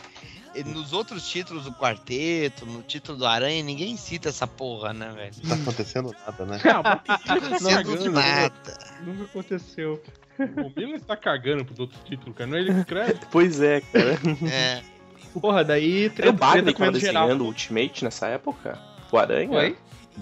[0.66, 5.32] nos outros títulos do quarteto, no título do Aranha, ninguém cita essa porra, né, velho?
[5.44, 6.58] Não tá acontecendo nada, né?
[6.64, 8.78] Ah, mas Tá acontecendo nada.
[9.06, 10.02] Nunca aconteceu.
[10.36, 12.50] O Miller tá cagando pros outros títulos, cara.
[12.50, 13.20] Não é ele que escreve.
[13.30, 14.18] Pois é, cara.
[14.52, 14.82] É.
[15.40, 17.22] Porra, daí Era o treta que tava comendo geral.
[17.28, 18.76] desenhando o Ultimate nessa época?
[19.12, 19.48] O Aranha?
[19.48, 19.76] Oi?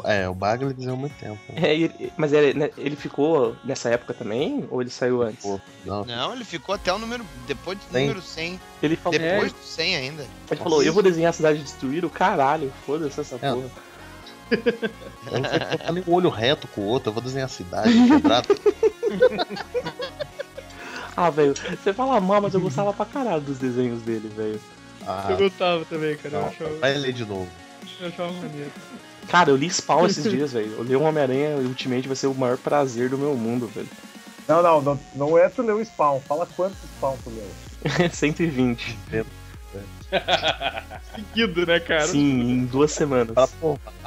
[0.05, 1.39] É, o Bagley desenhou muito tempo.
[1.57, 4.67] É, ele- mas ele, né, ele ficou nessa época também?
[4.71, 5.43] Ou ele saiu antes?
[5.43, 7.25] Pô, não, Não, ele ficou até o número.
[7.47, 8.07] Depois do Tem.
[8.09, 8.61] número 100.
[8.83, 10.27] Ele falou, Depois do 100 ainda.
[10.51, 13.53] ele falou eu vou desenhar a cidade destruída, o caralho, foda-se essa É.
[13.53, 13.71] porra.
[14.51, 17.49] eu não sei botar nem um olho reto com o outro, eu vou desenhar a
[17.49, 17.93] cidade.
[21.17, 24.61] Ah, velho, você fala mal, mas eu gostava pra caralho dos desenhos dele, velho.
[25.05, 26.37] Ah, Eu gostava também, cara.
[26.37, 27.49] Eu não, achava, vai ler de novo.
[28.01, 28.71] eu achava maneiro.
[29.29, 30.73] Cara, eu li Spawn esses dias, velho.
[30.79, 33.89] Eu li um Homem-Aranha Ultimate vai ser o maior prazer do meu mundo, velho.
[34.49, 36.21] Não, não, não, não é tu ler o spawn.
[36.21, 38.09] Fala quantos spawn tu leu.
[38.11, 38.99] 120.
[41.15, 42.07] Seguido, né, cara?
[42.07, 43.35] Sim, em duas semanas.
[43.35, 43.47] Pra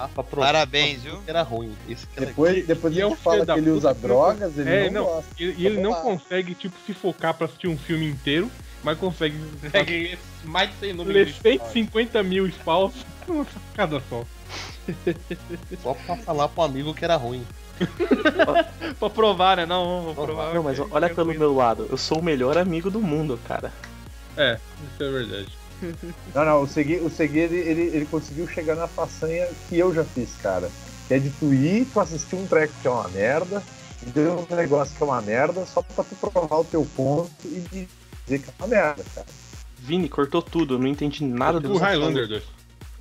[0.07, 1.21] pra provar Parabéns, viu?
[1.27, 1.73] era ruim.
[1.87, 4.07] Isso que era Depois, depois e a é gente um fala que ele usa puta,
[4.07, 5.09] drogas, ele É, não, não.
[5.13, 5.29] gosta.
[5.39, 8.49] E, e ele não consegue, tipo, se focar pra assistir um filme inteiro,
[8.83, 11.59] mas consegue Consegue ler mais de 100 números ler de história.
[11.59, 12.93] 150 mil spawns
[13.27, 13.45] numa
[13.75, 14.23] cada só.
[15.81, 17.45] Só pra falar pro amigo que era ruim.
[18.99, 19.65] Pra provar, né?
[19.65, 20.53] Não, vou provar.
[20.53, 21.87] Não, mas olha pelo meu lado.
[21.89, 23.71] Eu sou o melhor amigo do mundo, cara.
[24.37, 24.59] É,
[24.93, 25.61] isso é verdade.
[26.35, 29.91] Não, não, o Segui, o Segui ele, ele, ele conseguiu chegar na façanha que eu
[29.91, 30.69] já fiz, cara.
[31.07, 33.63] Que é de tu ir, tu assistir um track que é uma merda,
[34.03, 37.87] ver um negócio que é uma merda, só pra tu provar o teu ponto e
[38.25, 39.27] dizer que é uma merda, cara.
[39.79, 42.43] Vini, cortou tudo, eu não entendi nada do O que você Highlander 2.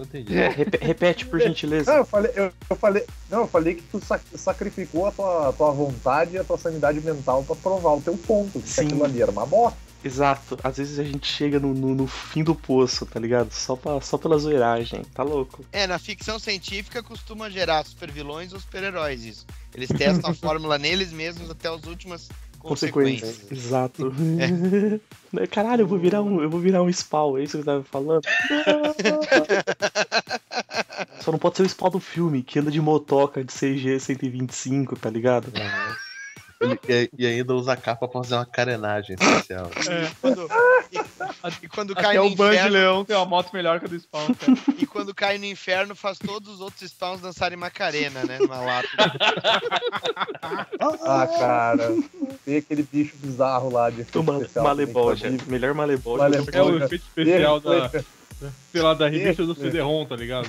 [0.02, 0.36] Entendi.
[0.36, 0.48] É.
[0.48, 1.90] repete, por gentileza.
[1.90, 5.48] Não, eu falei, eu, eu falei, não, eu falei que tu sac- sacrificou a tua,
[5.48, 8.86] a tua vontade e a tua sanidade mental pra provar o teu ponto, que Sim.
[8.86, 9.78] aquilo ali era uma bosta.
[10.02, 10.58] Exato.
[10.64, 13.52] Às vezes a gente chega no, no, no fim do poço, tá ligado?
[13.52, 15.02] Só, pra, só pela zoeiragem.
[15.14, 15.62] Tá louco.
[15.72, 19.46] É, na ficção científica costuma gerar supervilões ou super-heróis isso.
[19.74, 22.30] Eles testam a fórmula neles mesmos até as últimas
[22.60, 23.50] consequências.
[23.50, 24.12] Exato.
[25.50, 27.84] Caralho, eu vou virar um, eu vou virar um spawn, é isso que você tava
[27.84, 28.22] falando?
[31.20, 34.96] Só não pode ser o spawn do filme, que anda de motoca de CG 125,
[34.96, 35.48] tá ligado?
[35.54, 35.64] Ele-
[36.88, 39.70] e, e ainda usa a capa pra fazer uma carenagem especial.
[39.70, 40.48] E quando,
[40.92, 43.86] e, e quando cai Até no o Band inferno, Leão tem uma moto melhor que
[43.86, 44.52] a do Spawn, cara.
[44.76, 48.38] e quando cai no inferno faz todos os outros spawns dançarem Macarena, né?
[48.38, 48.94] Numa lápide.
[51.02, 51.96] Ah, cara.
[52.44, 56.22] Tem aquele bicho bizarro lá de efeito O mal, especial Maleboja, também, que melhor Maleboja.
[56.24, 56.58] Maleboja.
[56.58, 57.90] É o efeito especial da,
[58.72, 60.48] sei lá, da revista do CD-ROM, tá ligado?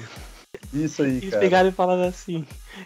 [0.73, 1.41] Isso aí, Eles cara.
[1.41, 2.45] pegaram e falaram assim,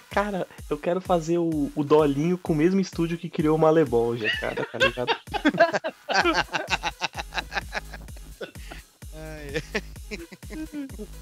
[0.09, 4.29] cara, eu quero fazer o, o Dolinho com o mesmo estúdio que criou o Maleboja,
[4.39, 5.15] cara, tá ligado?
[9.15, 9.61] Ai,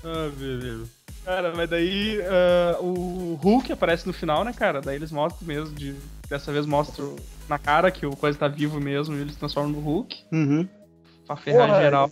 [0.03, 0.90] Ah, beleza.
[1.24, 4.82] Cara, mas daí ah, o Hulk aparece no final, né, cara?
[4.82, 5.95] Daí eles mostram mesmo, de,
[6.30, 7.15] dessa vez mostram
[7.48, 10.24] na cara que o coisa tá vivo mesmo e eles transformam no Hulk.
[10.32, 10.68] Uhum.
[11.26, 12.11] Pra ferrar Porra, geral.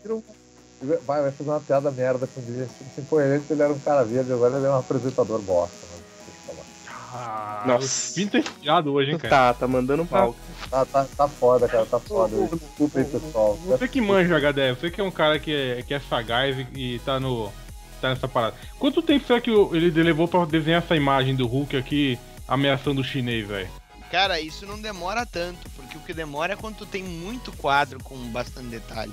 [1.05, 2.63] Vai, vai fazer uma piada merda com ele.
[2.63, 6.03] Assim, pô, ele ele era um cara verde, agora ele é um apresentador bosta, mano.
[6.25, 6.65] Deixa eu falar.
[7.13, 8.11] Ah, Nossa.
[8.11, 9.29] O Vim tá inspirado hoje, hein, cara.
[9.29, 10.35] Tá, tá mandando pau.
[10.69, 12.35] Tá, tá, tá foda, cara, tá foda.
[12.55, 13.55] Desculpa aí, pessoal.
[13.65, 16.95] Você que manja HDF, você que é um cara que é, que é sagaz e,
[16.95, 17.51] e tá no.
[17.99, 18.55] tá nessa parada.
[18.79, 22.17] Quanto tempo será que o- ele levou pra desenhar essa imagem do Hulk aqui
[22.47, 23.69] ameaçando o chinês, velho?
[24.09, 28.03] Cara, isso não demora tanto, porque o que demora é quando tu tem muito quadro
[28.03, 29.11] com bastante detalhe.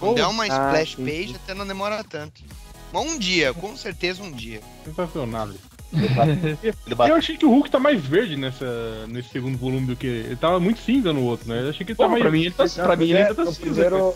[0.00, 0.46] Quando Oh, é uma ah,
[0.82, 1.36] splash sim, page, sim.
[1.36, 2.42] até não demora tanto.
[2.92, 4.60] Mas um dia, com certeza um dia.
[4.84, 5.50] Sensacional.
[7.08, 10.06] Eu achei que o Hulk tá mais verde nessa, nesse segundo volume do que.
[10.06, 11.62] Ele tava muito cinza no outro, né?
[11.62, 12.22] Eu achei que ele tá Pô, mais.
[12.22, 14.14] pra mim ele tá, pra mim ele ainda tá No cinza, primeiro-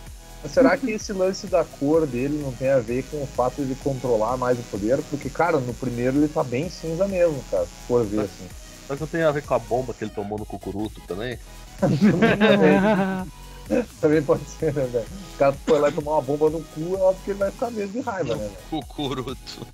[0.52, 3.62] Será que esse lance da cor dele não tem a ver com o fato de
[3.62, 5.01] ele controlar mais o poder?
[5.11, 8.47] Porque, cara, no primeiro ele tá bem cinza mesmo, cara, se for ver assim.
[8.86, 11.39] Mas não tem a ver com a bomba que ele tomou no cucuruto também?
[14.00, 15.06] Também pode ser, né, velho?
[15.34, 17.50] O cara foi lá e tomar uma bomba no cu, é óbvio que ele vai
[17.50, 18.56] ficar mesmo de raiva, né, velho?
[18.70, 19.66] Cucuruto.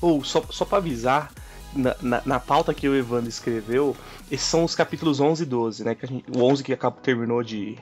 [0.00, 1.32] Ou, só, só pra avisar,
[1.74, 3.96] na, na, na pauta que o Evandro escreveu,
[4.30, 5.94] esses são os capítulos 11 e 12, né?
[5.94, 7.78] Que a gente, o 11 que acaba, terminou de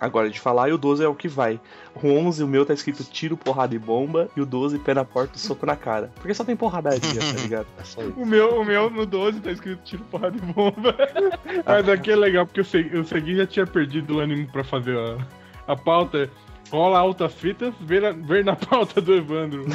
[0.00, 1.60] agora de falar, e o 12 é o que vai.
[2.02, 5.04] O 11, o meu tá escrito tiro, porrada e bomba, e o 12, pé na
[5.04, 6.12] porta e soco na cara.
[6.16, 7.66] Porque só tem porradaria, tá ligado?
[7.96, 8.02] É.
[8.20, 10.94] O meu, o meu no 12 tá escrito tiro, porrada e bomba.
[11.66, 15.72] Mas aqui é legal, porque eu segui, já tinha perdido o ânimo pra fazer a,
[15.72, 16.30] a pauta.
[16.70, 19.64] Rola altas fitas, ver, na- ver na pauta do Evandro.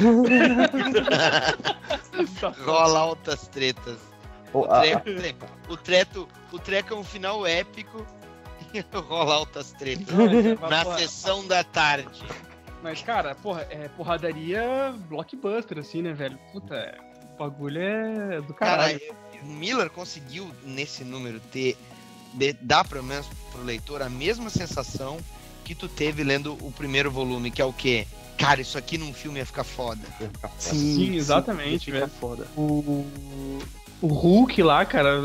[2.64, 3.98] Rola altas tretas.
[4.52, 5.34] O, a- tre-
[5.68, 8.06] o, treto, o treco é um final épico
[8.78, 10.06] e rola altas tretas.
[10.68, 12.22] Na sessão da tarde.
[12.82, 16.38] Mas, cara, porra, é porradaria blockbuster, assim, né, velho?
[16.52, 16.98] Puta, é-
[17.34, 19.00] o bagulho é do Cara, caralho.
[19.42, 21.76] o Miller conseguiu nesse número ter
[22.34, 25.18] de- dar pelo menos pro leitor a mesma sensação
[25.64, 28.06] que tu teve lendo o primeiro volume, que é o quê?
[28.36, 30.02] Cara, isso aqui num filme ia ficar foda.
[30.58, 32.10] Sim, exatamente, fica velho.
[32.20, 32.46] foda.
[32.56, 33.06] O,
[34.02, 35.22] o Hulk lá, cara,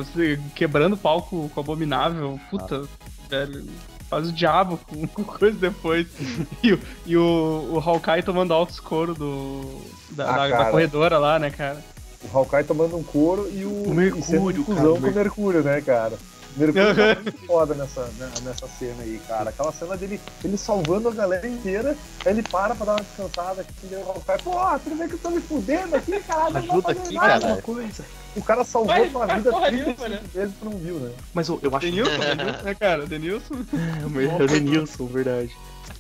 [0.56, 2.88] quebrando o palco com o Abominável, puta,
[3.30, 3.66] velho,
[4.10, 6.08] faz o diabo com, com coisa depois.
[6.64, 9.82] e o, e o, o Hawkeye tomando altos couro do,
[10.12, 10.72] da, Ah, da- da cara.
[10.72, 11.84] corredora lá, né, cara?
[12.24, 15.64] O Hawkeye tomando um couro e o, O Mercúrio, e sendo cara, com o Mercúrio,
[15.64, 16.18] né, cara?
[16.58, 19.52] O Mercúrio tá muito foda nessa, né, nessa cena aí, cara.
[19.52, 21.96] Aquela cena dele ele salvando a galera inteira,
[22.26, 25.14] aí ele para pra dar uma descansada aqui, e o Hawkeye, pô, tudo bem que
[25.14, 27.40] eu tô me fudendo aqui, caralho, não vou Ajuda fazer aqui, nada.
[27.48, 27.62] cara.
[27.62, 28.06] coisa.
[28.36, 30.22] O cara salvou tua vai vida porra 35 nenhuma, né?
[30.34, 31.12] vezes e tu não viu, né?
[31.34, 33.06] Mas eu, eu acho Denilson, Denilson, né, cara?
[33.06, 33.56] Denilson.
[34.02, 34.06] É
[34.40, 35.56] é o Denilson, verdade.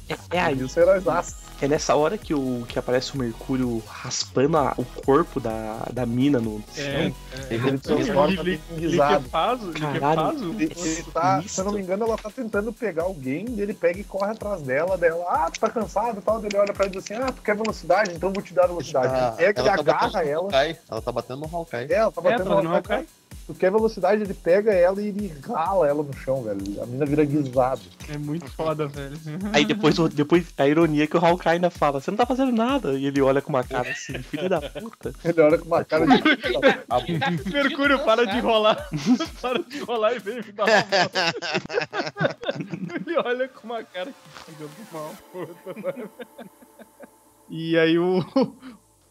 [0.09, 1.33] É, é aí, era exato.
[1.61, 6.05] é nessa hora que, o, que aparece o Mercúrio raspando a- o corpo da, da
[6.05, 7.15] mina no É, chão.
[7.49, 10.53] Ele Ele, transforma ele, ele ele que Caralho.
[10.53, 13.99] Ele, ele tá, se eu não me engano, ela tá tentando pegar alguém, ele pega
[13.99, 16.93] e corre atrás dela, dela, ah, tu tá cansado e tal, ele olha pra ela
[16.93, 19.07] e diz assim, ah, tu quer velocidade, então eu vou te dar velocidade.
[19.13, 20.77] Ah, ele pega, ele ela tá agarra ela, Hawkeye.
[20.89, 21.87] Ela tá batendo no Hawkeye.
[21.91, 23.07] é, ela tá É, batendo tá no no Hawkeye.
[23.49, 26.59] Tu quer velocidade, ele pega ela e ele rala ela no chão, velho.
[26.83, 27.81] A mina vira guisado.
[28.07, 29.17] É muito foda, velho.
[29.51, 32.51] Aí depois, depois a ironia é que o Hawkeye ainda fala, você não tá fazendo
[32.51, 32.93] nada.
[32.93, 35.11] E ele olha com uma cara assim, filho da puta.
[35.25, 36.21] Ele olha com uma cara de.
[37.51, 38.87] Mercúrio, para de rolar.
[39.41, 40.67] para de rolar e vem me dar.
[43.07, 46.09] Ele olha com uma cara que filho do mal, puta, mano.
[47.49, 48.23] E aí o.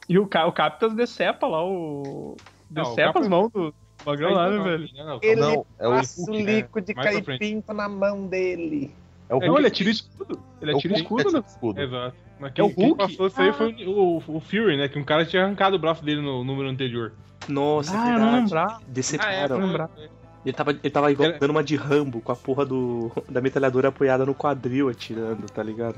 [0.09, 2.37] E o, Ca- o Captas decepa lá o.
[2.71, 3.75] Não, o Decepa as mãos do
[4.07, 4.89] magrão lá, né, Não, velho?
[4.97, 6.53] não, não, Ele Não, é o passa o Hulk, né?
[6.53, 8.91] líquido de Mais caipinto na mão dele.
[9.29, 9.61] É o Não, Hulk.
[9.61, 10.39] ele atira o escudo.
[10.63, 11.39] Ele É o atira o Hulk escudo, que né?
[11.39, 11.81] o escudo.
[11.81, 12.17] Exato.
[12.41, 12.99] Mas É quem, o quem Hulk?
[12.99, 14.89] passou isso aí foi o, o Fury, né?
[14.89, 17.13] Que um cara tinha arrancado o braço dele no número anterior.
[17.49, 18.43] Nossa, Ah, é eu não verdade.
[18.45, 18.67] lembrar.
[18.71, 19.59] Ah, é, Decepcionaram.
[19.59, 19.89] lembrar.
[19.89, 20.09] foi-
[20.47, 23.89] Ele tava, ele tava igual dando uma de Rambo com a porra do, da metralhadora
[23.89, 25.97] apoiada no quadril atirando, tá ligado?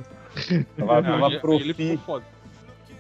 [0.77, 1.63] Tava, Não, profi.
[1.65, 2.25] ele ficou foda.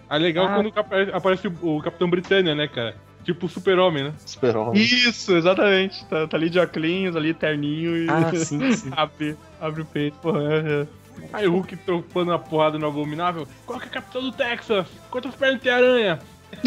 [0.08, 0.54] Ah, legal Ah.
[0.56, 2.94] quando apare- aparece o, o Capitão Britânia, né, cara?
[3.24, 4.14] Tipo o super-homem, né?
[4.24, 4.72] Esperou.
[4.74, 6.04] Isso, exatamente.
[6.06, 8.90] Tá, tá ali de óculos, ali terninho e Ah, sim, sim.
[8.96, 10.16] abre, abre o peito.
[10.18, 10.86] Porra, é, é.
[11.32, 13.46] Aí o Hulk tropando a porrada no Abominável.
[13.66, 14.86] Qual que é a capital do Texas?
[15.10, 16.18] Quantas pernas tem a aranha?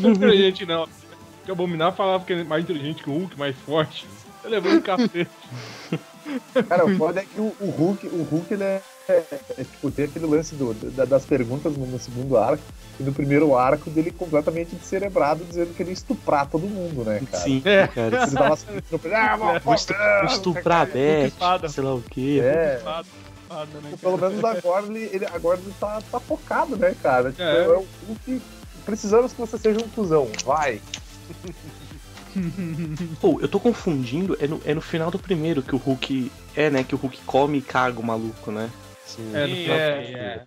[0.00, 0.86] não é inteligente, não.
[1.38, 4.06] Porque o Abominável falava que é mais inteligente que o Hulk, mais forte.
[4.42, 5.30] Tá levando um cacete.
[6.68, 9.24] Cara, o foda é que o, o Hulk, o Hulk, ele é, é-
[9.58, 12.62] é, tipo, tem aquele lance do, da- das perguntas no, no segundo arco,
[13.00, 17.20] e no primeiro arco dele completamente descerebrado, dizendo que ele ia estuprar todo mundo, né,
[17.30, 17.42] cara?
[17.44, 17.86] Sim, É.
[17.86, 18.22] cara.
[18.24, 18.66] Ele tava assim,
[19.14, 21.32] ah, vou Vou estu- vou estuprar a Beth,
[21.70, 22.40] sei lá o quê.
[22.42, 22.80] É,
[23.48, 27.30] Fada, né, pelo menos agora ele, ele- agora ele tá, tá focado, né, cara?
[27.30, 27.64] Tipo, É.
[27.64, 27.68] é.
[27.68, 28.42] o Hulk.
[28.84, 30.80] Precisamos que você seja um cuzão, vai.
[33.20, 36.30] Pô, eu tô confundindo, é no, é no final do primeiro que o Hulk.
[36.54, 36.84] É, né?
[36.84, 38.68] Que o Hulk come e caga o maluco, né?
[39.08, 39.34] Sim.
[39.34, 40.42] É, é, é.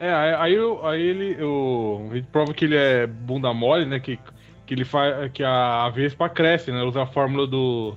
[0.00, 3.98] É, aí, aí, ele, eu, ele prova que ele é bunda mole, né?
[3.98, 4.18] Que,
[4.64, 5.30] que ele faz.
[5.32, 6.82] Que a, a Vespa cresce, né?
[6.82, 7.96] Usa a fórmula do,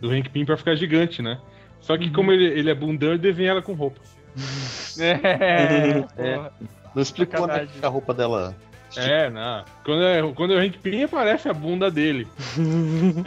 [0.00, 1.40] do Hank Pym pra ficar gigante, né?
[1.80, 4.00] Só que como ele, ele é bundão, ele desenha ela com roupa.
[4.98, 6.34] É, É.
[6.34, 6.52] porra.
[6.94, 8.54] Não explicou né, que a roupa dela.
[8.96, 9.64] É, não.
[9.84, 12.28] Quando é, quando é o Hank Pym, aparece a bunda dele.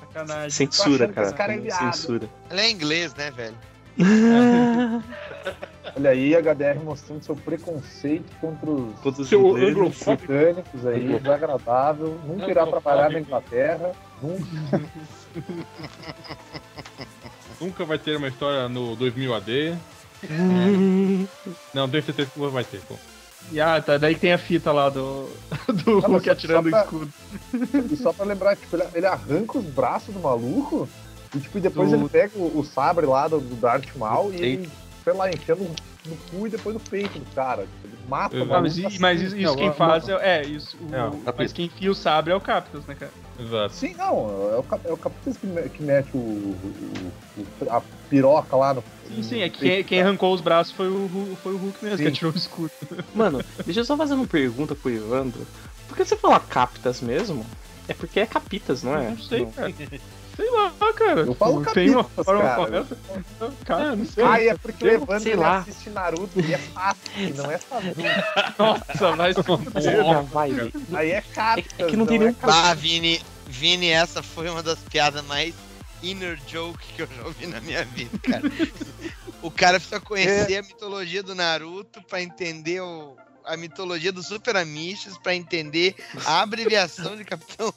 [0.00, 0.50] Sacanagem.
[0.50, 1.32] Censura, cara.
[1.32, 1.70] cara é.
[1.70, 2.28] Censura.
[2.50, 3.56] Ela é inglês, né, velho?
[5.96, 12.50] Olha aí, HDR mostrando seu preconceito contra os Todos os Seu britânicos aí, desagradável, nunca
[12.50, 14.44] irá trabalhar na Inglaterra, nunca.
[17.60, 19.76] Nunca vai ter uma história no 2000 AD.
[21.74, 22.80] Não, tenho certeza que vai ter.
[22.80, 22.94] Pô.
[23.52, 25.28] E ah, tá, daí tem a fita lá do,
[25.68, 27.12] do mas Hulk só- atirando o escudo.
[27.90, 30.88] E só pra lembrar, tipo, ele, ele arranca os braços do maluco
[31.34, 34.30] e tipo, e depois Do- ele pega o, o sabre lá do, do Darth Maul
[34.30, 34.70] Do e ele,
[35.04, 35.66] sei lá, enfia no,
[36.30, 37.62] cu e depois no peito do cara.
[37.62, 38.98] Tipo, ele mata o mas, i- assim.
[38.98, 40.76] mas isso, isso Não, quem uma- faz é, é isso.
[40.80, 43.12] o- É, o mas quem enfia o sabre é o Capitão, né, cara?
[43.38, 43.74] Exato.
[43.74, 47.80] Sim, não, é o, é o Capitão que, me- que mete o, o- o- a
[48.08, 48.82] piroca lá no.
[49.08, 51.96] Sim, sim, é que quem, quem arrancou os braços foi o, foi o Hulk mesmo,
[51.98, 52.02] Sim.
[52.04, 52.70] que atirou o escudo.
[53.14, 55.46] Mano, deixa eu só fazer uma pergunta pro Evandro.
[55.88, 57.44] Por que você fala capitas mesmo?
[57.88, 59.10] É porque é capitas, não é?
[59.10, 59.72] Não sei, cara.
[60.36, 61.20] Sei lá, cara.
[61.22, 62.56] Eu falo Tipo, tem uma forma cara.
[62.56, 62.98] correta.
[63.64, 64.24] Cara, não sei.
[64.24, 65.58] Ah, é porque o Eu- Evandro sei ele lá.
[65.58, 67.00] assiste Naruto e é fácil,
[67.36, 67.94] não é fácil.
[68.58, 70.02] Nossa, fuder.
[70.02, 70.50] Porra, vai.
[70.94, 71.78] Aí é capitas.
[71.78, 72.36] É que não tem é nenhum-.
[72.42, 75.54] Ah, Vini, Vini, essa foi uma das piadas mais
[76.02, 78.42] inner joke que eu já ouvi na minha vida, cara.
[79.42, 84.56] o cara precisa conhecer a mitologia do Naruto pra entender o- a mitologia do Super
[84.56, 85.94] Amishes, pra entender
[86.24, 87.72] a abreviação de Capitão.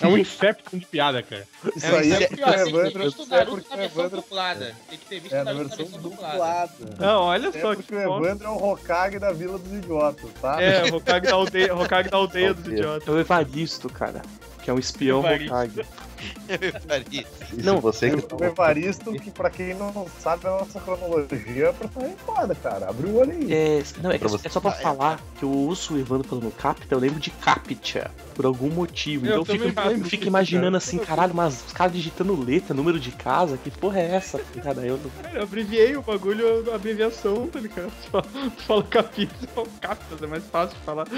[0.00, 1.46] É um Inception de piada, cara.
[1.76, 3.02] Isso É, aí isso é é porque ter Evandro.
[3.04, 4.20] visto o É porque na versão Evandro.
[4.22, 4.76] dublada.
[4.88, 6.72] Tem que ter visto É Naruto na versão versão dublada.
[6.78, 7.06] dublada.
[7.06, 10.30] Não, olha É só que porque o Evandro é o Hokage da Vila dos Idiotas,
[10.40, 10.62] tá?
[10.62, 13.08] É, o Hokage da aldeia, Hokage da aldeia dos idiotas.
[13.08, 14.22] É o Evaristo, cara.
[14.62, 15.52] Que é um espião Evaristo.
[15.52, 15.86] Hokage.
[16.48, 17.26] Eu faria.
[17.52, 21.72] E Não, você que O Evaristo, que pra quem não sabe a nossa cronologia, é
[21.72, 22.88] personagem foda, cara.
[22.88, 23.52] Abre o olho aí.
[23.52, 26.94] É, não, é, Pra é só pra falar que eu ouço o Evandro falando Capita,
[26.94, 29.26] eu lembro de Captcha, por algum motivo.
[29.26, 30.76] Eu Então eu fico, eu fico isso, imaginando cara.
[30.78, 34.38] assim, caralho, mas os caras digitando letra, número de casa, que porra é essa?
[34.62, 35.10] Cara, eu não...
[35.34, 37.92] Eu abreviei o bagulho, a abreviação, tá ligado?
[38.10, 41.06] Só- Tu fala capítulo, você fala capitas, é mais fácil de falar.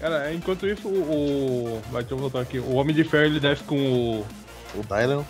[0.00, 0.92] Cara, enquanto isso, o.
[1.76, 2.58] o- Vai, deixa eu voltar aqui.
[2.58, 4.26] O Homem de Ferro ele desce com o.
[4.74, 5.24] o Dylan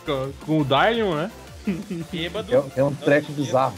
[0.47, 1.31] com o Dylion, né?
[2.13, 2.55] Bêbado.
[2.77, 3.75] É, é um treco bizarro.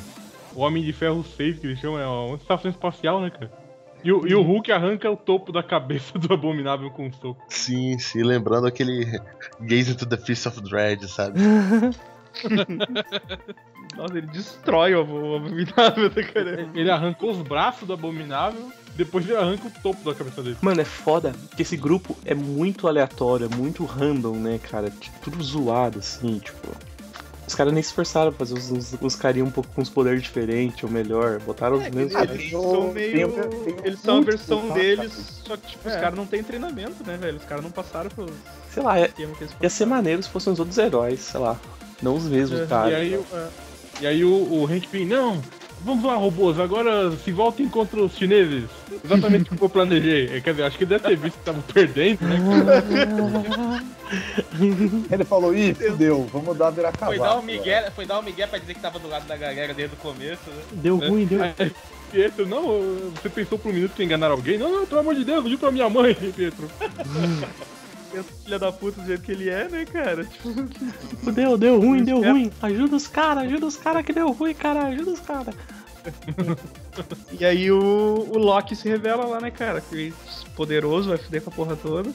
[0.54, 3.50] O Homem de Ferro 6, que eles chamam, é uma estação espacial, né, cara?
[4.04, 7.40] E o, e o Hulk arranca o topo da cabeça do Abominável com um soco.
[7.48, 9.18] Sim, sim, lembrando aquele
[9.60, 11.40] Gaze into the Fist of Dread, sabe?
[13.96, 15.00] Nossa, ele destrói o
[15.36, 16.68] abominável da cara.
[16.74, 20.56] Ele arrancou os braços do Abominável, depois ele arranca o topo da cabeça dele.
[20.60, 24.90] Mano, é foda, porque esse grupo é muito aleatório, é muito random, né, cara?
[24.90, 26.68] Tipo, tudo zoado, assim, tipo...
[27.46, 29.90] Os caras nem se esforçaram pra fazer os, os, os carinha um pouco com os
[29.90, 32.12] poderes diferentes, ou melhor, botaram os mesmos...
[32.12, 33.34] cara, Eles tem são meio.
[33.84, 36.00] Eles são a versão deles, só que tipo, os É.
[36.00, 37.36] caras não têm treinamento, né, velho?
[37.36, 38.32] Os caras não passaram pelo
[38.72, 41.60] Sei lá, é- que eles ia ser maneiro se fossem os outros heróis, sei lá.
[42.00, 42.90] Não os mesmos, É, cara.
[42.90, 43.48] E aí, o- é,
[44.00, 45.42] e aí o, o Hank Pym, não,
[45.84, 48.64] vamos lá, robôs, agora se voltem contra os chineses.
[49.04, 50.36] Exatamente como eu planejei.
[50.36, 52.36] É, Quer dizer, acho que ele deve ter visto que estavam perdendo, né?
[55.10, 57.22] Ele falou, ih, fudeu, vamos dar virar Foi cavalo.
[57.22, 59.72] dar um migué, foi dar um migué pra dizer que tava do lado da galera
[59.72, 60.62] desde o começo, né?
[60.72, 61.72] Deu ruim, deu Aí,
[62.10, 62.62] Pietro, não,
[63.14, 64.58] você pensou por um minuto que enganar alguém?
[64.58, 66.68] Não, não, pelo amor de Deus, eu pra minha mãe, Pietro.
[68.22, 70.24] filha da puta do jeito que ele é, né, cara?
[70.24, 72.50] Tipo, Deu, deu ruim, deu ruim.
[72.60, 75.54] Ajuda os caras, ajuda os caras que deu ruim, cara, ajuda os caras.
[77.38, 79.80] e aí o, o Loki se revela lá, né, cara?
[79.80, 80.12] Que
[80.56, 82.10] poderoso, vai fuder com a porra toda.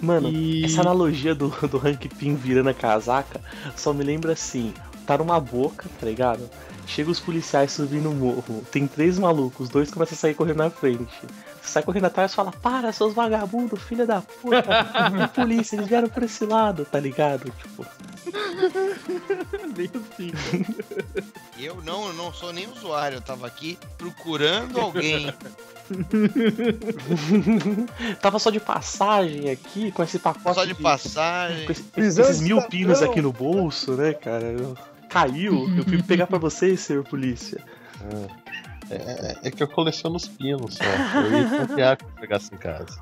[0.00, 3.40] Mano, E- essa analogia do, do Hank Pym virando a casaca
[3.74, 4.72] só me lembra assim:
[5.06, 6.48] tá numa boca, tá ligado?
[6.86, 10.70] Chega os policiais subindo o morro, tem três malucos, dois começam a sair correndo na
[10.70, 11.04] frente.
[11.66, 14.64] Sai correndo atrás e fala: Para, seus vagabundos, filha da puta,
[15.24, 17.50] e polícia, eles vieram por esse lado, tá ligado?
[17.50, 17.84] Tipo,
[19.74, 20.32] Bem assim.
[21.58, 25.32] Eu não, eu não sou nem usuário, eu tava aqui procurando alguém.
[28.20, 30.54] tava só de passagem aqui, com esse pacote.
[30.54, 31.66] Só de passagem.
[31.66, 34.44] com esse- esses de mil pinos aqui no bolso, né, cara?
[34.44, 34.76] Eu-
[35.08, 37.62] Caiu, eu fui pegar pra vocês, senhor polícia.
[38.02, 38.26] É,
[38.94, 40.84] é- é que eu coleciono os pinos só.
[41.20, 42.98] Eu ia confiar que eu pegasse em casa.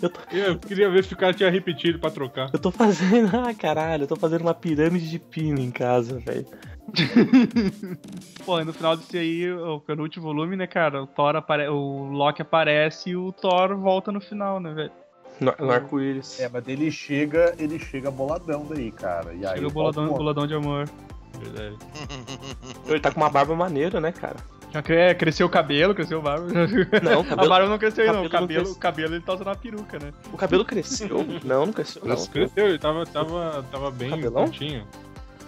[0.00, 2.50] Eu tô, Eu queria ver se o cara tinha repetido pra trocar.
[2.52, 3.30] eu tô fazendo.
[3.36, 6.46] Ah, caralho, eu tô fazendo uma pirâmide de pino em casa, velho.
[8.44, 11.02] Pô, e no final desse aí, o penúltimo volume, né, cara?
[11.02, 11.68] O Thor apare...
[11.68, 14.92] o Loki aparece e o Thor volta no final, né, velho?
[15.40, 16.38] No, no arco-íris.
[16.40, 19.32] É, mas ele chega, ele chega boladão daí, cara.
[19.32, 20.88] E aí Chega o volta boladão, boladão de amor.
[21.40, 21.76] Verdade.
[22.86, 24.36] Ele tá com uma barba maneira, né, cara?
[24.88, 26.46] É, cresceu o cabelo, cresceu o barba.
[26.48, 26.62] Não,
[27.18, 28.26] o A cabelo, barba não cresceu ainda, não.
[28.26, 28.76] O cabelo não cabelo, cresce.
[28.76, 30.12] o cabelo ele tá usando uma peruca, né?
[30.32, 31.26] o cabelo cresceu.
[31.44, 32.26] Não, não cresceu, não.
[32.26, 34.86] Cresceu, ele tava, tava, tava bem curtinho.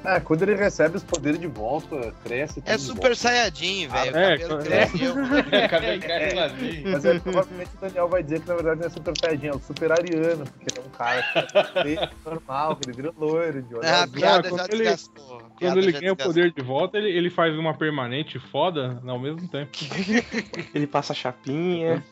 [0.05, 2.62] É, quando ele recebe os poderes de volta, cresce.
[2.66, 4.16] É Super Saiyajin, velho.
[4.16, 4.64] é, o cabelo é.
[4.64, 5.14] cresceu.
[5.14, 5.16] O
[5.70, 6.55] cabelo cresce volta.
[6.90, 9.52] Mas é, provavelmente o Daniel vai dizer que na verdade não é Super Saiyajin, é
[9.55, 13.62] o Super Ariano, porque ele é um cara que preto, normal, que ele vira loiro,
[13.62, 14.12] de olho Ah, a azul.
[14.14, 15.39] piada quando já ele- desgastou.
[15.39, 19.18] Quando piada ele ganha o poder de volta, ele, ele faz uma permanente foda ao
[19.18, 19.70] mesmo tempo.
[20.74, 22.02] Ele passa chapinha,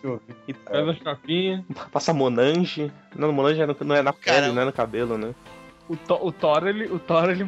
[0.48, 1.64] e- Faz a chapinha.
[1.90, 2.90] passa monange.
[3.14, 5.35] Não, monange é não é na pele, Cara, não é no cabelo, né?
[5.88, 7.44] O, Thor- o Thor, ele, o Thor ele,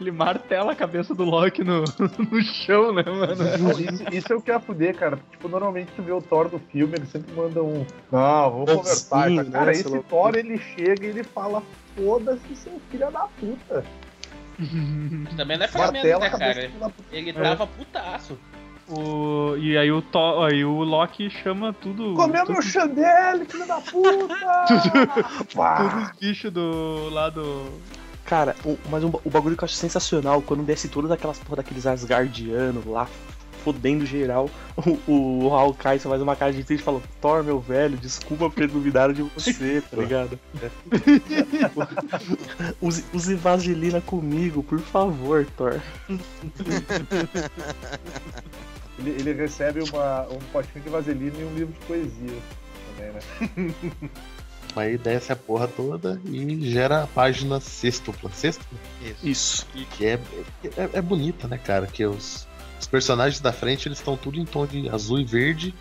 [0.00, 1.82] ele martela a cabeça do Loki no,
[2.30, 3.32] no chão, né, mano?
[3.80, 5.18] Isso, isso é o que ia fuder, cara.
[5.30, 7.84] Tipo, normalmente tu vê o Thor do filme, ele sempre manda um.
[8.12, 9.18] Não, vamos Bonzinho, conversar.
[9.18, 10.02] Cara, né, cara sei esse lá.
[10.02, 11.62] Thor, ele chega e ele fala:
[11.96, 13.84] foda-se, seu filho da puta.
[15.36, 16.70] Também não é Martela né, cara?
[17.10, 18.38] Ele tava putaço.
[18.90, 22.14] O, e aí o, Thor, aí o Loki chama tudo.
[22.14, 24.34] Comeu tudo- meu chandelle, filho da puta!
[25.54, 25.76] Pá.
[25.90, 27.08] Todos os bichos do.
[27.10, 27.66] lá do.
[28.24, 31.56] Cara, o, mas um o bagulho que eu acho sensacional, quando desce todas aquelas porra
[31.56, 33.08] daqueles Asgardianos lá,
[33.64, 34.48] fodendo geral,
[35.06, 38.48] o, o Hawkeye só faz uma cara de triste e fala, Thor, meu velho, desculpa
[38.48, 40.38] por ter duvidado de você, tá ligado?
[42.80, 45.80] use, use vaselina comigo, por favor, Thor.
[49.00, 52.38] Ele, ele recebe uma, um potinho de vaselina e um livro de poesia
[52.88, 54.10] também, né?
[54.76, 58.30] Aí desce a porra toda e gera a página sextupla.
[58.30, 58.78] Sextupla?
[59.02, 59.26] Isso.
[59.26, 59.66] Isso.
[59.96, 60.20] Que é,
[60.76, 61.86] é, é bonita, né, cara?
[61.86, 62.46] Que os,
[62.78, 65.74] os personagens da frente eles estão tudo em tom de azul e verde.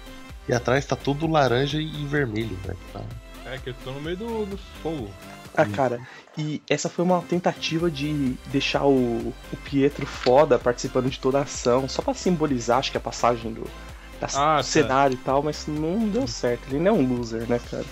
[0.48, 2.80] E atrás tá tudo laranja e vermelho, velho.
[2.92, 3.02] Tá.
[3.46, 5.10] É, que eu tô no meio do, do fogo.
[5.56, 6.00] Ah, cara,
[6.38, 11.44] e essa foi uma tentativa de deixar o, o Pietro foda participando de toda a
[11.44, 13.64] ação, só pra simbolizar, acho que a passagem do,
[14.20, 14.64] da- Ah, do tá.
[14.64, 16.68] cenário e tal, mas não deu certo.
[16.70, 17.86] Ele não é um loser, né, cara?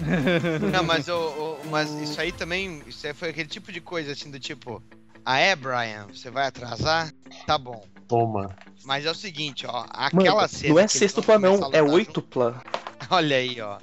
[0.72, 4.12] Não, mas, o, o- mas isso aí também, isso aí foi aquele tipo de coisa
[4.12, 4.82] assim do tipo,
[5.26, 7.12] ah é, Brian, você vai atrasar?
[7.46, 7.84] Tá bom.
[8.08, 8.56] Toma.
[8.84, 10.72] Mas é o seguinte, ó, Mano, aquela cena.
[10.74, 12.62] não é sextupla vão não, é lutar oitupla.
[13.16, 13.78] Olha aí, ó.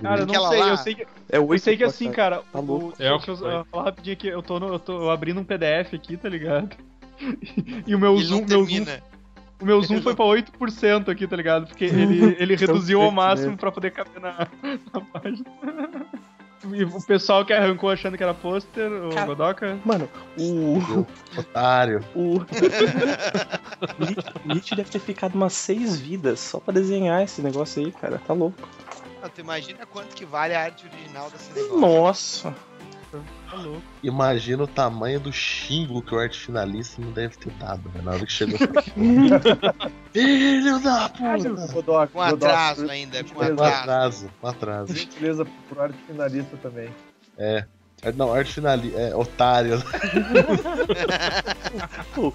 [0.00, 1.02] Cara, eu não sei, lá- eu sei que.
[1.30, 2.88] É Eu sei que assim, cara, Tá louco.
[2.88, 5.94] o, É deixa eu falar rapidinho aqui, eu tô, no- eu tô abrindo um PDF
[5.94, 6.74] aqui, tá ligado?
[7.86, 9.02] E o meu Ele zoom, meu zoom, termina.
[9.60, 11.66] o meu zoom foi pra 8% aqui, tá ligado?
[11.66, 13.56] Porque ele, ele reduziu ao feito, máximo né?
[13.58, 14.48] pra poder caber na,
[14.94, 15.44] na página.
[16.72, 19.26] E o pessoal que arrancou achando que era pôster, o Cara.
[19.26, 19.78] Godoka.
[19.84, 20.08] Mano,
[20.38, 21.06] o.
[21.38, 22.04] Otário.
[22.14, 22.36] O.
[22.38, 22.44] o
[24.44, 28.20] Nietzsche- deve ter ficado umas seis vidas só pra desenhar esse negócio aí, cara.
[28.26, 28.68] Tá louco.
[29.22, 31.78] Ah, Tu imagina quanto que vale a arte original desse negócio.
[31.80, 32.54] Nossa.
[33.50, 33.82] Tá louco.
[34.02, 38.00] Imagina o tamanho do xingo que o arte finalista não deve ter dado, né?
[38.02, 38.58] Na hora que chegou.
[40.12, 41.72] Filho da puta!
[41.72, 43.62] Godoc, Com atraso ainda, com Com atraso.
[43.74, 44.94] atraso, com atraso.
[44.94, 46.88] Gentileza pro arte finalista também.
[47.38, 47.64] É.
[48.16, 48.98] Não, arte finalista.
[48.98, 49.82] É, otário.
[52.14, 52.32] Pô,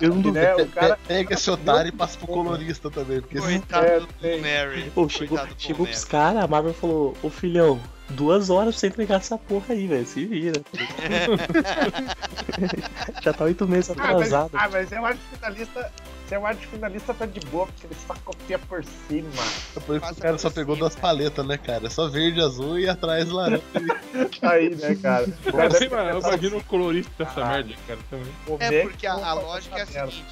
[0.00, 0.32] eu não duvido.
[0.32, 3.20] né, o cara, Pega esse otário e passa pro colorista também.
[3.20, 4.40] Porque esse Coitado É, do tem.
[4.40, 4.90] Mary.
[4.94, 7.80] Pô, chegou, Coitado do chegou pros caras, a Marvel falou, ô filhão,
[8.10, 10.06] duas horas pra você entregar essa porra aí, velho.
[10.06, 10.60] Se vira.
[13.22, 14.50] Já tá oito meses ah, mas, atrasado.
[14.54, 15.92] ah, mas é o arte finalista.
[16.28, 19.28] ser o arte finalista tá de boa, porque ele só copia por cima.
[19.76, 20.88] É por isso que o cara só por pegou cima.
[20.88, 21.86] duas paletas, né, cara?
[21.86, 23.62] É só verde, azul e atrás laranja.
[24.42, 25.26] Aí, né, cara?
[25.46, 27.66] O cara mas eu imagino o colorista dessa Caralho.
[27.66, 28.32] merda, cara, também.
[28.60, 30.24] É porque a, a lógica é a seguinte: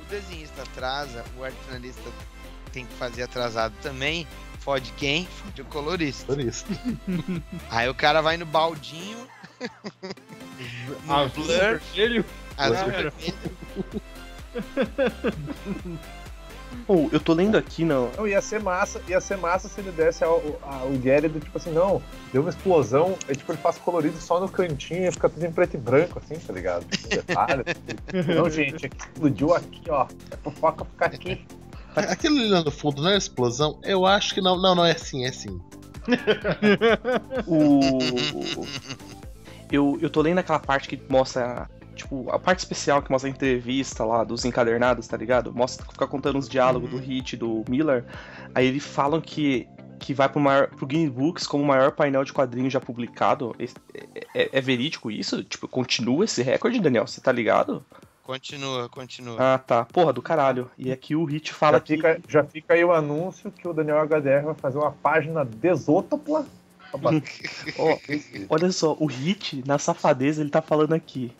[0.00, 2.10] o desenhista atrasa, o arte finalista
[2.72, 4.26] tem que fazer atrasado também.
[4.60, 5.26] Fode quem?
[5.26, 6.40] Fode o colorista.
[6.40, 6.64] Isso.
[7.70, 9.26] Aí o cara vai no baldinho,
[11.06, 12.24] no Azul, blur, vermelho.
[12.56, 13.12] azul vermelho.
[16.86, 18.10] Pô, eu tô lendo aqui, não.
[18.16, 21.72] Não, ia ser massa, ia ser massa se ele desse ao- o do tipo assim,
[21.72, 25.44] não, deu uma explosão, aí tipo, ele faz colorido só no cantinho e fica tudo
[25.44, 26.84] em preto e branco, assim, tá ligado?
[27.08, 28.22] Detalhe, assim.
[28.34, 30.06] não, gente, explodiu aqui, ó.
[30.30, 31.44] É fofoca ficar aqui.
[31.96, 33.78] Aquilo ali lá no fundo não é explosão?
[33.82, 34.56] Eu acho que não.
[34.60, 35.60] Não, não é assim, é assim.
[37.46, 37.98] O.
[39.70, 41.68] Eu, eu tô lendo aquela parte que mostra.
[41.94, 45.52] Tipo, a parte especial que mostra a entrevista lá dos encadernados, tá ligado?
[45.52, 48.04] Mostra, fica contando os diálogos do Hit do Miller.
[48.54, 49.68] Aí eles falam que,
[49.98, 53.54] que vai pro, maior, pro Guinness Books como o maior painel de quadrinhos já publicado.
[53.58, 53.64] É,
[54.34, 55.44] é- é verídico isso?
[55.44, 57.06] Tipo, continua esse recorde, Daniel?
[57.06, 57.84] Você tá ligado?
[58.22, 59.36] Continua, continua.
[59.38, 59.84] Ah, tá.
[59.84, 60.70] Porra, do caralho.
[60.78, 63.98] E aqui o Hit fala Já fica, já fica aí o anúncio que o Daniel
[64.06, 66.46] HDR vai fazer uma página desótopla.
[67.78, 67.96] Ó,
[68.48, 71.32] olha só, o Hit, na safadeza, ele tá falando aqui.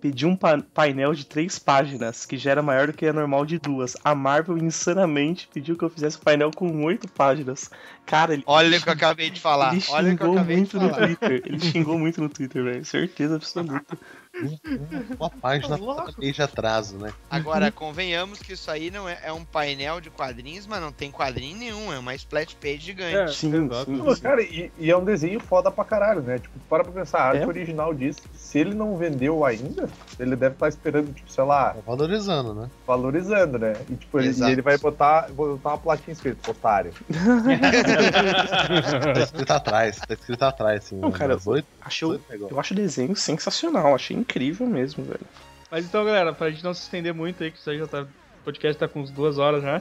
[0.00, 3.44] Pedi um pa- painel de três páginas, que já era maior do que a normal
[3.44, 3.96] de duas.
[4.04, 7.68] A Marvel, insanamente, pediu que eu fizesse um painel com oito páginas.
[8.06, 9.72] Cara, ele, Olha o que eu acabei de falar.
[9.74, 11.06] ele Olha o que eu xingou acabei de muito no falar.
[11.06, 11.42] Twitter.
[11.44, 12.84] Ele xingou muito no Twitter, velho.
[12.84, 13.98] Certeza absoluta.
[15.18, 15.78] Uma página
[16.18, 17.12] de atraso, né?
[17.30, 21.10] Agora, convenhamos que isso aí não é, é um painel de quadrinhos, mas não tem
[21.10, 23.14] quadrinho nenhum, é uma splash page gigante.
[23.16, 23.98] É, Sim, sim.
[23.98, 26.38] Pô, Cara, e, e é um desenho foda pra caralho, né?
[26.38, 27.46] Tipo, para pra pensar, a arte É.
[27.46, 29.88] original disso, se ele não vendeu ainda,
[30.18, 32.68] ele deve estar esperando, tipo, sei lá, Tá valorizando, né?
[32.86, 33.76] valorizando, né?
[33.88, 36.92] E tipo, ele, ele vai botar, botar uma plaquinha escrita, otário.
[39.14, 40.96] Tá escrito atrás, tá escrito atrás, assim.
[40.96, 42.50] Não, cara, umas oito, Achei, o- oito negócios.
[42.52, 43.94] eu acho o desenho sensacional.
[43.94, 45.26] Achei incrível mesmo, velho.
[45.70, 48.02] Mas então, galera, pra gente não se estender muito aí, que isso aí já tá.
[48.02, 49.80] O podcast tá com uns duas horas já.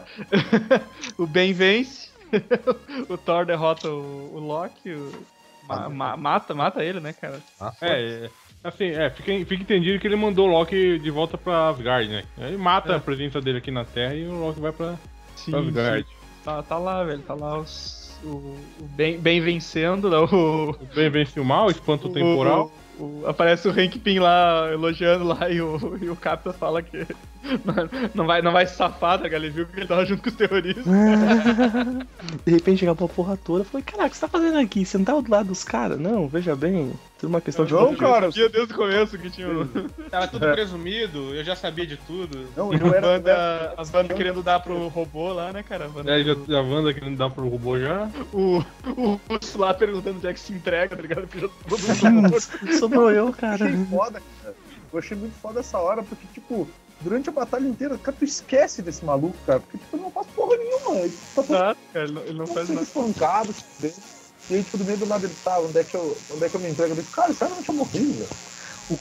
[1.18, 2.10] o Ben vence.
[3.10, 4.90] o Thor derrota o, o Loki.
[4.92, 5.12] o-
[5.68, 7.40] ma- ma- mata, mata ele, né, cara?
[7.60, 8.30] Ah, É, é,
[8.64, 12.24] assim, é, fica, fica entendido que ele mandou o Loki de volta pra Asgard, né?
[12.38, 12.96] Ele mata É.
[12.96, 14.96] a presença dele aqui na Terra e o Loki vai pra,
[15.36, 16.06] Sim, pra Asgard.
[16.44, 17.22] Tá, tá lá, velho.
[17.22, 18.28] Tá lá os, o,
[18.80, 22.72] o ben, ben vencendo, né, o, Bem vence o mal, espanto o- temporal.
[23.00, 27.06] O- aparece o Hank Pym lá elogiando lá e o, e o Capta fala que
[28.14, 29.28] não, vai, não vai se safar, tá?
[29.28, 30.86] Ele viu que ele tava junto com os terroristas.
[32.46, 33.62] De repente acabou a porra toda.
[33.62, 34.86] Eu falei, caraca, o que você tá fazendo aqui?
[34.86, 36.00] Você não tava do lado dos caras?
[36.00, 36.94] Não, veja bem.
[37.24, 39.66] Tudo uma questão de Não, cara, Sabia desde o começo que tinha o-
[40.10, 42.50] Tava tudo presumido, eu já sabia de tudo.
[42.54, 45.86] Não, a não era, banda, as bandas querendo dar pro robô lá, né, cara?
[45.86, 48.10] A banda É, já, do- a Wanda querendo dar pro robô já.
[48.34, 48.58] o,
[48.98, 51.22] o Russo lá perguntando onde é que se entrega, tá ligado?
[51.26, 53.54] Porque já todo mundo Sobrou eu, Eu cara.
[53.64, 54.56] achei foda, cara.
[54.92, 56.68] Eu achei muito foda essa hora, porque, tipo,
[57.00, 59.62] durante a batalha inteira, cara, tu esquece desse maluco, cara.
[59.62, 61.00] Porque, tipo, ele não faz porra nenhuma.
[61.00, 62.06] Ele tá todo nada, cara.
[62.06, 62.82] Ele não, ele não faz nada.
[62.82, 64.02] espancado, tipo, dentro.
[64.50, 66.50] E aí, tipo, do meio do nada ele tá, onde é que eu, onde é
[66.50, 66.92] que eu me entrego?
[66.94, 68.30] Eu digo, cara, cara não tinha morrido, velho.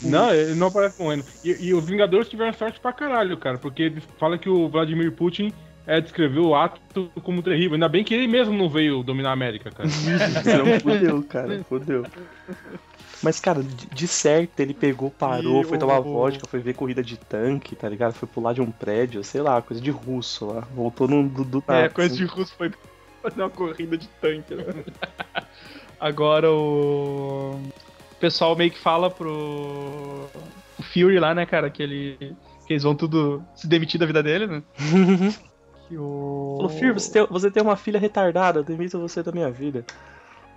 [0.00, 1.24] Não, ele não aparece morrendo.
[1.42, 5.12] E, e os Vingadores tiveram sorte pra caralho, cara, porque eles falam que o Vladimir
[5.12, 5.52] Putin
[5.86, 6.80] é, descreveu o ato
[7.22, 7.74] como terrível.
[7.74, 9.88] Ainda bem que ele mesmo não veio dominar a América, cara.
[10.46, 12.06] Não, fudeu, cara, fudeu.
[13.22, 16.74] Mas, cara, de de certo ele pegou, parou, E foi o- tomar vodka, foi ver
[16.74, 18.14] corrida de tanque, tá ligado?
[18.14, 20.60] Foi pular de um prédio, sei lá, coisa de russo lá.
[20.74, 22.24] Voltou no do, do É, coisa assim.
[22.24, 22.70] de russo foi
[23.22, 24.54] fazer uma corrida de tanque.
[24.54, 24.64] né?
[26.00, 27.60] Agora o.
[28.12, 30.28] O pessoal meio que fala pro.
[30.78, 32.16] O Fury lá, né, cara, que ele.
[32.66, 34.62] Que eles vão tudo se demitir da vida dele, né?
[35.88, 36.54] Que o.
[36.58, 39.84] Falou, Fir, você tem, você tem uma filha retardada, eu demito você da minha vida.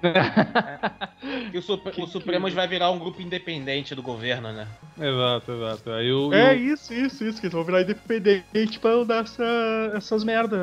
[1.51, 4.67] E o, Supre- o Supremos vai virar um grupo independente do governo, né?
[4.99, 5.89] exato, exato.
[5.91, 6.31] Aí o.
[6.33, 10.23] É e o- isso, isso, isso, que eles vão virar independente pra dar essa, essas
[10.23, 10.57] merda.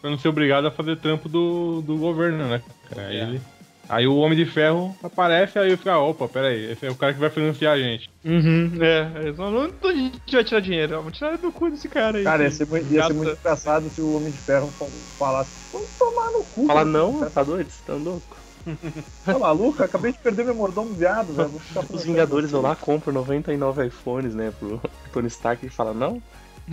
[0.00, 2.62] Pra não ser obrigado a fazer trampo do, do governo, né?
[2.96, 3.22] Aí, É.
[3.22, 3.40] ele-
[3.88, 6.90] aí o Homem de Ferro aparece, aí eu fico, ah, opa, pera aí, esse é
[6.90, 8.08] o cara que vai financiar a gente.
[8.24, 9.10] Uhum, é.
[9.22, 10.96] Eles vão, onde a gente vai tirar dinheiro?
[10.96, 12.24] Vamos tirar do cu desse cara aí.
[12.24, 15.50] Cara, ia ser, muito- ia ser muito engraçado se o Homem de Ferro fal- falasse,
[15.72, 16.66] vamos tomar no cu.
[16.66, 16.90] Fala, cara.
[16.90, 17.70] não, tá doido?
[17.70, 18.36] Você tá louco?
[19.24, 19.82] Tá maluco?
[19.82, 21.48] Acabei de perder meu mordomo viado, velho.
[21.48, 24.80] Vou ficar Os Vingadores vão lá, compram 99 iPhones, né, pro
[25.12, 26.22] Tony Stark e fala, não?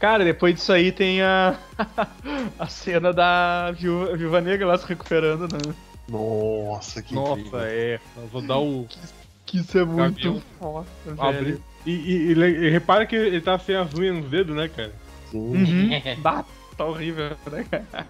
[0.00, 1.56] Cara, depois disso aí tem a,
[2.58, 5.74] a cena da Viúva, Viúva Negra lá se recuperando, né?
[6.08, 7.60] Nossa, que Nossa, incrível.
[7.60, 8.00] é.
[8.16, 8.88] Eu vou dar o.
[9.46, 11.60] Que isso é muito foda, velho.
[11.86, 14.92] E, e- e e repara que ele tá sem as unhas nos dedos, né, cara?
[15.30, 15.38] Sim.
[15.38, 15.90] Uhum.
[16.22, 16.44] Bah,
[16.76, 18.06] tá horrível, né, cara?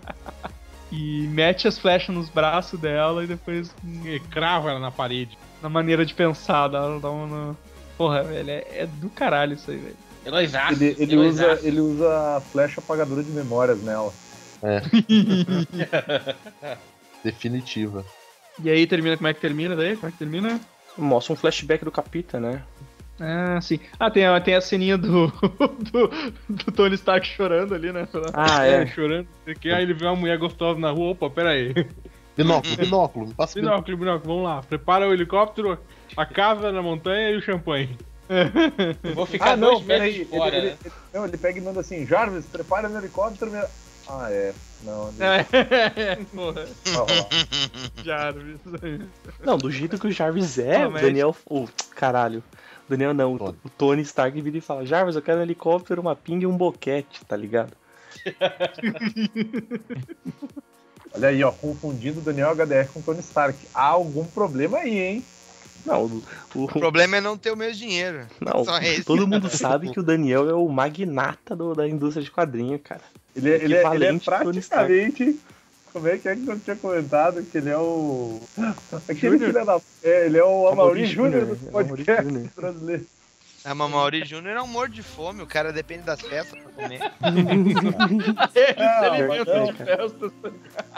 [0.93, 5.37] E mete as flechas nos braços dela e depois E crava ela na parede.
[5.62, 7.57] na maneira de pensar, dá, dá uma.
[7.99, 9.97] Porra, velho, é, é do caralho isso aí, velho.
[10.25, 10.73] Heróisaço.
[10.75, 14.13] Ele, ele, usa, ele usa a flecha apagadora de memórias nela.
[17.25, 18.05] Definitiva.
[18.63, 19.97] E aí termina, como é que termina daí?
[19.97, 20.61] Como é que termina?
[20.99, 22.63] Mostra um flashback do Capita, né?
[23.19, 23.79] Ah, sim.
[23.99, 25.27] Ah, tem, a- tem a ceninha do,
[25.93, 26.11] do,
[26.49, 28.09] do Tony Stark chorando ali, né?
[28.33, 28.87] Ah, É, é.
[28.87, 29.27] chorando.
[29.61, 29.71] quê.
[29.71, 31.11] Aí ele vê uma mulher gostosa na rua.
[31.13, 31.75] Opa, pera aí.
[32.37, 33.61] Binóculo, binóculo, passa.
[33.61, 34.63] Binóculo, binóculo, vamos lá.
[34.63, 35.79] Prepara o helicóptero,
[36.17, 37.99] a casa na montanha e o champanhe.
[39.02, 40.77] Eu Vou ficar Ah, não, dois metros de fora, ele, né?
[40.85, 43.51] ele- não, ele pega e manda assim: Jarvis, prepara no helicóptero.
[43.51, 43.65] me-
[44.09, 44.52] Ah, é.
[44.82, 45.23] Não, ele...
[45.24, 46.65] É, porra.
[48.05, 48.61] Jarvis.
[49.44, 51.36] Não, do jeito que o Jarvis é, o Daniel.
[51.48, 52.43] O caralho.
[52.86, 53.59] O Daniel não, o- Tony.
[53.65, 56.57] o Tony Stark vira e fala: Jarvis, eu quero um helicóptero, uma pinga e um
[56.57, 57.73] boquete, tá ligado?
[61.12, 63.59] Olha aí, ó, confundindo Daniel HDR com Tony Stark.
[63.74, 65.24] Há algum problema aí, hein?
[65.86, 66.23] Não, o,
[66.55, 68.27] o- O problema é não ter o mesmo dinheiro.
[68.40, 69.05] não Só esse.
[69.05, 73.01] todo mundo sabe que o Daniel é o magnata do- da indústria de quadrinho, cara.
[73.35, 74.44] Ele, é- ele, é, ele é Stark.
[74.44, 75.39] praticamente.
[75.93, 77.43] Como é que é que eu tinha comentado?
[77.43, 78.40] Que ele é o.
[79.09, 79.81] Aquele filho da.
[80.05, 83.01] É, ele é o Amaury Júnior do é Amaury podcast Júnior.
[83.62, 87.01] A Mamauri Júnior é um morto de fome, o cara depende das festas pra comer.
[87.20, 87.28] Ah,
[89.19, 90.32] Ele mas não, de festas.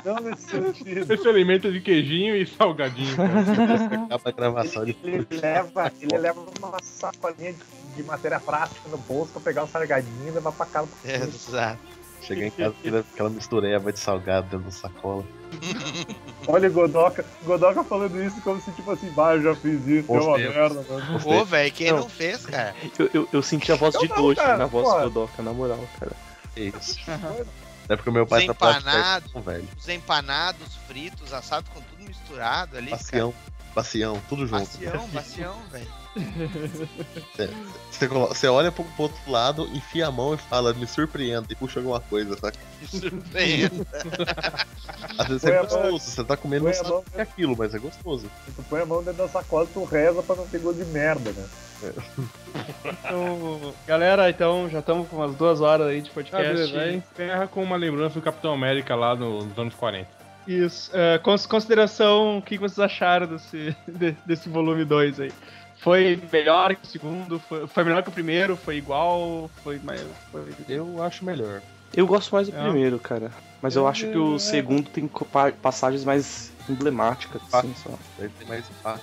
[0.04, 1.12] não nesse sentido.
[1.12, 4.04] Esse alimento de queijinho e salgadinho, cara.
[4.04, 7.58] Acaba a gravação de Ele, ele leva, ele leva uma sacolinha de,
[7.96, 10.88] de matéria plástica no bolso pra pegar o salgadinho e levar pra casa.
[11.04, 11.80] Exato.
[12.22, 15.24] chegar em casa aquela, aquela mistureba de salgado dentro da sacola.
[16.46, 20.14] Olha o Godoka, Godoka falando isso como se, tipo assim, bah, eu já fiz isso,
[20.14, 21.20] é uma merda, mano.
[21.20, 22.00] Pô, velho, quem Não.
[22.00, 22.74] não fez, cara?
[22.98, 25.84] Eu, eu, eu senti a voz Eu de cara, na voz do Godoka, na moral,
[25.98, 26.12] cara.
[26.56, 26.98] É isso.
[27.88, 29.32] É porque o meu pai Os tá próximo empanados.
[29.44, 29.68] velho.
[29.78, 32.90] Os empanados, fritos, assados com tudo misturado ali.
[32.90, 33.02] cara.
[33.02, 33.34] Bacião,
[33.74, 34.60] bacião, tudo junto.
[34.60, 36.01] Bacião, bacião, velho.
[37.90, 41.46] Você, colo- você olha pro, pro outro lado, enfia a mão e fala, me surpreenda
[41.50, 42.58] e puxa alguma coisa, saca?
[42.82, 43.86] Que surpresa.
[45.18, 46.98] Às vezes Põe é a mão- gostoso, você tá comendo, não põe a sabe mão-
[47.00, 48.30] o que é aquilo, mas é gostoso.
[48.56, 50.90] Tu põe a mão dentro da sacola e tu reza pra não ter gosto de
[50.90, 51.46] merda, né?
[52.84, 56.48] Então, galera, então já estamos com umas duas horas aí de Ah, podcast.
[56.52, 56.80] beleza.
[56.80, 60.08] Aí encerra com uma lembrança do Capitão América lá no- nos anos 40.
[60.46, 60.90] Isso.
[60.92, 65.32] É, cons- consideração, o que que vocês acharam desse, de- desse volume 2 aí?
[65.82, 67.38] Foi melhor que o segundo?
[67.40, 68.56] Foi, foi melhor que o primeiro?
[68.56, 69.50] Foi igual?
[69.64, 70.00] Foi mais.
[70.30, 70.42] Foi...
[70.68, 71.60] Eu acho melhor.
[71.92, 72.62] Eu gosto mais do É.
[72.62, 73.32] primeiro, cara.
[73.60, 75.10] Mas eu acho que o segundo tem
[75.60, 77.90] passagens mais emblemáticas, assim, só.
[78.18, 79.02] Ele tem mais impacto.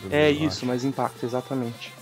[0.00, 1.92] que o É isso, mais impacto, exatamente.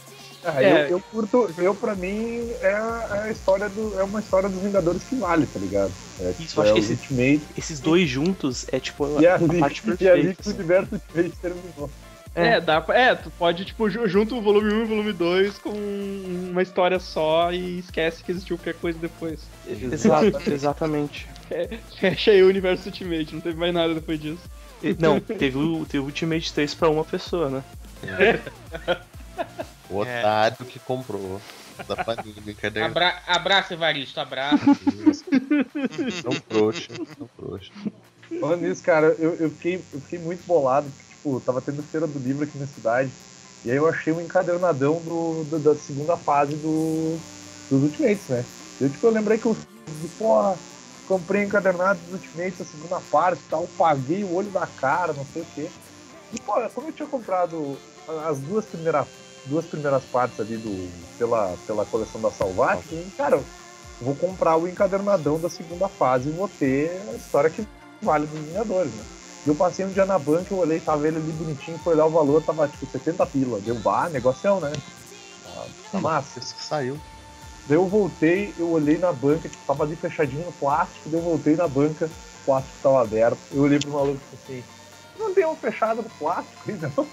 [0.44, 0.84] Ah, É.
[0.84, 3.98] eu, eu curto, eu pra mim é a, é a história do.
[3.98, 5.92] É uma história dos Vingadores que vale, tá ligado?
[6.20, 9.20] É, Isso, tipo, eu acho é que o esse- Ultimate Esses dois juntos é tipo
[9.20, 10.16] e a, a, parte e a perfeita.
[10.16, 10.54] Liga do assim.
[10.54, 11.90] Universo Ultimate terminou.
[12.35, 15.12] É, dá pra, é, tu pode, tipo, ju- junta o volume 1 e o volume
[15.12, 19.47] 2 com uma história só e esquece que existiu qualquer coisa depois.
[19.69, 21.28] Exato, exatamente.
[22.01, 24.43] Fecha aí o universo Ultimate, não teve mais nada depois disso.
[24.82, 27.62] E- Não, teve o, teve o Ultimate 3 pra uma pessoa, né?
[29.90, 31.40] O otário que comprou
[31.86, 32.93] da Panini, encadernado.
[32.93, 33.19] Abra...
[33.27, 34.65] Abraço, Evaristo, abraço.
[36.24, 36.89] Não trouxa,
[37.19, 37.70] não trouxa.
[38.40, 42.06] Falando nisso, cara, eu, eu, fiquei, eu fiquei muito bolado, porque, tipo, tava tendo feira
[42.06, 43.10] do livro aqui na cidade,
[43.64, 47.16] e aí eu achei um encadernadão do, do- da segunda fase do,
[47.70, 48.44] dos Ultimates, né?
[48.78, 49.56] Eu, tipo, eu lembrei que eu,
[50.18, 50.59] porra,
[51.09, 55.24] comprei encadernado dos Ultimates, a segunda parte e tal, paguei o olho da cara, não
[55.32, 55.70] sei o quê.
[56.32, 57.76] E, pô, como eu tinha comprado
[58.28, 59.06] as duas primeiras,
[59.46, 63.40] duas primeiras partes ali do, pela, pela coleção da Salvat, eu falei, cara,
[64.01, 67.66] vou comprar o encadernadão da segunda fase e vou ter a história que
[68.02, 69.05] vale dos Vingadores, né?
[69.44, 72.06] E eu passei um dia na banca, eu olhei, tava ele ali bonitinho, foi olhar
[72.06, 73.60] o valor, tava tipo 70 pila.
[73.60, 74.72] Deu, bah, negocião, né?
[75.42, 76.38] Tá, tá massa.
[76.38, 76.98] Isso que saiu.
[77.66, 81.24] Daí eu voltei, eu olhei na banca, tipo, tava ali fechadinho no plástico, daí eu
[81.24, 83.38] voltei na banca, o plástico tava aberto.
[83.52, 84.68] Eu olhei pro maluco e falei assim,
[85.18, 87.06] não tem um fechado no plástico aí, não?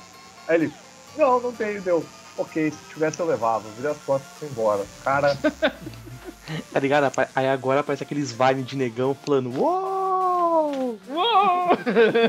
[0.47, 0.73] Aí ele,
[1.17, 2.03] não, não tem, deu.
[2.37, 4.85] Ok, se tivesse eu levava, virei as costas e fui embora.
[5.03, 5.37] Cara,
[6.71, 7.11] Tá ligado?
[7.35, 10.10] Aí agora aparece aqueles vibes de negão falando Uou!
[10.51, 10.99] Uou!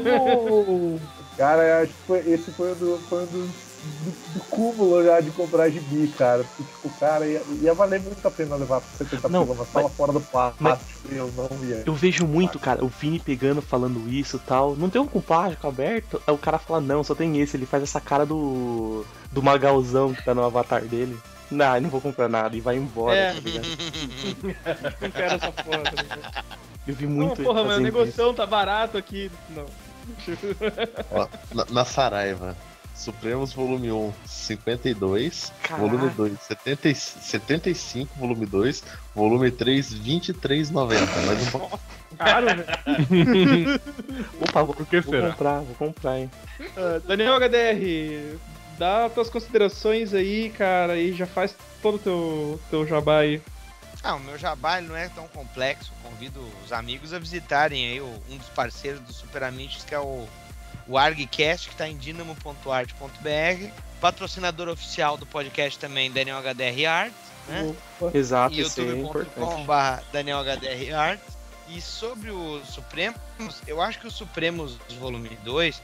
[0.06, 1.00] Uou!
[1.36, 5.02] Cara, eu acho que foi, esse foi um, do, foi um dos, do, do cúmulo
[5.04, 6.44] já de comprar gibi, cara.
[6.44, 9.64] Porque, tipo, cara, ia, ia valer muito a pena levar pra 70 Não, pila, uma
[9.66, 10.62] sala fora do plástico.
[10.62, 10.78] mas-
[11.10, 11.82] Eu não ia.
[11.86, 14.76] Eu vejo muito, cara, o Vini pegando, falando isso e tal.
[14.76, 16.22] Não tem um com plástico aberto?
[16.26, 17.56] Aí o cara fala, não, só tem esse.
[17.56, 19.04] Ele faz essa cara do.
[19.32, 21.18] do Magalzão que tá no avatar dele.
[21.50, 22.54] Não, não vou comprar nada.
[22.56, 23.32] E vai embora, É.
[23.34, 23.66] tá ligado?
[25.02, 25.82] Não quero essa porra.
[26.86, 27.82] Eu vi Não, muito ele porra, mas o isso.
[27.82, 29.30] negocião tá barato aqui.
[29.50, 29.66] Não.
[31.12, 32.56] Ó, na, na Saraiva,
[32.94, 35.86] Supremos volume 1, 52, Caraca.
[35.88, 38.84] volume 2, 70, e- 75, volume 2,
[39.14, 41.26] volume 3, 23,90.
[41.26, 41.80] Mais um pouco.
[42.18, 43.80] Caro, velho.
[44.40, 45.30] Opa, vou, Por que vou será?
[45.30, 46.30] comprar, vou comprar, hein?
[46.76, 48.36] Ah, Daniel HDR,
[48.78, 53.40] dá tuas considerações aí, cara, e já faz todo o teu, teu jabá aí.
[54.02, 55.92] Ah, o meu jabá não é tão complexo.
[56.02, 59.98] Convido os amigos a visitarem aí o- um dos parceiros do Super Amiches, que é
[60.00, 60.26] o,
[60.88, 63.70] o ArgCast, que está em dinamo.art.br.
[64.00, 67.12] Patrocinador oficial do podcast também, Daniel HDR Art.
[67.48, 67.74] Né?
[68.14, 69.38] Exato, isso aí é importante.
[69.38, 71.20] youtube.com.br Daniel HDR Art.
[71.68, 73.18] E sobre o Supremos,
[73.66, 75.80] eu acho que o Supremos Volume 2,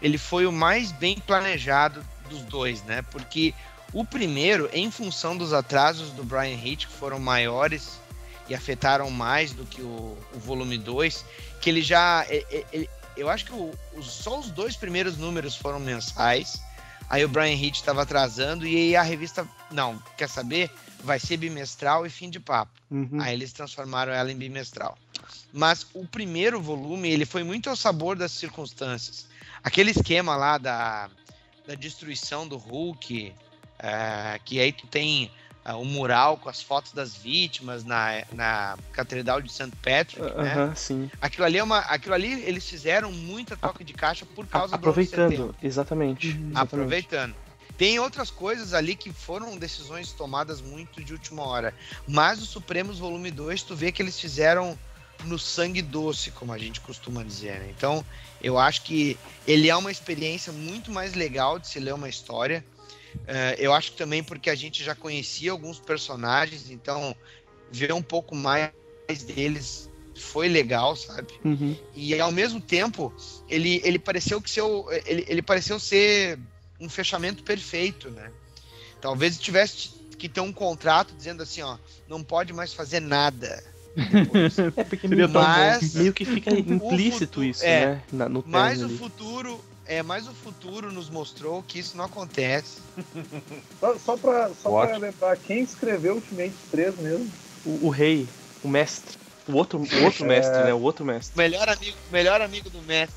[0.00, 3.02] ele foi o mais bem planejado dos dois, né?
[3.10, 3.54] Porque
[3.92, 7.98] o primeiro, em função dos atrasos do Brian Hitch, que foram maiores
[8.48, 11.24] e afetaram mais do que o, o volume 2,
[11.60, 12.26] que ele já.
[12.28, 16.60] e- e- ele- eu acho que o- só os dois primeiros números foram mensais.
[17.10, 19.46] Aí o Brian Hitch estava atrasando e aí a revista.
[19.70, 20.70] Não, quer saber?
[21.04, 22.72] Vai ser bimestral e fim de papo.
[22.90, 23.20] Uhum.
[23.20, 24.96] Aí eles transformaram ela em bimestral.
[25.52, 29.26] Mas o primeiro volume, ele foi muito ao sabor das circunstâncias.
[29.62, 31.10] Aquele esquema lá da,
[31.66, 33.34] da destruição do Hulk,
[33.82, 35.30] é, que aí tu tem
[35.64, 39.70] é, o mural com as fotos das vítimas na, na Catedral de St.
[39.82, 40.52] Patrick, né?
[40.52, 41.10] Aham, sim.
[41.20, 44.88] Aquilo ali, é uma, aquilo ali eles fizeram muita toca de caixa por causa do
[44.88, 45.34] 11 de setembro.
[45.34, 46.28] Aproveitando, exatamente.
[46.28, 46.58] exatamente.
[46.58, 47.34] Aproveitando.
[47.76, 51.74] Tem outras coisas ali que foram decisões tomadas muito de última hora.
[52.06, 54.78] Mas o Supremos Volume 2, tu vê que eles fizeram
[55.24, 57.60] no sangue doce, como a gente costuma dizer.
[57.60, 57.72] né?
[57.76, 58.04] Então,
[58.42, 62.64] eu acho que ele é uma experiência muito mais legal de se ler uma história.
[63.26, 67.14] Eh, eu acho que também porque a gente já conhecia alguns personagens, então
[67.70, 68.70] ver um pouco mais
[69.26, 71.28] deles foi legal, sabe?
[71.44, 71.76] Uhum.
[71.94, 73.12] E ao mesmo tempo,
[73.48, 76.38] ele, ele pareceu que seu, ele, ele pareceu ser
[76.80, 78.30] um fechamento perfeito, né?
[79.00, 81.76] Talvez tivesse que ter um contrato dizendo assim, ó,
[82.08, 83.62] não pode mais fazer nada.
[84.76, 87.86] É porque Mas- meio que fica implícito futuro- isso, é.
[87.86, 88.02] né?
[88.12, 88.98] Na- no Mas termo o ali.
[88.98, 92.78] futuro, é, mas o futuro nos mostrou que isso não acontece.
[93.80, 97.30] Só, só, pra, só pra lembrar, quem escreveu Ultimate 3 mesmo?
[97.64, 98.28] O, o rei,
[98.62, 99.18] o mestre.
[99.48, 100.28] O outro, o outro É.
[100.28, 100.72] mestre, né?
[100.72, 101.36] O outro mestre.
[101.36, 103.16] Melhor amigo, melhor amigo do mestre.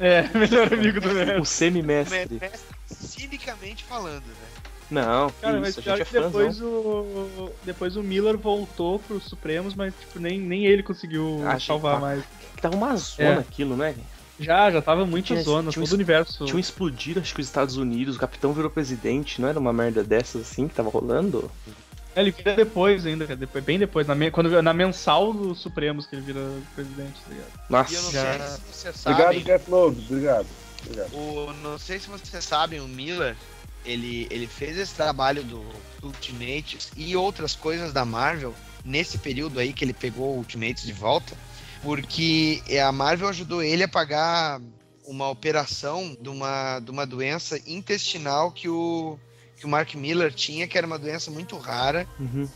[0.00, 1.42] É, melhor amigo do Neto.
[1.42, 2.38] O semi-mestre.
[2.40, 4.48] Mestre, cinicamente falando, né?
[4.90, 9.24] Não, que Cara, mas pior gente é que depois o, depois o Miller voltou pros
[9.24, 12.00] Supremos, mas tipo, nem, nem ele conseguiu gente, salvar tá.
[12.00, 12.24] mais.
[12.62, 13.38] Tava uma zona É.
[13.38, 13.94] aquilo, né?
[14.38, 16.44] Já, já tava muito Tinha- zona, tinha todo o universo.
[16.44, 20.04] Tinham explodido, acho que os Estados Unidos, o capitão virou presidente, não era uma merda
[20.04, 21.50] dessas assim que tava rolando?
[22.14, 25.58] É, ele vira depois ainda, cara, depois, bem depois, na, me- quando, na mensal dos
[25.60, 26.40] Supremos que ele vira
[26.74, 27.50] presidente, tá ligado?
[27.70, 29.42] Nossa, E eu não Já- sei se vocês Obrigado, sabem.
[29.44, 29.98] Jeff Loeb.
[30.10, 30.46] Obrigado.
[30.84, 31.14] Obrigado.
[31.14, 33.34] O, não sei se vocês sabem, o Miller,
[33.84, 35.64] ele, ele fez esse trabalho do
[36.02, 38.54] Ultimates e outras coisas da Marvel
[38.84, 41.34] nesse período aí que ele pegou o Ultimates de volta,
[41.82, 44.60] porque a Marvel ajudou ele a pagar
[45.06, 49.18] uma operação de uma, de uma doença intestinal que o,
[49.56, 52.48] que o Mark Miller tinha, que era uma doença muito rara, Uhum.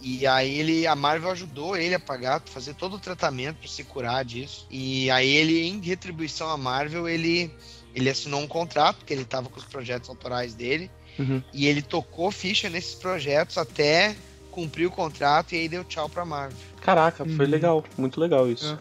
[0.00, 3.82] E aí ele, a Marvel ajudou ele a pagar, fazer todo o tratamento para se
[3.84, 4.66] curar disso.
[4.70, 7.50] E aí ele, em retribuição à Marvel, ele,
[7.94, 11.40] ele assinou um contrato, que ele estava com os projetos autorais dele, Uhum.
[11.52, 14.16] e ele tocou ficha nesses projetos até
[14.54, 16.56] cumprir o contrato e aí deu tchau pra Marvel.
[16.80, 17.50] Caraca, foi Uhum.
[17.50, 18.78] legal, muito legal isso.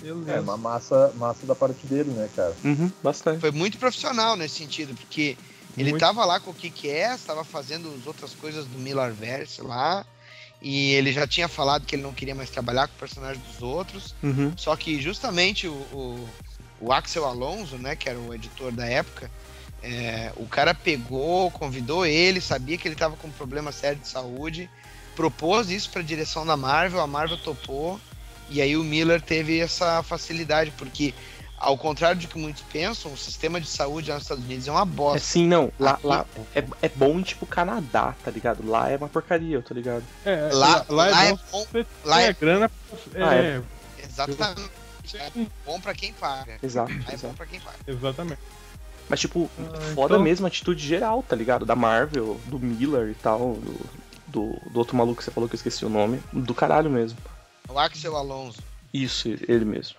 [0.00, 0.32] Beleza.
[0.32, 2.56] É uma massa, massa da parte dele, né, cara?
[2.64, 3.40] Uhum, bastante.
[3.40, 5.38] Foi muito profissional nesse sentido, porque
[5.76, 6.00] ele Muito.
[6.00, 10.04] tava lá com o que é, estava fazendo as outras coisas do Millarverse lá,
[10.60, 13.62] e ele já tinha falado que ele não queria mais trabalhar com o personagem dos
[13.62, 14.52] outros, Uhum.
[14.56, 16.28] Só que justamente o, o,
[16.80, 19.30] o Axel Alonso, né, que era o editor da época,
[19.82, 24.08] é, o cara pegou, convidou ele, sabia que ele estava com um problema sério de
[24.08, 24.68] saúde,
[25.14, 28.00] propôs isso para a direção da Marvel, a Marvel topou,
[28.48, 31.14] e aí o Miller teve essa facilidade, porque
[31.58, 34.72] ao contrário do que muitos pensam, o sistema de saúde lá nos Estados Unidos é
[34.72, 35.20] uma É bosta.
[35.20, 38.66] sim, não, lá, Aqui- lá é, é bom tipo Canadá, tá ligado?
[38.68, 40.02] Lá é uma porcaria, eu tô ligado.
[40.24, 41.38] É, Lá, lá, lá é é bom.
[41.52, 42.70] bom, Você lá é- a grana.
[43.14, 43.62] Ah, É,
[44.02, 44.70] exatamente,
[45.16, 45.30] é
[45.64, 46.56] bom para quem paga.
[46.62, 47.76] Exato, Lá é bom para quem paga.
[47.86, 48.40] exatamente.
[49.08, 51.66] Mas, tipo, Ah, foda então- mesmo a atitude geral, tá ligado?
[51.66, 53.80] Da Marvel, do Miller e tal, do,
[54.32, 56.20] do, do outro maluco que você falou que eu esqueci o nome.
[56.32, 57.18] Do caralho mesmo.
[57.68, 58.62] O Axel Alonso.
[58.92, 59.96] Isso, ele mesmo.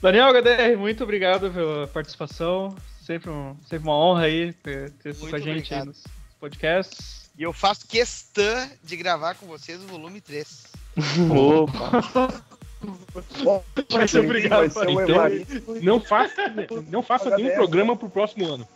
[0.00, 2.74] Daniel HDR, muito obrigado pela participação.
[3.04, 6.04] Sempre, um, sempre uma honra aí ter, ter com a gente aí nos
[6.40, 7.30] podcasts.
[7.36, 10.66] E eu faço questão de gravar com vocês o volume 3.
[11.30, 12.42] Opa!
[13.90, 16.42] Vai ser obrigado, vai ser o então- Não faça,
[16.88, 17.58] não faça nenhum dessa.
[17.58, 18.68] programa pro próximo ano.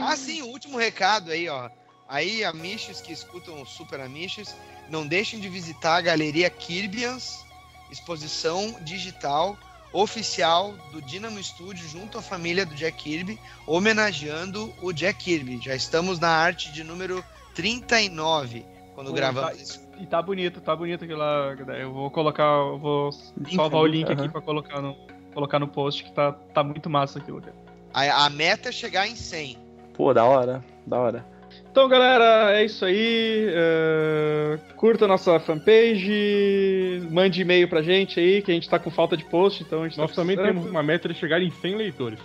[0.00, 1.68] Ah, sim, o último recado aí, ó.
[2.08, 4.54] Aí, amiches que escutam o Super Amiches,
[4.88, 7.44] não deixem de visitar a Galeria Kirbians,
[7.90, 9.58] exposição digital
[9.92, 15.58] oficial do Dynamo Studio junto à família do Jack Kirby, homenageando o Jack Kirby.
[15.62, 17.24] Já estamos na arte de número
[17.54, 19.85] 39, quando Pô, gravamos tá- isso.
[19.98, 21.54] E tá bonito, tá bonito aquilo lá.
[21.78, 24.94] Eu vou colocar, eu vou Link, salvar o link, aqui pra colocar no,
[25.32, 27.56] colocar no post, que tá, tá muito massa aquilo, cara.
[27.92, 29.58] A, a meta é chegar em 100.
[29.94, 31.35] Pô, da hora, da hora.
[31.76, 33.48] Então, galera, é isso aí.
[33.50, 38.90] é, Curta a nossa fanpage, mande e-mail pra gente aí, que a gente tá com
[38.90, 40.56] falta de post, então a gente Nós tá também precisando.
[40.58, 42.18] temos uma meta de chegar em 100 leitores.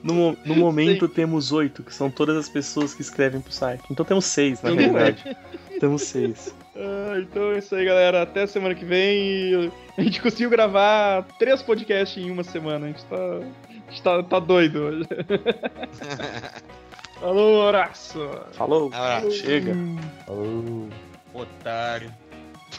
[0.00, 3.82] No, no momento temos oito, que são todas as pessoas que escrevem pro site.
[3.90, 5.36] Então temos seis, na Eu não verdade.
[5.80, 6.54] Temos seis.
[6.76, 8.22] Ah, então é isso aí, galera.
[8.22, 9.18] Até semana que vem.
[9.18, 12.86] E A gente conseguiu gravar três podcasts em uma semana.
[12.86, 15.08] A gente tá, a gente tá, tá doido hoje.
[17.20, 18.18] Falou, abraço.
[18.52, 18.86] Falou?
[18.92, 19.30] Abraço.
[19.32, 19.74] Chega.
[20.26, 20.88] Falou.
[21.34, 22.10] Otário.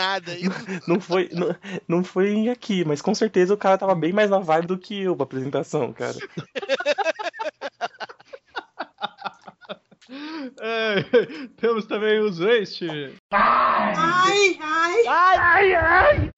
[0.00, 0.32] nada.
[0.86, 1.54] Não foi, não,
[1.86, 5.02] não foi aqui, mas com certeza o cara tava bem mais na vibe do que
[5.02, 6.16] eu pra apresentação, cara.
[10.60, 11.02] É,
[11.56, 13.14] temos também os Waste.
[15.06, 16.30] Ai, ai.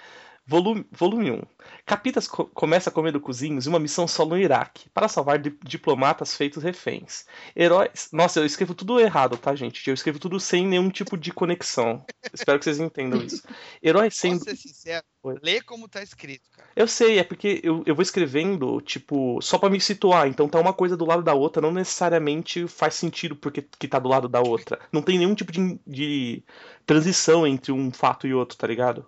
[0.47, 1.43] Volume, volume 1.
[1.93, 6.35] Capitas co- começa comendo cozinhos em uma missão solo no Iraque, para salvar di- diplomatas
[6.35, 7.27] feitos reféns.
[7.55, 8.09] Heróis.
[8.11, 9.87] Nossa, eu escrevo tudo errado, tá, gente?
[9.87, 12.03] Eu escrevo tudo sem nenhum tipo de conexão.
[12.33, 13.43] Espero que vocês entendam isso.
[13.83, 14.39] Heróis sendo.
[14.39, 15.05] Posso ser sincero?
[15.23, 15.37] Oi.
[15.43, 16.67] Lê como tá escrito, cara.
[16.75, 20.27] Eu sei, é porque eu, eu vou escrevendo, tipo, só pra me situar.
[20.29, 23.99] Então tá uma coisa do lado da outra, não necessariamente faz sentido porque que tá
[23.99, 24.81] do lado da outra.
[24.91, 26.43] Não tem nenhum tipo de, de
[26.87, 29.07] transição entre um fato e outro, tá ligado?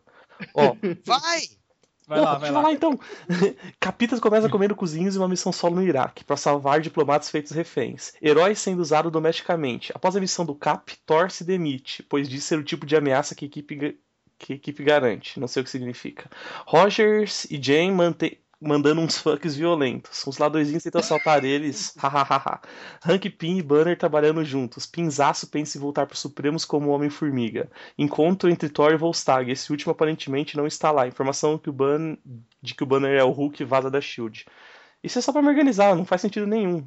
[0.54, 1.40] Ó, Vai!
[2.06, 2.60] Vai não, lá, vai lá.
[2.60, 2.98] falar então.
[3.80, 8.12] Capitas começa comendo cozinhos em uma missão solo no Iraque, para salvar diplomatas feitos reféns.
[8.22, 9.92] Heróis sendo usado domesticamente.
[9.94, 13.34] Após a missão do Cap, Thor se demite, pois diz ser o tipo de ameaça
[13.34, 13.98] que a equipe,
[14.38, 15.40] que a equipe garante.
[15.40, 16.30] Não sei o que significa.
[16.66, 18.38] Rogers e Jane mantêm.
[18.60, 20.26] Mandando uns fucks violentos.
[20.26, 21.94] Uns ladrõezinhos tentam assaltar eles.
[21.98, 22.60] Hahaha.
[23.04, 24.86] Hank Pym e Banner trabalhando juntos.
[24.86, 27.70] Pinzaço pensa em voltar para Supremos como Homem-Formiga.
[27.98, 29.50] Encontro entre Thor e Volstagg.
[29.50, 31.06] Esse último aparentemente não está lá.
[31.06, 32.16] Informação que o Ban...
[32.62, 34.46] de que o Banner é o Hulk vaza da Shield.
[35.02, 36.82] Isso é só pra me organizar, não faz sentido nenhum.